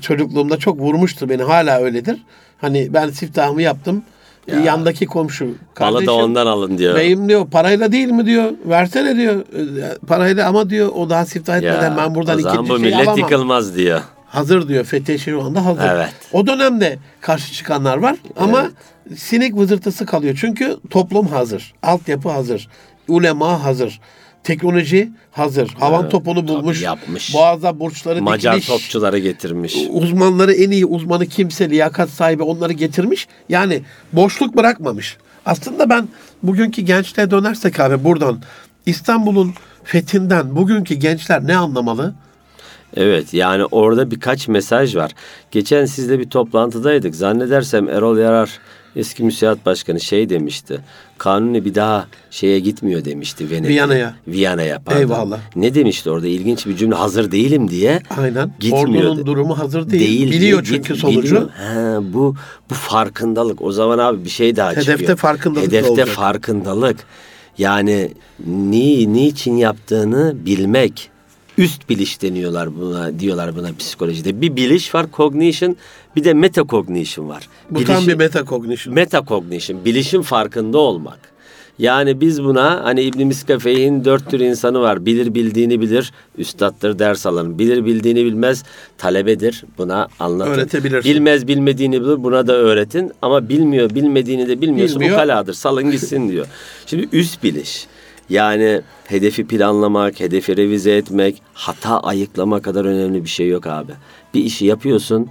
çocukluğumda 0.00 0.56
çok 0.56 0.78
vurmuştu 0.80 1.28
beni. 1.28 1.42
Hala 1.42 1.80
öyledir. 1.80 2.22
Hani 2.60 2.94
ben 2.94 3.10
siftahımı 3.10 3.62
yaptım. 3.62 4.02
Ya. 4.46 4.60
Yandaki 4.60 5.06
komşu 5.06 5.44
Malı 5.44 5.54
kardeşim. 5.74 6.06
da 6.06 6.12
ondan 6.12 6.46
alın 6.46 6.78
diyor. 6.78 6.94
Beyim 6.96 7.28
diyor 7.28 7.46
parayla 7.50 7.92
değil 7.92 8.08
mi 8.08 8.26
diyor. 8.26 8.52
Versene 8.64 9.16
diyor. 9.16 9.34
E, 9.40 9.98
Parayla 10.06 10.48
ama 10.48 10.70
diyor 10.70 10.88
o 10.94 11.10
daha 11.10 11.26
siftah 11.26 11.56
etmeden 11.56 11.96
ben 11.96 12.14
buradan 12.14 12.38
o 12.38 12.40
zaman 12.40 12.54
ikinci 12.56 12.70
bu 12.70 12.74
şey 12.78 12.84
millet 12.84 12.98
alamam. 13.08 13.18
yıkılmaz 13.18 13.76
diyor. 13.76 14.00
Hazır 14.26 14.68
diyor. 14.68 14.84
Fethi 14.84 15.18
şu 15.18 15.42
anda 15.42 15.64
hazır. 15.64 15.82
Evet. 15.94 16.08
O 16.32 16.46
dönemde 16.46 16.98
karşı 17.20 17.52
çıkanlar 17.52 17.96
var 17.98 18.16
ama 18.36 18.70
sinek 19.16 19.56
vızırtısı 19.56 20.06
kalıyor. 20.06 20.38
Çünkü 20.40 20.76
toplum 20.90 21.26
hazır. 21.26 21.74
Altyapı 21.82 22.28
hazır. 22.28 22.68
Ulema 23.08 23.64
hazır. 23.64 24.00
Teknoloji 24.44 25.10
hazır. 25.30 25.68
Havan 25.68 26.08
topunu 26.08 26.48
bulmuş. 26.48 26.82
yapmış. 26.82 27.34
Boğazda 27.34 27.80
burçları 27.80 28.22
Macar 28.22 28.52
dikmiş. 28.52 28.66
topçuları 28.66 29.18
getirmiş. 29.18 29.76
Uzmanları 29.90 30.52
en 30.52 30.70
iyi 30.70 30.86
uzmanı 30.86 31.26
kimse 31.26 31.70
liyakat 31.70 32.10
sahibi 32.10 32.42
onları 32.42 32.72
getirmiş. 32.72 33.28
Yani 33.48 33.82
boşluk 34.12 34.56
bırakmamış. 34.56 35.16
Aslında 35.46 35.90
ben 35.90 36.08
bugünkü 36.42 36.82
gençliğe 36.82 37.30
dönersek 37.30 37.80
abi 37.80 38.04
buradan 38.04 38.42
İstanbul'un 38.86 39.54
fethinden 39.84 40.56
bugünkü 40.56 40.94
gençler 40.94 41.46
ne 41.46 41.56
anlamalı? 41.56 42.14
Evet 42.96 43.34
yani 43.34 43.64
orada 43.64 44.10
birkaç 44.10 44.48
mesaj 44.48 44.96
var. 44.96 45.10
Geçen 45.50 45.84
sizle 45.84 46.18
bir 46.18 46.30
toplantıdaydık. 46.30 47.14
Zannedersem 47.14 47.88
Erol 47.88 48.18
Yarar 48.18 48.58
eski 48.96 49.22
müsiat 49.22 49.66
başkanı 49.66 50.00
şey 50.00 50.28
demişti. 50.28 50.80
Kanuni 51.18 51.64
bir 51.64 51.74
daha 51.74 52.06
şeye 52.30 52.58
gitmiyor 52.60 53.04
demişti 53.04 53.50
Venedik'e. 53.50 53.68
Viyana'ya. 53.68 54.14
Viyana'ya 54.28 54.78
pardon. 54.84 55.00
Eyvallah. 55.00 55.38
Ne 55.56 55.74
demişti 55.74 56.10
orada 56.10 56.26
ilginç 56.26 56.66
bir 56.66 56.76
cümle 56.76 56.94
hazır 56.94 57.30
değilim 57.32 57.70
diye. 57.70 58.02
Aynen. 58.18 58.52
Gitmiyor. 58.60 59.04
Ordunun 59.04 59.26
durumu 59.26 59.58
hazır 59.58 59.90
değil. 59.90 60.02
Değil. 60.02 60.30
Biliyor 60.32 60.64
diye 60.64 60.76
çünkü 60.76 60.92
git- 60.92 61.02
sonucu. 61.02 61.22
biliyor. 61.22 61.50
Bu 62.14 62.36
bu 62.70 62.74
farkındalık. 62.74 63.62
O 63.62 63.72
zaman 63.72 63.98
abi 63.98 64.24
bir 64.24 64.30
şey 64.30 64.56
daha 64.56 64.72
Hedefte 64.72 64.92
çıkıyor. 64.96 65.18
farkındalık 65.18 65.66
Hedefte 65.66 65.90
olacak. 65.90 66.08
farkındalık. 66.08 66.96
Yani 67.58 68.10
ni 68.46 69.12
niçin 69.12 69.56
yaptığını 69.56 70.36
bilmek. 70.46 71.10
Üst 71.58 71.88
biliş 71.88 72.22
deniyorlar 72.22 72.80
buna 72.80 73.20
diyorlar 73.20 73.56
buna 73.56 73.68
psikolojide. 73.78 74.40
Bir 74.40 74.56
biliş 74.56 74.94
var 74.94 75.06
cognition, 75.16 75.76
bir 76.16 76.24
de 76.24 76.34
metacognition 76.34 77.28
var. 77.28 77.48
Bu 77.70 77.84
tam 77.84 77.96
Bilişin- 77.96 78.08
bir 78.08 78.14
metacognition. 78.14 78.94
Metacognition, 78.94 79.84
bilişin 79.84 80.22
farkında 80.22 80.78
olmak. 80.78 81.18
Yani 81.78 82.20
biz 82.20 82.44
buna 82.44 82.84
hani 82.84 83.02
İbn 83.02 83.26
Miskafey'in 83.26 84.04
dört 84.04 84.30
tür 84.30 84.40
insanı 84.40 84.80
var. 84.80 85.06
Bilir 85.06 85.34
bildiğini 85.34 85.80
bilir, 85.80 86.12
üstattır 86.38 86.98
ders 86.98 87.26
alın. 87.26 87.58
Bilir 87.58 87.84
bildiğini 87.84 88.24
bilmez, 88.24 88.64
talebedir. 88.98 89.64
Buna 89.78 90.08
anlatın. 90.20 90.50
Öğretebilirsin. 90.52 91.10
Bilmez 91.14 91.48
bilmediğini 91.48 92.00
bilir, 92.00 92.24
buna 92.24 92.46
da 92.46 92.52
öğretin. 92.52 93.12
Ama 93.22 93.48
bilmiyor, 93.48 93.90
bilmediğini 93.94 94.48
de 94.48 94.60
bilmiyorsa 94.60 94.94
Bilmiyor. 94.94 95.16
ukaladır. 95.16 95.52
Salın 95.54 95.90
gitsin 95.90 96.28
diyor. 96.28 96.46
Şimdi 96.86 97.08
üst 97.12 97.42
biliş. 97.42 97.86
Yani 98.30 98.80
hedefi 99.06 99.46
planlamak, 99.46 100.20
hedefi 100.20 100.56
revize 100.56 100.96
etmek, 100.96 101.42
hata 101.54 102.00
ayıklama 102.00 102.62
kadar 102.62 102.84
önemli 102.84 103.24
bir 103.24 103.28
şey 103.28 103.48
yok 103.48 103.66
abi. 103.66 103.92
Bir 104.34 104.44
işi 104.44 104.66
yapıyorsun, 104.66 105.28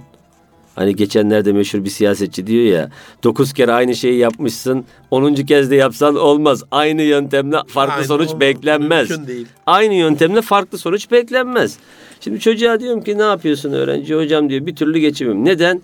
Hani 0.78 0.96
geçenlerde 0.96 1.52
meşhur 1.52 1.84
bir 1.84 1.90
siyasetçi 1.90 2.46
diyor 2.46 2.64
ya 2.64 2.90
dokuz 3.24 3.52
kere 3.52 3.72
aynı 3.72 3.96
şeyi 3.96 4.18
yapmışsın 4.18 4.84
onuncu 5.10 5.46
kez 5.46 5.70
de 5.70 5.76
yapsan 5.76 6.16
olmaz. 6.16 6.62
Aynı 6.70 7.02
yöntemle 7.02 7.56
farklı 7.68 7.94
Aynı 7.94 8.04
sonuç 8.04 8.28
olmaz, 8.28 8.40
beklenmez. 8.40 9.10
mümkün 9.10 9.26
değil. 9.26 9.46
Aynı 9.66 9.94
yöntemle 9.94 10.42
farklı 10.42 10.78
sonuç 10.78 11.10
beklenmez. 11.10 11.76
Şimdi 12.20 12.40
çocuğa 12.40 12.80
diyorum 12.80 13.02
ki 13.02 13.18
ne 13.18 13.22
yapıyorsun 13.22 13.72
öğrenci? 13.72 14.14
Hocam 14.14 14.50
diyor 14.50 14.66
bir 14.66 14.76
türlü 14.76 14.98
geçemiyorum. 14.98 15.44
Neden? 15.44 15.82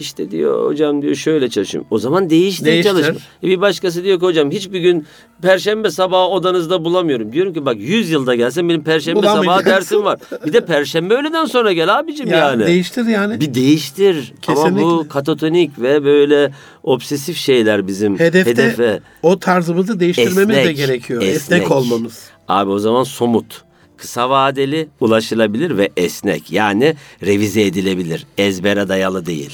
İşte 0.00 0.30
diyor 0.30 0.66
hocam 0.70 1.02
diyor 1.02 1.14
şöyle 1.14 1.50
çalışıyorum. 1.50 1.88
O 1.90 1.98
zaman 1.98 2.30
değiştir, 2.30 2.64
Değiştir. 2.64 2.90
çalışma. 2.90 3.14
E 3.42 3.46
bir 3.46 3.60
başkası 3.60 4.04
diyor 4.04 4.20
ki 4.20 4.26
hocam 4.26 4.50
hiçbir 4.50 4.80
gün 4.80 5.06
perşembe 5.42 5.90
sabahı 5.90 6.28
odanızda 6.28 6.84
bulamıyorum. 6.84 7.32
Diyorum 7.32 7.54
ki 7.54 7.66
bak 7.66 7.76
100 7.78 8.10
yılda 8.10 8.34
gelsen 8.34 8.68
benim 8.68 8.84
perşembe 8.84 9.26
sabahı 9.26 9.64
dersim 9.64 10.04
var. 10.04 10.18
Bir 10.46 10.52
de 10.52 10.64
perşembe 10.64 11.14
öğleden 11.14 11.44
sonra 11.44 11.72
gel 11.72 11.98
abicim 11.98 12.28
Ya, 12.28 12.36
yani. 12.38 12.66
Değiştir 12.66 13.06
yani. 13.06 13.40
Bir 13.40 13.54
değiştir. 13.54 14.32
Ama 14.48 14.56
bu 14.56 14.62
Kesinlikle. 14.78 15.08
katatonik 15.08 15.78
ve 15.80 16.04
böyle 16.04 16.52
obsesif 16.82 17.36
şeyler 17.36 17.86
bizim 17.86 18.18
Hedefte 18.18 18.50
hedefe. 18.50 19.00
o 19.22 19.38
tarzımızı 19.38 20.00
değiştirmemiz 20.00 20.56
de 20.56 20.60
Esnek, 20.60 20.76
gerekiyor. 20.76 21.22
Esnek, 21.22 21.36
esnek. 21.36 21.70
olmamız. 21.70 22.24
Abi 22.48 22.70
o 22.70 22.78
zaman 22.78 23.04
somut, 23.04 23.62
kısa 23.96 24.30
vadeli, 24.30 24.88
ulaşılabilir 25.00 25.76
ve 25.78 25.90
esnek. 25.96 26.52
Yani 26.52 26.94
revize 27.22 27.62
edilebilir. 27.62 28.26
Ezbere 28.38 28.88
dayalı 28.88 29.26
değil. 29.26 29.50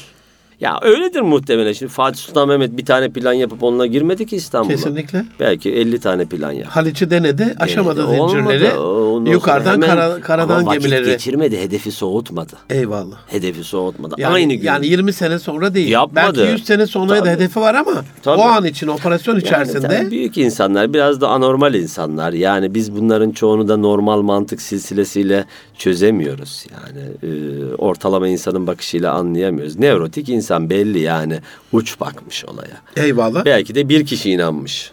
Ya 0.62 0.78
öyledir 0.82 1.20
muhtemelen. 1.20 1.72
Şimdi 1.72 1.92
Fatih 1.92 2.18
Sultan 2.20 2.48
Mehmet 2.48 2.76
bir 2.76 2.84
tane 2.84 3.08
plan 3.10 3.32
yapıp 3.32 3.62
onunla 3.62 3.86
girmedi 3.86 4.26
ki 4.26 4.36
İstanbul'a. 4.36 4.72
Kesinlikle. 4.76 5.24
Belki 5.40 5.72
50 5.72 6.00
tane 6.00 6.24
plan 6.24 6.52
yaptı. 6.52 6.70
Haliç'i 6.74 7.10
denedi, 7.10 7.54
aşamadı 7.58 8.08
Denedi, 8.08 8.16
zincirleri. 8.30 8.76
olmadı. 8.78 9.30
Yukarıdan 9.30 9.72
hemen- 9.72 9.88
kara- 9.88 10.20
karadan 10.20 10.58
Ama 10.58 10.66
vakit 10.70 10.82
gemileri. 10.82 11.04
geçirmedi, 11.06 11.60
hedefi 11.60 11.92
soğutmadı. 11.92 12.52
Eyvallah. 12.70 13.16
Hedefi 13.26 13.64
soğutmadı. 13.64 14.14
Yani, 14.18 14.34
Aynı 14.34 14.54
gün. 14.54 14.66
yani 14.66 14.86
20 14.86 15.12
sene 15.12 15.38
sonra 15.38 15.74
değil. 15.74 15.88
Yapmadı. 15.88 16.38
Belki 16.38 16.52
100 16.52 16.64
sene 16.64 16.86
sonra 16.86 17.10
da 17.10 17.18
Tabii. 17.18 17.28
hedefi 17.30 17.60
var 17.60 17.74
ama 17.74 17.92
Tabii. 18.22 18.40
o 18.40 18.44
an 18.44 18.64
için 18.64 18.86
operasyon 18.88 19.34
Yani 19.34 19.42
içerisinde 19.44 19.88
tabii 19.88 20.10
büyük 20.10 20.38
insanlar 20.38 20.94
biraz 20.94 21.20
da 21.20 21.28
anormal 21.28 21.74
insanlar. 21.74 22.32
Yani 22.32 22.74
biz 22.74 22.96
bunların 22.96 23.30
çoğunu 23.30 23.68
da 23.68 23.76
normal 23.76 24.22
mantık 24.22 24.62
silsilesiyle 24.62 25.44
çözemiyoruz. 25.78 26.66
Yani 26.72 27.32
e, 27.34 27.74
ortalama 27.74 28.28
insanın 28.28 28.66
bakışıyla 28.66 29.12
anlayamıyoruz. 29.12 29.78
Nevrotik 29.78 30.28
insan 30.28 30.51
belli 30.60 30.98
yani 30.98 31.40
uç 31.72 32.00
bakmış 32.00 32.44
olaya. 32.44 32.76
eyvallah. 32.96 33.44
Belki 33.44 33.74
de 33.74 33.88
bir 33.88 34.06
kişi 34.06 34.30
inanmış. 34.30 34.90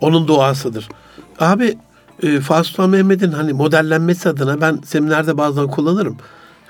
Onun 0.00 0.28
duasıdır. 0.28 0.88
Abi 1.40 1.78
e, 2.22 2.40
Sultan 2.40 2.90
Mehmet'in 2.90 3.32
hani 3.32 3.52
modellenmesi 3.52 4.28
adına 4.28 4.60
ben 4.60 4.80
seminerde 4.84 5.38
bazen 5.38 5.66
kullanırım. 5.66 6.16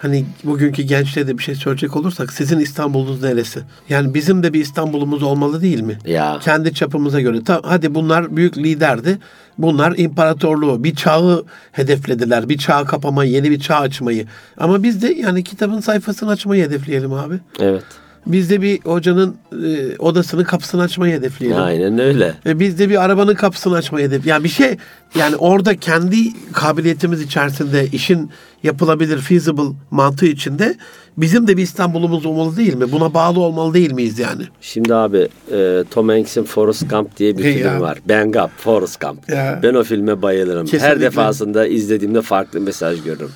Hani 0.03 0.25
bugünkü 0.45 0.83
gençliğe 0.83 1.27
de 1.27 1.39
bir 1.39 1.43
şey 1.43 1.55
söyleyecek 1.55 1.97
olursak 1.97 2.33
sizin 2.33 2.59
İstanbul'unuz 2.59 3.23
neresi? 3.23 3.61
Yani 3.89 4.15
bizim 4.15 4.43
de 4.43 4.53
bir 4.53 4.61
İstanbul'umuz 4.61 5.23
olmalı 5.23 5.63
değil 5.63 5.81
mi? 5.81 5.99
Ya 6.07 6.39
Kendi 6.43 6.75
çapımıza 6.75 7.21
göre. 7.21 7.45
Ta, 7.45 7.61
hadi 7.65 7.95
bunlar 7.95 8.37
büyük 8.37 8.59
liderdi. 8.59 9.19
Bunlar 9.59 9.95
imparatorluğu, 9.97 10.85
bir 10.85 10.95
çağı 10.95 11.45
hedeflediler. 11.73 12.49
Bir 12.49 12.59
çağ 12.59 12.85
kapamayı, 12.85 13.31
yeni 13.31 13.51
bir 13.51 13.61
çağ 13.61 13.77
açmayı. 13.77 14.27
Ama 14.57 14.83
biz 14.83 15.03
de 15.03 15.13
yani 15.13 15.45
kitabın 15.45 15.81
sayfasını 15.81 16.31
açmayı 16.31 16.65
hedefleyelim 16.65 17.13
abi. 17.13 17.35
evet. 17.61 17.85
Biz 18.27 18.51
de 18.51 18.63
bir 18.63 18.81
hocanın 18.85 19.37
e, 19.53 19.97
odasının 19.99 20.45
kapısını 20.45 20.83
açmayı 20.83 21.15
hedefleyelim. 21.15 21.63
Aynen 21.63 21.99
öyle. 21.99 22.35
E 22.47 22.61
biz 22.61 22.79
de 22.79 22.91
bir 22.91 23.05
arabanın 23.05 23.35
kapısını 23.35 23.77
açmayı 23.77 24.07
hedef. 24.07 24.27
Yani 24.27 24.45
bir 24.45 24.49
şey 24.49 24.77
yani 25.19 25.37
orada 25.37 25.77
kendi 25.77 26.17
kabiliyetimiz 26.53 27.23
içerisinde 27.23 27.87
işin 27.87 28.31
yapılabilir 28.63 29.19
feasible 29.19 29.77
mantığı 29.91 30.27
içinde 30.27 30.77
bizim 31.17 31.47
de 31.47 31.57
bir 31.57 31.63
İstanbul'umuz 31.63 32.27
olmalı 32.27 32.57
değil 32.57 32.75
mi? 32.75 32.93
Buna 32.93 33.15
bağlı 33.15 33.41
olmalı 33.41 33.75
değil 33.75 33.93
miyiz 33.93 34.19
yani? 34.19 34.43
Şimdi 34.61 34.95
abi 34.95 35.29
e, 35.53 35.85
Tom 35.91 36.09
Hanks'in 36.09 36.45
Forrest 36.45 36.91
Gump 36.91 37.17
diye 37.17 37.39
bir 37.39 37.45
Ya. 37.45 37.53
film 37.53 37.81
var. 37.81 37.99
Ben 38.09 38.33
Gump, 38.33 38.51
Forrest 38.59 39.01
Gump. 39.01 39.29
Ya. 39.29 39.61
Ben 39.63 39.75
o 39.75 39.83
filme 39.85 40.23
bayılırım. 40.23 40.67
Her 40.67 40.71
Kesinlikle. 40.71 41.01
defasında 41.01 41.67
izlediğimde 41.67 42.23
farklı 42.23 42.61
mesaj 42.61 43.03
görürüm. 43.03 43.31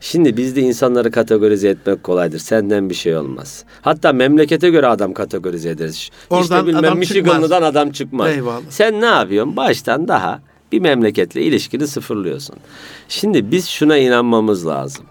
Şimdi 0.00 0.36
bizde 0.36 0.60
insanları 0.60 1.10
kategorize 1.10 1.68
etmek 1.68 2.02
kolaydır. 2.02 2.38
Senden 2.38 2.90
bir 2.90 2.94
şey 2.94 3.16
olmaz. 3.16 3.64
Hatta 3.82 4.12
memlekete 4.12 4.70
göre 4.70 4.86
adam 4.86 5.12
kategorize 5.12 5.70
ederiz. 5.70 6.10
Oradan 6.30 6.42
işte 6.42 6.66
bilmem 6.66 6.84
adam 6.84 6.98
Michiganlı'dan 6.98 7.62
adam 7.62 7.90
çıkmaz. 7.90 8.30
Eyvallah. 8.30 8.60
Sen 8.68 9.00
ne 9.00 9.06
yapıyorsun? 9.06 9.56
Baştan 9.56 10.08
daha 10.08 10.40
bir 10.72 10.80
memleketle 10.80 11.42
ilişkini 11.42 11.86
sıfırlıyorsun. 11.86 12.56
Şimdi 13.08 13.50
biz 13.50 13.68
şuna 13.68 13.96
inanmamız 13.96 14.66
lazım. 14.66 15.04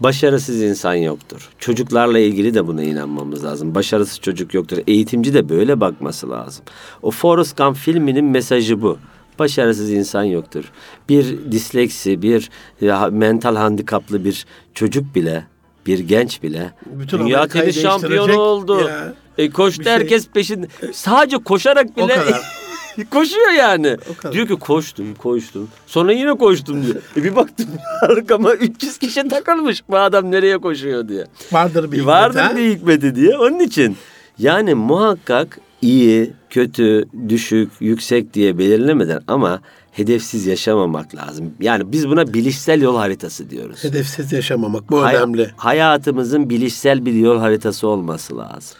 Başarısız 0.00 0.62
insan 0.62 0.94
yoktur. 0.94 1.48
Çocuklarla 1.58 2.18
ilgili 2.18 2.54
de 2.54 2.66
buna 2.66 2.82
inanmamız 2.82 3.44
lazım. 3.44 3.74
Başarısız 3.74 4.20
çocuk 4.20 4.54
yoktur. 4.54 4.78
Eğitimci 4.86 5.34
de 5.34 5.48
böyle 5.48 5.80
bakması 5.80 6.30
lazım. 6.30 6.64
O 7.02 7.10
Forrest 7.10 7.56
Gump 7.56 7.76
filminin 7.76 8.24
mesajı 8.24 8.82
bu. 8.82 8.98
Başarısız 9.38 9.90
insan 9.90 10.24
yoktur. 10.24 10.64
Bir 11.08 11.52
disleksi, 11.52 12.22
bir 12.22 12.50
ya, 12.80 13.08
mental 13.12 13.56
handikaplı 13.56 14.24
bir 14.24 14.46
çocuk 14.74 15.14
bile, 15.14 15.44
bir 15.86 15.98
genç 15.98 16.42
bile 16.42 16.72
Bütün 16.86 17.18
dünya 17.18 17.46
tenis 17.48 17.82
şampiyonu 17.82 18.38
oldu. 18.40 18.80
ya. 18.88 19.14
E, 19.38 19.50
koştu 19.50 19.82
şey- 19.84 19.92
herkes 19.92 20.28
peşinde. 20.28 20.66
Sadece 20.92 21.36
koşarak 21.38 21.96
bile. 21.96 22.18
koşuyor 23.10 23.50
yani. 23.52 23.96
Diyor 24.32 24.46
ki 24.48 24.54
koştum, 24.54 25.14
koştum. 25.14 25.68
Sonra 25.86 26.12
yine 26.12 26.34
koştum 26.34 26.86
diyor. 26.86 26.96
E 27.16 27.24
bir 27.24 27.36
baktım 27.36 27.66
arkama 28.02 28.52
300 28.54 28.98
kişi 28.98 29.28
takılmış. 29.28 29.82
Bu 29.88 29.98
adam 29.98 30.30
nereye 30.30 30.58
koşuyor 30.58 31.08
diye. 31.08 31.24
Vardır 31.52 31.92
bir 31.92 32.00
Vardır 32.00 32.38
hikmet, 32.40 32.52
ha? 32.52 32.56
bir 32.56 32.70
hikmeti 32.76 33.14
diye. 33.16 33.36
Onun 33.38 33.60
için 33.60 33.96
yani 34.38 34.74
muhakkak 34.74 35.58
iyi, 35.82 36.32
kötü, 36.50 37.04
düşük, 37.28 37.70
yüksek 37.80 38.34
diye 38.34 38.58
belirlemeden 38.58 39.20
ama 39.26 39.60
hedefsiz 39.92 40.46
yaşamamak 40.46 41.14
lazım. 41.14 41.54
Yani 41.60 41.92
biz 41.92 42.08
buna 42.08 42.34
bilişsel 42.34 42.82
yol 42.82 42.96
haritası 42.96 43.50
diyoruz. 43.50 43.84
Hedefsiz 43.84 44.32
yaşamamak 44.32 44.90
bu 44.90 45.02
Hay- 45.02 45.14
önemli. 45.16 45.50
hayatımızın 45.56 46.50
bilişsel 46.50 47.06
bir 47.06 47.12
yol 47.12 47.38
haritası 47.38 47.88
olması 47.88 48.36
lazım. 48.38 48.76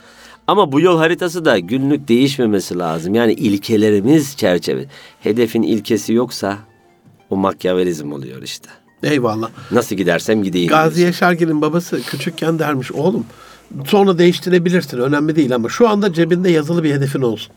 Ama 0.46 0.72
bu 0.72 0.80
yol 0.80 0.98
haritası 0.98 1.44
da 1.44 1.58
günlük 1.58 2.08
değişmemesi 2.08 2.78
lazım. 2.78 3.14
Yani 3.14 3.32
ilkelerimiz 3.32 4.36
çerçeve. 4.36 4.84
Hedefin 5.20 5.62
ilkesi 5.62 6.12
yoksa 6.12 6.58
o 7.30 7.36
makyavelizm 7.36 8.12
oluyor 8.12 8.42
işte. 8.42 8.68
Eyvallah. 9.02 9.50
Nasıl 9.70 9.96
gidersem 9.96 10.42
gideyim. 10.42 10.68
Gazi. 10.68 11.02
Yaşargil'in 11.02 11.62
babası 11.62 12.02
küçükken 12.02 12.58
dermiş 12.58 12.92
oğlum 12.92 13.26
sonra 13.86 14.18
değiştirebilirsin 14.18 14.98
önemli 14.98 15.36
değil 15.36 15.54
ama 15.54 15.68
şu 15.68 15.88
anda 15.88 16.12
cebinde 16.12 16.50
yazılı 16.50 16.84
bir 16.84 16.94
hedefin 16.94 17.22
olsun. 17.22 17.52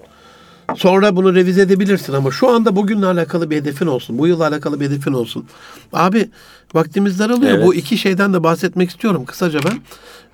Sonra 0.78 1.16
bunu 1.16 1.36
revize 1.36 1.62
edebilirsin 1.62 2.14
ama 2.14 2.32
şu 2.32 2.50
anda 2.50 2.76
bugünle 2.76 3.06
alakalı 3.06 3.50
bir 3.50 3.56
hedefin 3.56 3.88
olsun. 3.88 4.18
Bu 4.18 4.28
yılla 4.28 4.48
alakalı 4.48 4.80
bir 4.80 4.86
hedefin 4.86 5.14
olsun. 5.14 5.46
Abi 5.94 6.30
vaktimiz 6.74 7.20
daralıyor. 7.20 7.52
Evet. 7.52 7.66
Bu 7.66 7.76
iki 7.76 7.98
şeyden 7.98 8.34
de 8.34 8.44
bahsetmek 8.44 8.90
istiyorum 8.90 9.26
kısaca 9.26 9.60
ben. 9.66 9.80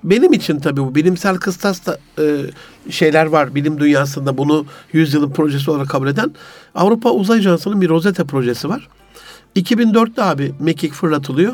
Benim 0.04 0.32
için 0.32 0.60
tabii 0.60 0.80
bu 0.80 0.94
bilimsel 0.94 1.36
kıstasla 1.36 1.98
e, 2.18 2.36
şeyler 2.90 3.26
var. 3.26 3.54
Bilim 3.54 3.80
dünyasında 3.80 4.38
bunu 4.38 4.66
yüzyılın 4.92 5.30
projesi 5.30 5.70
olarak 5.70 5.88
kabul 5.88 6.08
eden 6.08 6.34
Avrupa 6.74 7.10
Uzay 7.10 7.38
Ajansı'nın 7.38 7.80
bir 7.80 7.88
Rosetta 7.88 8.24
projesi 8.24 8.68
var. 8.68 8.88
2004'te 9.56 10.22
abi 10.22 10.54
mekik 10.60 10.92
fırlatılıyor. 10.92 11.52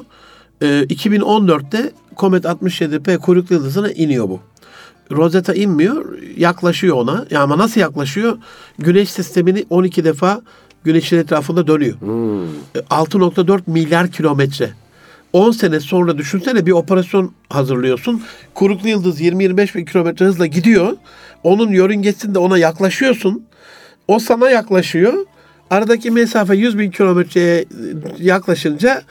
Ee, 0.63 0.67
2014'te 0.67 1.93
Komet 2.17 2.45
67P 2.45 3.19
kuyruklu 3.19 3.55
yıldızına 3.55 3.91
iniyor 3.91 4.29
bu. 4.29 4.41
Rosetta 5.13 5.55
inmiyor, 5.55 6.19
yaklaşıyor 6.37 6.97
ona. 6.97 7.27
Ya 7.31 7.43
ama 7.43 7.59
nasıl 7.59 7.81
yaklaşıyor? 7.81 8.39
Güneş 8.79 9.11
sistemini 9.11 9.65
12 9.71 10.05
defa 10.05 10.43
güneşin 10.85 11.19
etrafında 11.19 11.67
dönüyor. 11.67 11.95
E, 12.75 12.79
6.4 12.79 13.61
milyar 13.67 14.11
kilometre. 14.11 14.71
10 15.33 15.51
sene 15.51 15.81
sonra 15.81 16.19
düşünsene 16.19 16.67
bir 16.67 16.73
operasyon 16.73 17.33
hazırlıyorsun. 17.49 18.23
Kuyruklu 18.55 18.89
yıldız 18.89 19.21
20-25 19.21 19.75
bin 19.75 19.85
kilometre 19.85 20.27
hızla 20.27 20.47
gidiyor. 20.47 20.97
Onun 21.43 21.71
yörüngesinde 21.71 22.39
ona 22.39 22.59
yaklaşıyorsun. 22.59 23.47
O 24.09 24.19
sana 24.19 24.51
yaklaşıyor. 24.51 25.15
Aradaki 25.71 26.11
mesafe 26.11 26.57
100 26.57 26.79
bin 26.79 26.91
kilometreye 26.91 27.61
e, 27.61 27.65
yaklaşınca 28.19 29.03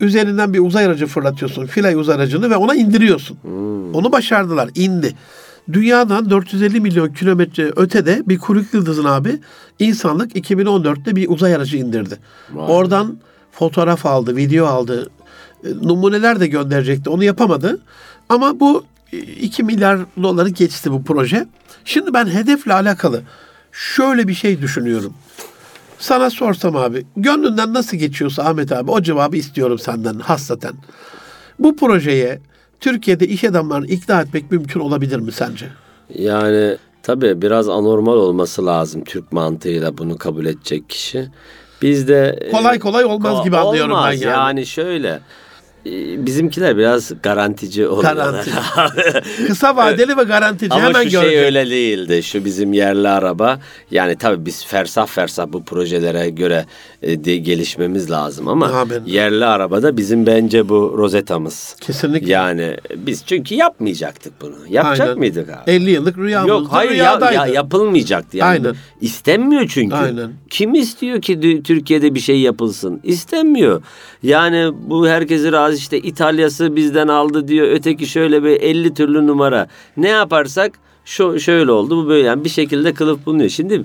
üzerinden 0.00 0.54
bir 0.54 0.58
uzay 0.58 0.84
aracı 0.84 1.06
fırlatıyorsun. 1.06 1.66
Filay 1.66 1.94
uzay 1.94 2.16
aracını 2.16 2.50
ve 2.50 2.56
ona 2.56 2.74
indiriyorsun. 2.74 3.38
Onu 3.94 4.12
başardılar. 4.12 4.70
indi. 4.74 5.14
Dünyadan 5.72 6.30
450 6.30 6.80
milyon 6.80 7.12
kilometre 7.12 7.72
ötede 7.76 8.22
bir 8.26 8.38
kuyruk 8.38 8.74
yıldızın 8.74 9.04
abi 9.04 9.40
insanlık 9.78 10.36
2014'te 10.36 11.16
bir 11.16 11.28
uzay 11.28 11.54
aracı 11.54 11.76
indirdi. 11.76 12.18
Vay. 12.52 12.66
Oradan 12.76 13.18
fotoğraf 13.52 14.06
aldı, 14.06 14.36
video 14.36 14.66
aldı. 14.66 15.10
E, 15.64 15.68
Numuneler 15.82 16.40
de 16.40 16.46
gönderecekti. 16.46 17.10
Onu 17.10 17.24
yapamadı. 17.24 17.80
Ama 18.28 18.60
bu 18.60 18.84
e, 19.12 19.18
2 19.18 19.62
milyar 19.62 19.98
doları 20.22 20.48
geçti 20.48 20.92
bu 20.92 21.04
proje. 21.04 21.46
Şimdi 21.84 22.14
ben 22.14 22.26
hedefle 22.26 22.72
alakalı 22.74 23.22
şöyle 23.72 24.28
bir 24.28 24.34
şey 24.34 24.60
düşünüyorum. 24.62 25.14
Sana 26.04 26.30
sorsam 26.30 26.76
abi, 26.76 27.06
gönlünden 27.16 27.74
nasıl 27.74 27.96
geçiyorsa 27.96 28.42
Ahmet 28.42 28.72
abi 28.72 28.90
o 28.90 29.02
cevabı 29.02 29.36
istiyorum 29.36 29.78
senden 29.78 30.14
hassaten. 30.14 30.72
Bu 31.58 31.76
projeye 31.76 32.40
Türkiye'de 32.80 33.26
iş 33.26 33.44
adamlarını 33.44 33.86
ikna 33.86 34.20
etmek 34.20 34.50
mümkün 34.50 34.80
olabilir 34.80 35.18
mi 35.18 35.32
sence? 35.32 35.66
Yani 36.14 36.76
tabii 37.02 37.42
biraz 37.42 37.68
anormal 37.68 38.12
olması 38.16 38.66
lazım 38.66 39.04
Türk 39.04 39.32
mantığıyla 39.32 39.98
bunu 39.98 40.18
kabul 40.18 40.46
edecek 40.46 40.88
kişi. 40.88 41.28
Bizde 41.82 42.38
e, 42.40 42.50
Kolay 42.50 42.78
kolay 42.78 43.04
olmaz 43.04 43.44
gibi 43.44 43.56
anlıyorum 43.56 43.90
ben 43.90 43.96
olmaz. 43.96 44.22
yani. 44.22 44.32
Yani 44.32 44.66
şöyle 44.66 45.08
e, 45.08 45.20
bizimkiler 46.26 46.76
biraz 46.76 47.12
garantici 47.22 47.88
oluyorlar. 47.88 48.14
Garanti. 48.14 48.50
Kısa 49.46 49.76
vadeli 49.76 50.16
ve 50.16 50.22
garantici 50.22 50.70
Ama 50.70 50.82
hemen 50.84 51.02
şu 51.04 51.10
görecek. 51.10 51.30
şey 51.30 51.38
öyle 51.44 51.70
değildi. 51.70 52.22
Şu 52.22 52.44
bizim 52.44 52.72
yerli 52.72 53.08
araba. 53.08 53.60
Yani 53.90 54.16
tabii 54.16 54.46
biz 54.46 54.66
fersah 54.66 55.06
fersah 55.06 55.46
bu 55.48 55.64
projelere 55.64 56.30
göre 56.30 56.66
e, 57.02 57.24
de 57.24 57.36
gelişmemiz 57.36 58.10
lazım 58.10 58.48
ama 58.48 58.66
Amin. 58.66 59.02
yerli 59.06 59.44
arabada 59.44 59.96
bizim 59.96 60.26
bence 60.26 60.68
bu 60.68 60.94
rozetamız. 60.98 61.76
Kesinlikle. 61.80 62.32
Yani 62.32 62.76
biz 62.96 63.22
çünkü 63.26 63.54
yapmayacaktık 63.54 64.32
bunu. 64.40 64.54
Yapacak 64.70 65.06
Aynen. 65.06 65.18
mıydık 65.18 65.48
abi? 65.48 65.70
50 65.70 65.90
yıllık 65.90 66.18
rüyamız 66.18 66.48
Yok 66.48 66.66
hayır 66.70 66.90
ya, 66.90 66.96
rüyadaydı. 66.96 67.34
ya 67.34 67.46
yapılmayacaktı 67.46 68.36
yani. 68.36 68.48
Aynen. 68.48 68.74
İstenmiyor 69.00 69.68
çünkü. 69.68 69.96
Aynen. 69.96 70.32
Kim 70.50 70.74
istiyor 70.74 71.22
ki 71.22 71.62
Türkiye'de 71.64 72.14
bir 72.14 72.20
şey 72.20 72.40
yapılsın? 72.40 73.00
İstenmiyor. 73.04 73.82
Yani 74.22 74.70
bu 74.86 75.08
herkesi 75.08 75.52
razı 75.52 75.73
işte 75.78 75.98
İtalya'sı 75.98 76.76
bizden 76.76 77.08
aldı 77.08 77.48
diyor. 77.48 77.68
Öteki 77.68 78.06
şöyle 78.06 78.44
bir 78.44 78.60
50 78.60 78.94
türlü 78.94 79.26
numara. 79.26 79.66
Ne 79.96 80.08
yaparsak 80.08 80.72
şu 81.04 81.40
şöyle 81.40 81.72
oldu 81.72 82.04
bu 82.04 82.08
böyle 82.08 82.26
yani 82.26 82.44
bir 82.44 82.48
şekilde 82.48 82.94
kılıf 82.94 83.26
bulunuyor. 83.26 83.50
Şimdi 83.50 83.84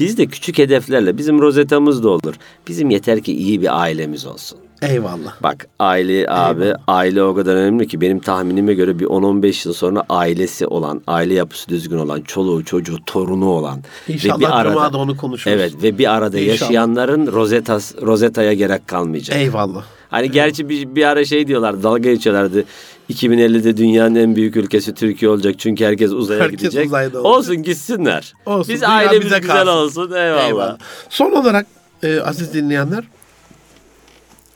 biz 0.00 0.18
de 0.18 0.26
küçük 0.26 0.58
hedeflerle 0.58 1.18
bizim 1.18 1.40
rozetamız 1.40 2.02
da 2.02 2.10
olur. 2.10 2.34
Bizim 2.68 2.90
yeter 2.90 3.20
ki 3.20 3.32
iyi 3.32 3.62
bir 3.62 3.80
ailemiz 3.82 4.26
olsun. 4.26 4.58
Eyvallah. 4.82 5.42
Bak 5.42 5.66
aile 5.78 6.26
abi 6.30 6.72
aile 6.88 7.22
o 7.22 7.34
kadar 7.34 7.56
önemli 7.56 7.88
ki 7.88 8.00
benim 8.00 8.20
tahminime 8.20 8.74
göre 8.74 8.98
bir 8.98 9.06
10-15 9.06 9.68
yıl 9.68 9.74
sonra 9.74 10.04
ailesi 10.08 10.66
olan, 10.66 11.02
aile 11.06 11.34
yapısı 11.34 11.68
düzgün 11.68 11.98
olan, 11.98 12.20
çoluğu, 12.20 12.64
çocuğu, 12.64 12.98
torunu 13.06 13.48
olan 13.48 13.80
İnşallah 14.08 14.64
Cuma'da 14.64 14.98
onu 14.98 15.16
konuşuruz. 15.16 15.56
Evet 15.56 15.82
ve 15.82 15.98
bir 15.98 16.14
arada 16.14 16.38
İnşallah. 16.38 16.60
yaşayanların 16.60 17.26
rozetas 17.26 17.94
rozetaya 18.02 18.52
gerek 18.52 18.88
kalmayacak. 18.88 19.36
Eyvallah. 19.36 19.84
Hani 20.10 20.30
gerçi 20.30 20.68
bir, 20.68 20.94
bir 20.94 21.04
ara 21.04 21.24
şey 21.24 21.46
diyorlar 21.46 21.82
dalga 21.82 21.98
geçiyorlardı. 22.10 22.64
2050'de 23.10 23.76
dünyanın 23.76 24.14
en 24.14 24.36
büyük 24.36 24.56
ülkesi 24.56 24.94
Türkiye 24.94 25.30
olacak 25.30 25.54
çünkü 25.58 25.84
herkes 25.84 26.12
uzaya 26.12 26.40
Herkes 26.42 26.58
gidecek. 26.60 26.86
uzayda 26.86 27.18
olacak. 27.22 27.38
Olsun 27.38 27.62
gitsinler. 27.62 28.34
Olsun, 28.46 28.74
Biz 28.74 28.82
ailemiz 28.82 29.26
bize 29.26 29.38
güzel 29.38 29.56
kalsın. 29.64 29.70
olsun. 29.70 30.12
Eyvallah. 30.12 30.46
Eyvallah. 30.46 30.78
Son 31.08 31.32
olarak 31.32 31.66
e, 32.02 32.20
aziz 32.20 32.54
dinleyenler 32.54 33.04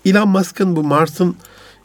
Elon 0.06 0.28
Musk'ın 0.28 0.76
bu 0.76 0.82
Mars'ın 0.82 1.36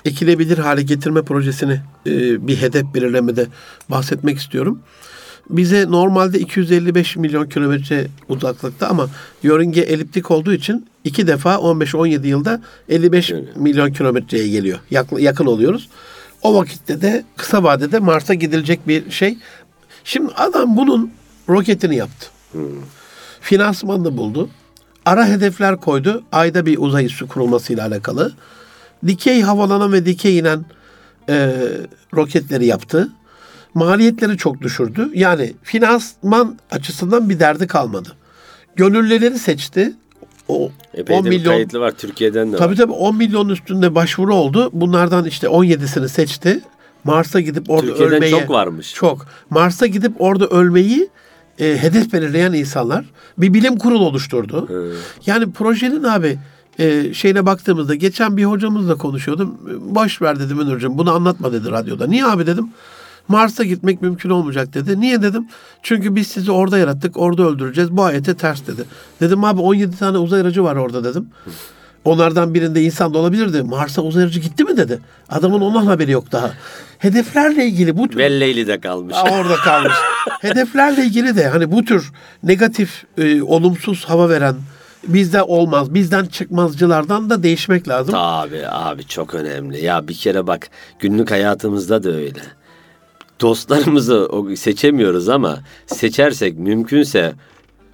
ekilebilir 0.06 0.58
hale 0.58 0.82
getirme 0.82 1.22
projesini 1.22 1.82
e, 2.08 2.48
bir 2.48 2.58
hedef 2.58 2.94
belirlemede 2.94 3.48
bahsetmek 3.90 4.38
istiyorum. 4.38 4.80
Bize 5.50 5.86
normalde 5.92 6.40
255 6.40 7.16
milyon 7.16 7.50
kilometre 7.50 8.08
uzaklıkta 8.30 8.88
ama 8.88 9.08
yörünge 9.44 9.82
eliptik 9.82 10.32
olduğu 10.32 10.54
için 10.54 10.88
iki 11.04 11.28
defa 11.28 11.56
15-17 11.56 12.28
yılda 12.28 12.62
55 12.90 13.34
milyon 13.56 13.94
kilometreye 13.94 14.48
geliyor. 14.50 14.80
Yak- 14.92 15.20
yakın 15.20 15.46
oluyoruz. 15.46 15.90
O 16.42 16.56
vakitte 16.56 17.02
de 17.02 17.24
kısa 17.38 17.64
vadede 17.64 18.00
Mars'a 18.00 18.34
gidilecek 18.34 18.88
bir 18.88 19.12
şey. 19.12 19.38
Şimdi 20.04 20.34
adam 20.36 20.78
bunun 20.78 21.12
roketini 21.50 21.96
yaptı 21.96 22.28
finansmanını 23.42 24.18
buldu. 24.18 24.50
Ara 25.06 25.28
hedefler 25.28 25.78
koydu. 25.78 26.24
Ayda 26.32 26.66
bir 26.66 26.78
uzay 26.78 27.06
üssü 27.06 27.28
kurulmasıyla 27.28 27.88
alakalı. 27.88 28.34
Dikey 29.08 29.42
havalanan 29.42 29.94
ve 29.94 30.06
dikey 30.06 30.38
inen 30.38 30.66
e, 31.30 31.56
roketleri 32.16 32.66
yaptı. 32.66 33.10
Maliyetleri 33.74 34.38
çok 34.38 34.62
düşürdü. 34.62 35.10
Yani 35.14 35.54
finansman 35.64 36.58
açısından 36.72 37.30
bir 37.30 37.40
derdi 37.40 37.68
kalmadı. 37.68 38.10
Gönüllüleri 38.76 39.40
seçti. 39.40 39.94
O 40.48 40.72
Epey 40.94 41.18
10 41.18 41.26
de 41.26 41.32
bir 41.32 41.38
milyon 41.38 41.54
kayıtlı 41.54 41.80
var 41.80 41.92
Türkiye'den 41.92 42.54
de 42.54 42.58
Tabii 42.58 42.72
var. 42.72 42.78
tabii 42.78 42.92
10 42.92 43.16
milyon 43.16 43.50
üstünde 43.50 43.96
başvuru 43.96 44.36
oldu. 44.36 44.70
Bunlardan 44.74 45.26
işte 45.26 45.48
17'sini 45.48 46.08
seçti. 46.08 46.62
Mars'a 47.04 47.40
gidip 47.40 47.70
orada 47.70 47.88
Türkiye'den 47.88 48.16
ölmeyi... 48.16 48.32
çok 48.32 48.50
varmış. 48.50 48.94
Çok. 48.94 49.26
Mars'a 49.50 49.88
gidip 49.88 50.14
orada 50.20 50.48
ölmeyi 50.48 51.10
e, 51.60 51.78
hedef 51.78 52.14
belirleyen 52.14 52.54
insanlar 52.54 53.06
bir 53.38 53.54
bilim 53.54 53.78
kurulu 53.78 54.06
oluşturdu. 54.06 54.70
Yani 55.26 55.52
projenin 55.52 56.04
abi 56.04 56.40
e, 56.80 57.14
şeyine 57.14 57.46
baktığımızda 57.46 57.96
geçen 57.96 58.38
bir 58.38 58.46
hocamızla 58.46 58.96
konuşuyordum. 58.96 59.58
Boş 59.82 60.22
ver 60.22 60.40
dedim 60.40 60.58
Münir'cim 60.58 60.98
bunu 60.98 61.12
anlatma 61.12 61.54
dedi 61.54 61.72
radyoda. 61.72 62.08
Niye 62.08 62.26
abi 62.26 62.48
dedim. 62.48 62.70
Mars'a 63.30 63.64
gitmek 63.64 64.02
mümkün 64.02 64.30
olmayacak 64.30 64.74
dedi. 64.74 65.00
Niye 65.02 65.22
dedim? 65.22 65.48
Çünkü 65.84 66.16
biz 66.16 66.28
sizi 66.28 66.52
orada 66.52 66.78
yarattık, 66.78 67.18
orada 67.18 67.44
öldüreceğiz. 67.44 67.92
Bu 67.92 68.04
ayete 68.04 68.34
ters 68.34 68.68
dedi. 68.68 68.84
Dedim 69.22 69.44
abi 69.44 69.62
17 69.62 69.98
tane 69.98 70.18
uzay 70.18 70.42
aracı 70.42 70.64
var 70.64 70.76
orada 70.76 71.04
dedim. 71.04 71.28
Onlardan 72.06 72.54
birinde 72.54 72.82
insan 72.84 73.14
da 73.14 73.18
olabilirdi. 73.18 73.64
Mars'a 73.64 74.02
uzay 74.02 74.24
aracı 74.24 74.40
gitti 74.40 74.64
mi 74.64 74.78
dedi. 74.78 75.00
Adamın 75.30 75.62
ondan 75.62 75.86
haberi 75.86 76.12
yok 76.12 76.32
daha. 76.32 76.52
Hedeflerle 76.98 77.66
ilgili 77.66 77.98
bu 77.98 78.08
tür 78.08 78.18
Velleyli 78.18 78.68
de 78.68 78.80
kalmış. 78.80 79.16
Aa, 79.16 79.40
orada 79.40 79.56
kalmış. 79.56 79.94
Hedeflerle 80.42 81.06
ilgili 81.06 81.36
de 81.36 81.48
hani 81.48 81.72
bu 81.72 81.86
tür 81.86 82.12
negatif, 82.44 83.04
e, 83.18 83.42
olumsuz 83.42 84.06
hava 84.06 84.30
veren 84.30 84.56
bizde 85.08 85.44
olmaz, 85.44 85.94
bizden 85.94 86.26
çıkmazcılardan 86.26 87.30
da 87.30 87.44
değişmek 87.44 87.88
lazım. 87.88 88.12
Tabii 88.14 88.68
abi 88.68 89.06
çok 89.06 89.36
önemli. 89.36 89.86
Ya 89.86 90.08
bir 90.08 90.14
kere 90.14 90.48
bak 90.48 90.70
günlük 91.00 91.32
hayatımızda 91.32 92.04
da 92.04 92.10
öyle. 92.10 92.40
Dostlarımızı 93.42 94.30
seçemiyoruz 94.56 95.30
ama 95.30 95.60
seçersek 95.88 96.58
mümkünse 96.58 97.34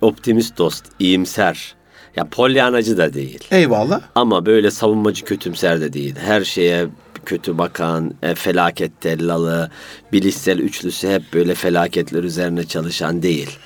optimist 0.02 0.58
dost, 0.58 0.86
iyimser. 1.00 1.76
Ya 2.16 2.28
polyanacı 2.32 2.98
da 2.98 3.14
değil. 3.14 3.40
Eyvallah. 3.52 4.02
Ama 4.16 4.46
böyle 4.46 4.72
savunmacı 4.72 5.26
kötümser 5.26 5.82
de 5.82 5.94
değil. 5.94 6.16
Her 6.20 6.44
şeye 6.44 6.88
kötü 7.26 7.58
bakan, 7.58 8.14
e, 8.24 8.36
felaket 8.36 9.02
tellalı, 9.02 9.72
bilişsel 10.14 10.60
üçlüsü 10.60 11.10
hep 11.10 11.24
böyle 11.34 11.56
felaketler 11.56 12.24
üzerine 12.24 12.64
çalışan 12.64 13.22
değil. 13.22 13.58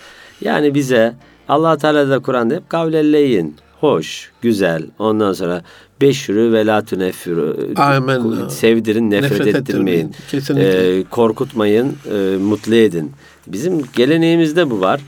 Yani 0.42 0.76
bize 0.76 1.16
allah 1.48 1.78
Teala 1.78 2.10
da 2.10 2.20
Kur'an'da 2.20 2.56
hep 2.56 2.70
kavlelleyin. 2.70 3.56
Hoş, 3.80 4.32
güzel. 4.42 4.84
Ondan 5.00 5.34
sonra 5.34 5.64
beşürü 6.02 6.54
ve 6.54 6.66
la 6.66 6.86
tüneffürü. 6.86 7.74
Amen. 7.76 8.48
Sevdirin, 8.50 9.12
nefret, 9.12 9.32
Nefret 9.32 9.56
ettirmeyin. 9.56 9.98
ettirmeyin. 10.08 10.12
Kesinlikle. 10.32 10.98
Ee, 11.00 11.04
korkutmayın, 11.04 11.96
e, 12.12 12.38
mutlu 12.38 12.76
edin. 12.76 13.12
Bizim 13.48 13.82
geleneğimizde 13.96 14.70
bu 14.72 14.82
var. 14.82 15.02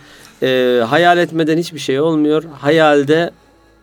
Ee, 0.43 0.81
hayal 0.89 1.17
etmeden 1.17 1.57
hiçbir 1.57 1.79
şey 1.79 1.99
olmuyor. 1.99 2.43
Hayalde 2.59 3.31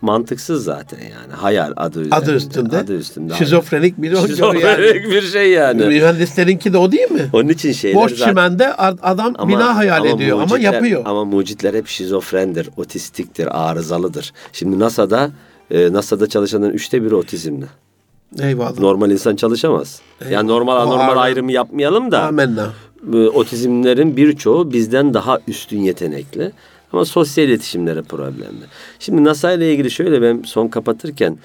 mantıksız 0.01 0.65
zaten 0.65 0.99
yani. 0.99 1.33
Hayal 1.33 1.73
adı 1.77 1.99
üzerinde. 2.01 2.15
Adı 2.15 2.35
üstünde. 2.35 2.77
Adı 2.79 2.97
üstünde. 2.97 3.35
Şizofrenik 3.35 4.03
bir 4.03 4.11
yani. 4.13 4.29
Şizofrenik 4.29 5.05
bir 5.11 5.23
şey 5.23 5.51
yani. 5.51 5.85
Mühendislerinki 5.87 6.73
de 6.73 6.79
o 6.79 6.93
değil 6.93 7.11
mi? 7.11 7.29
Onun 7.33 7.49
için 7.49 7.73
şeyler 7.73 7.97
Boş 8.03 8.13
zaten... 8.13 8.27
çimende 8.31 8.73
ad- 8.75 8.99
adam 9.03 9.35
bina 9.49 9.77
hayal 9.77 10.05
ediyor 10.07 10.41
ama 10.43 10.45
mucitler- 10.57 10.61
yapıyor. 10.75 11.03
Ama 11.05 11.25
mucitler 11.25 11.75
hep 11.75 11.89
şizofrendir, 11.89 12.69
otistiktir, 12.77 13.69
arızalıdır. 13.71 14.33
Şimdi 14.53 14.79
NASA'da 14.79 15.31
e, 15.71 15.93
NASA'da 15.93 16.27
çalışanların 16.27 16.73
üçte 16.73 17.03
biri 17.05 17.15
otizmli. 17.15 17.67
Eyvallah. 18.41 18.79
Normal 18.79 19.11
insan 19.11 19.37
çalışamaz. 19.37 20.01
Yani 20.31 20.49
normal 20.49 20.77
O 20.77 20.79
anormal 20.79 21.17
ayrımı 21.17 21.53
yapmayalım 21.53 22.11
da 22.13 22.23
Amenna. 22.23 22.73
bu 23.03 23.19
otizmlerin 23.19 24.17
birçoğu 24.17 24.73
bizden 24.73 25.15
daha 25.15 25.39
üstün 25.49 25.81
yetenekli. 25.81 26.53
Ama 26.93 27.05
sosyal 27.05 27.49
iletişimleri 27.49 28.03
problemli. 28.03 28.65
Şimdi 28.99 29.25
NASA 29.25 29.53
ile 29.53 29.73
ilgili 29.73 29.91
şöyle 29.91 30.23
ben 30.23 30.43
son 30.47 30.69
kapatırken 30.69 31.39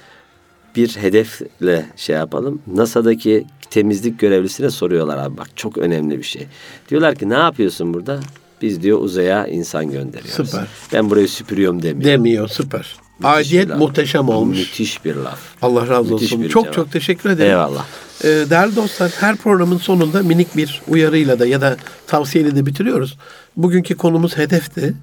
bir 0.76 0.88
hedefle 0.90 1.86
şey 1.96 2.16
yapalım. 2.16 2.62
NASA'daki 2.68 3.46
temizlik 3.70 4.20
görevlisine 4.20 4.70
soruyorlar 4.70 5.18
abi 5.18 5.38
bak 5.38 5.48
çok 5.56 5.78
önemli 5.78 6.18
bir 6.18 6.24
şey. 6.24 6.48
Diyorlar 6.90 7.16
ki 7.16 7.30
ne 7.30 7.34
yapıyorsun 7.34 7.94
burada? 7.94 8.20
Biz 8.62 8.84
diyor 8.84 9.00
uzaya 9.00 9.48
insan 9.48 9.92
gönderiyoruz. 9.92 10.50
Süper. 10.50 10.68
Ben 10.94 11.10
burayı 11.10 11.28
süpürüyorum 11.30 11.82
demiyor. 11.84 12.12
Demiyor 12.12 12.48
süper. 12.48 12.96
Aidiyet 13.24 13.78
muhteşem 13.78 14.30
olmuş. 14.30 14.58
Müthiş 14.58 15.06
bir 15.06 15.16
laf. 15.16 15.40
Allah 15.62 15.88
razı 15.88 16.14
Müthiş 16.14 16.34
olsun. 16.34 16.48
Çok 16.48 16.64
cevap. 16.64 16.76
çok 16.76 16.92
teşekkür 16.92 17.30
ederim. 17.30 17.52
Eyvallah. 17.52 17.86
Ee, 18.24 18.28
değerli 18.28 18.76
dostlar 18.76 19.12
her 19.20 19.36
programın 19.36 19.78
sonunda 19.78 20.24
minik 20.24 20.58
bir 20.58 20.82
uyarıyla 20.88 21.40
da 21.40 21.46
ya 21.46 21.62
da 21.62 21.78
tavsiyeyle 22.08 22.56
de 22.56 22.66
bitiriyoruz. 22.66 23.18
Bugünkü 23.58 23.98
konumuz 23.98 24.38
hedefti. 24.38 24.94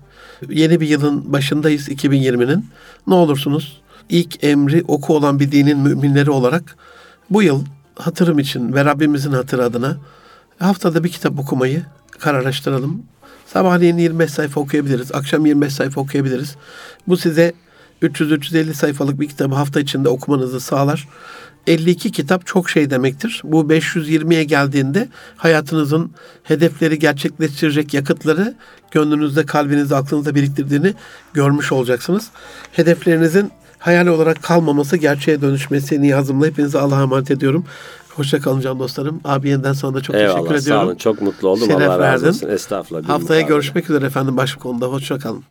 Yeni 0.49 0.81
bir 0.81 0.89
yılın 0.89 1.33
başındayız 1.33 1.89
2020'nin. 1.89 2.67
Ne 3.07 3.15
olursunuz 3.15 3.81
ilk 4.09 4.45
emri 4.45 4.85
oku 4.89 5.17
olan 5.17 5.41
bir 5.41 5.53
dinin 5.53 5.79
müminleri 5.79 6.31
olarak 6.31 6.77
bu 7.31 7.43
yıl 7.43 7.65
hatırım 7.95 8.39
için 8.39 8.73
ve 8.73 8.85
Rabbimizin 8.85 9.33
hatırı 9.33 9.65
adına 9.65 9.97
haftada 10.59 11.05
bir 11.05 11.09
kitap 11.09 11.39
okumayı 11.39 11.83
kararlaştıralım. 12.19 13.03
Sabahleyin 13.47 13.99
25 13.99 14.31
sayfa 14.31 14.61
okuyabiliriz. 14.61 15.15
Akşam 15.15 15.47
25 15.47 15.73
sayfa 15.73 16.01
okuyabiliriz. 16.01 16.57
Bu 17.09 17.17
size 17.17 17.53
300-350 18.03 18.75
sayfalık 18.75 19.21
bir 19.21 19.29
kitabı 19.29 19.55
hafta 19.55 19.81
içinde 19.81 20.09
okumanızı 20.09 20.61
sağlar. 20.61 21.09
52 21.67 22.13
kitap 22.13 22.47
çok 22.47 22.71
şey 22.71 22.91
demektir. 22.91 23.43
Bu 23.45 23.63
520'ye 23.63 24.45
geldiğinde 24.45 25.09
hayatınızın 25.37 26.11
hedefleri 26.43 26.99
gerçekleştirecek 26.99 27.95
yakıtları 27.95 28.55
gönlünüzde, 28.91 29.47
kalbinizde, 29.47 29.97
aklınızda 29.97 30.35
biriktirdiğini 30.35 30.95
görmüş 31.35 31.73
olacaksınız. 31.73 32.29
Hedeflerinizin 32.73 33.51
hayal 33.79 34.07
olarak 34.07 34.43
kalmaması, 34.43 34.97
gerçeğe 34.97 35.41
dönüşmesi 35.41 36.03
niyazımla 36.03 36.47
hepinize 36.47 36.79
Allah'a 36.79 37.03
emanet 37.03 37.31
ediyorum. 37.31 37.65
Hoşça 38.11 38.41
kalın 38.41 38.61
can 38.61 38.79
dostlarım. 38.79 39.21
Abi 39.25 39.49
yeniden 39.49 39.73
sana 39.73 39.95
da 39.95 40.01
çok 40.01 40.17
Eyvallah 40.17 40.35
teşekkür 40.37 40.55
sağ 40.55 40.63
ediyorum. 40.63 40.87
olun. 40.89 40.97
Çok 40.97 41.23
mutlu 41.23 41.49
oldum. 41.49 41.67
Şeref 41.67 41.89
Allah 41.89 41.99
razı 41.99 42.25
verdin. 42.25 42.27
olsun. 42.37 42.49
Estağfurullah. 42.49 43.09
Haftaya 43.09 43.41
görüşmek 43.41 43.91
üzere 43.91 44.07
efendim 44.07 44.37
başka 44.37 44.61
konuda. 44.61 44.87
Hoşça 44.87 45.19
kalın. 45.19 45.45